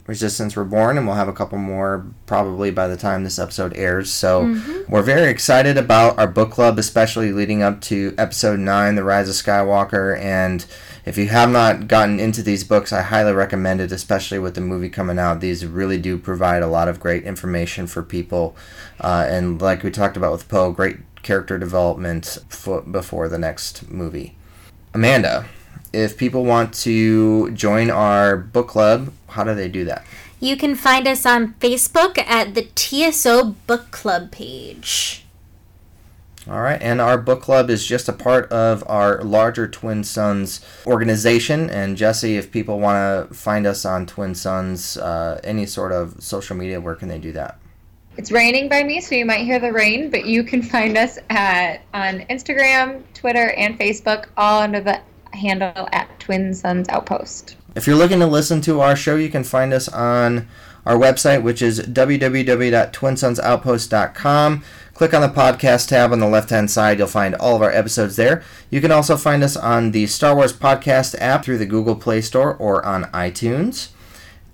Resistance 0.05 0.57
Reborn, 0.57 0.97
and 0.97 1.07
we'll 1.07 1.15
have 1.15 1.29
a 1.29 1.33
couple 1.33 1.57
more 1.57 2.05
probably 2.25 2.71
by 2.71 2.87
the 2.87 2.97
time 2.97 3.23
this 3.23 3.39
episode 3.39 3.73
airs. 3.75 4.11
So 4.11 4.43
mm-hmm. 4.43 4.91
we're 4.91 5.01
very 5.01 5.29
excited 5.29 5.77
about 5.77 6.19
our 6.19 6.27
book 6.27 6.51
club, 6.51 6.77
especially 6.77 7.31
leading 7.31 7.63
up 7.63 7.79
to 7.81 8.13
episode 8.17 8.59
9, 8.59 8.95
The 8.95 9.03
Rise 9.03 9.29
of 9.29 9.35
Skywalker. 9.35 10.19
And 10.19 10.65
if 11.05 11.17
you 11.17 11.29
have 11.29 11.49
not 11.49 11.87
gotten 11.87 12.19
into 12.19 12.43
these 12.43 12.65
books, 12.65 12.91
I 12.91 13.01
highly 13.01 13.31
recommend 13.31 13.79
it, 13.79 13.93
especially 13.93 14.39
with 14.39 14.55
the 14.55 14.61
movie 14.61 14.89
coming 14.89 15.19
out. 15.19 15.39
These 15.39 15.65
really 15.65 15.97
do 15.97 16.17
provide 16.17 16.63
a 16.63 16.67
lot 16.67 16.89
of 16.89 16.99
great 16.99 17.23
information 17.23 17.87
for 17.87 18.03
people. 18.03 18.57
Uh, 18.99 19.25
and 19.29 19.61
like 19.61 19.83
we 19.83 19.91
talked 19.91 20.17
about 20.17 20.33
with 20.33 20.49
Poe, 20.49 20.73
great 20.73 20.97
character 21.23 21.57
development 21.57 22.39
before 22.91 23.29
the 23.29 23.39
next 23.39 23.89
movie. 23.89 24.35
Amanda, 24.93 25.45
if 25.93 26.17
people 26.17 26.43
want 26.43 26.73
to 26.73 27.51
join 27.51 27.89
our 27.89 28.35
book 28.35 28.67
club, 28.67 29.13
how 29.29 29.43
do 29.43 29.53
they 29.55 29.69
do 29.69 29.85
that? 29.85 30.03
You 30.39 30.57
can 30.57 30.75
find 30.75 31.07
us 31.07 31.25
on 31.25 31.53
Facebook 31.61 32.17
at 32.17 32.53
the 32.55 32.67
TSO 32.75 33.55
Book 33.65 33.91
Club 33.91 34.31
page. 34.31 35.23
All 36.49 36.59
right, 36.59 36.81
and 36.81 36.99
our 36.99 37.17
book 37.17 37.41
club 37.41 37.69
is 37.69 37.85
just 37.85 38.09
a 38.09 38.13
part 38.13 38.51
of 38.51 38.83
our 38.87 39.23
larger 39.23 39.65
Twin 39.65 40.03
Suns 40.03 40.59
organization. 40.85 41.69
And 41.69 41.95
Jesse, 41.95 42.35
if 42.35 42.51
people 42.51 42.81
want 42.81 43.29
to 43.29 43.33
find 43.33 43.65
us 43.65 43.85
on 43.85 44.05
Twin 44.05 44.35
Suns, 44.35 44.97
uh, 44.97 45.39
any 45.45 45.65
sort 45.65 45.93
of 45.93 46.21
social 46.21 46.57
media, 46.57 46.81
where 46.81 46.95
can 46.95 47.07
they 47.07 47.19
do 47.19 47.31
that? 47.31 47.59
It's 48.17 48.29
raining 48.29 48.67
by 48.67 48.83
me, 48.83 48.99
so 48.99 49.15
you 49.15 49.25
might 49.25 49.45
hear 49.45 49.59
the 49.59 49.71
rain, 49.71 50.09
but 50.09 50.25
you 50.25 50.43
can 50.43 50.61
find 50.61 50.97
us 50.97 51.17
at 51.29 51.81
on 51.93 52.19
Instagram, 52.29 53.03
Twitter, 53.13 53.51
and 53.51 53.79
Facebook, 53.79 54.25
all 54.35 54.61
under 54.61 54.81
the 54.81 54.99
handle 55.33 55.89
at 55.91 56.19
Twin 56.19 56.53
Suns 56.53 56.87
Outpost. 56.89 57.55
If 57.75 57.87
you're 57.87 57.95
looking 57.95 58.19
to 58.19 58.27
listen 58.27 58.61
to 58.61 58.81
our 58.81 58.95
show, 58.95 59.15
you 59.15 59.29
can 59.29 59.43
find 59.43 59.73
us 59.73 59.89
on 59.89 60.47
our 60.85 60.95
website, 60.95 61.41
which 61.43 61.61
is 61.61 61.79
www.twinsunsoutpost.com. 61.79 64.63
Click 64.93 65.13
on 65.13 65.21
the 65.21 65.29
podcast 65.29 65.87
tab 65.87 66.11
on 66.11 66.19
the 66.19 66.27
left 66.27 66.49
hand 66.51 66.69
side. 66.69 66.99
You'll 66.99 67.07
find 67.07 67.35
all 67.35 67.55
of 67.55 67.61
our 67.61 67.71
episodes 67.71 68.15
there. 68.15 68.43
You 68.69 68.79
can 68.79 68.91
also 68.91 69.17
find 69.17 69.43
us 69.43 69.57
on 69.57 69.91
the 69.91 70.05
Star 70.07 70.35
Wars 70.35 70.53
Podcast 70.53 71.15
app 71.19 71.45
through 71.45 71.57
the 71.57 71.65
Google 71.65 71.95
Play 71.95 72.21
Store 72.21 72.55
or 72.55 72.85
on 72.85 73.05
iTunes. 73.05 73.89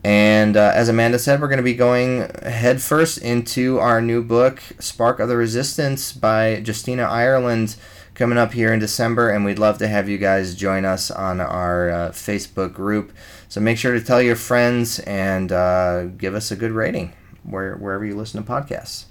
And 0.04 0.56
uh, 0.56 0.72
as 0.74 0.88
Amanda 0.88 1.20
said, 1.20 1.42
we're 1.42 1.50
going 1.50 1.58
to 1.58 1.64
be 1.64 1.74
going 1.74 2.30
headfirst 2.42 3.18
into 3.18 3.80
our 3.80 4.02
new 4.02 4.24
book, 4.24 4.62
Spark 4.80 5.20
of 5.20 5.28
the 5.28 5.36
Resistance 5.36 6.14
by 6.14 6.64
Justina 6.66 7.04
Ireland 7.04 7.76
coming 8.20 8.38
up 8.38 8.52
here 8.52 8.74
in 8.74 8.80
December, 8.82 9.30
and 9.30 9.46
we'd 9.46 9.58
love 9.58 9.78
to 9.78 9.88
have 9.88 10.10
you 10.10 10.18
guys 10.18 10.54
join 10.54 10.84
us 10.84 11.10
on 11.10 11.40
our 11.40 11.90
uh, 11.90 12.10
Facebook 12.10 12.74
group. 12.74 13.14
So 13.48 13.62
make 13.62 13.78
sure 13.78 13.94
to 13.94 14.04
tell 14.04 14.22
your 14.22 14.36
friends 14.36 15.00
and 15.00 15.54
uh, 15.54 16.08
give 16.08 16.36
us 16.36 16.52
a 16.52 16.58
good 16.58 16.72
rating 16.72 17.14
where, 17.44 17.78
wherever 17.78 18.04
you 18.04 18.18
listen 18.18 18.44
to 18.44 18.52
podcasts. 18.52 19.06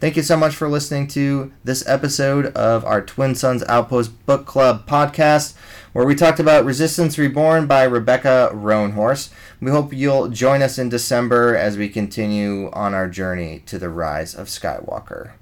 Thank 0.00 0.16
you 0.16 0.22
so 0.22 0.34
much 0.38 0.56
for 0.56 0.66
listening 0.66 1.08
to 1.08 1.52
this 1.62 1.86
episode 1.86 2.46
of 2.56 2.86
our 2.86 3.02
Twin 3.02 3.34
Suns 3.34 3.62
Outpost 3.64 4.24
Book 4.24 4.46
Club 4.46 4.86
podcast, 4.86 5.54
where 5.92 6.06
we 6.06 6.14
talked 6.14 6.40
about 6.40 6.64
Resistance 6.64 7.18
Reborn 7.18 7.66
by 7.66 7.82
Rebecca 7.82 8.48
Roanhorse. 8.54 9.28
We 9.60 9.70
hope 9.72 9.92
you'll 9.92 10.28
join 10.28 10.62
us 10.62 10.78
in 10.78 10.88
December 10.88 11.54
as 11.54 11.76
we 11.76 11.90
continue 11.90 12.70
on 12.70 12.94
our 12.94 13.10
journey 13.10 13.62
to 13.66 13.78
the 13.78 13.90
rise 13.90 14.34
of 14.34 14.46
Skywalker. 14.46 15.32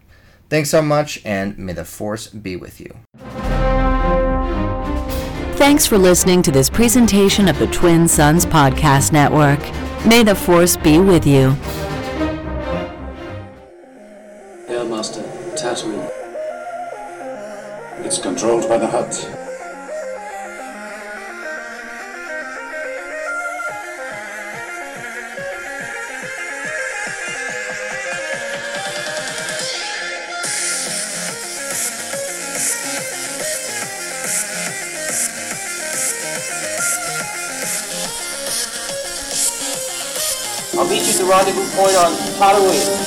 Thanks 0.48 0.70
so 0.70 0.80
much, 0.80 1.20
and 1.24 1.58
may 1.58 1.74
the 1.74 1.84
Force 1.84 2.28
be 2.28 2.56
with 2.56 2.80
you. 2.80 2.94
Thanks 5.58 5.86
for 5.86 5.98
listening 5.98 6.40
to 6.42 6.50
this 6.50 6.70
presentation 6.70 7.48
of 7.48 7.58
the 7.58 7.66
Twin 7.66 8.08
Suns 8.08 8.46
Podcast 8.46 9.12
Network. 9.12 9.60
May 10.06 10.22
the 10.22 10.34
Force 10.34 10.76
be 10.76 10.98
with 10.98 11.26
you. 11.26 11.50
Airmaster, 14.68 15.24
Tatooine. 15.58 16.08
It's 18.06 18.18
controlled 18.18 18.68
by 18.68 18.78
the 18.78 18.86
Hutt. 18.86 19.37
Rendezvous 41.38 41.70
point 41.76 41.96
on 41.96 42.12
Halloween. 42.38 42.98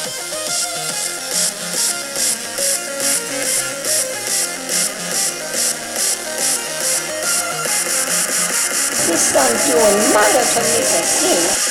This 9.07 9.21
son's 9.33 9.67
doing 9.67 10.13
to 10.53 10.61
me 10.63 10.79
again. 10.79 11.70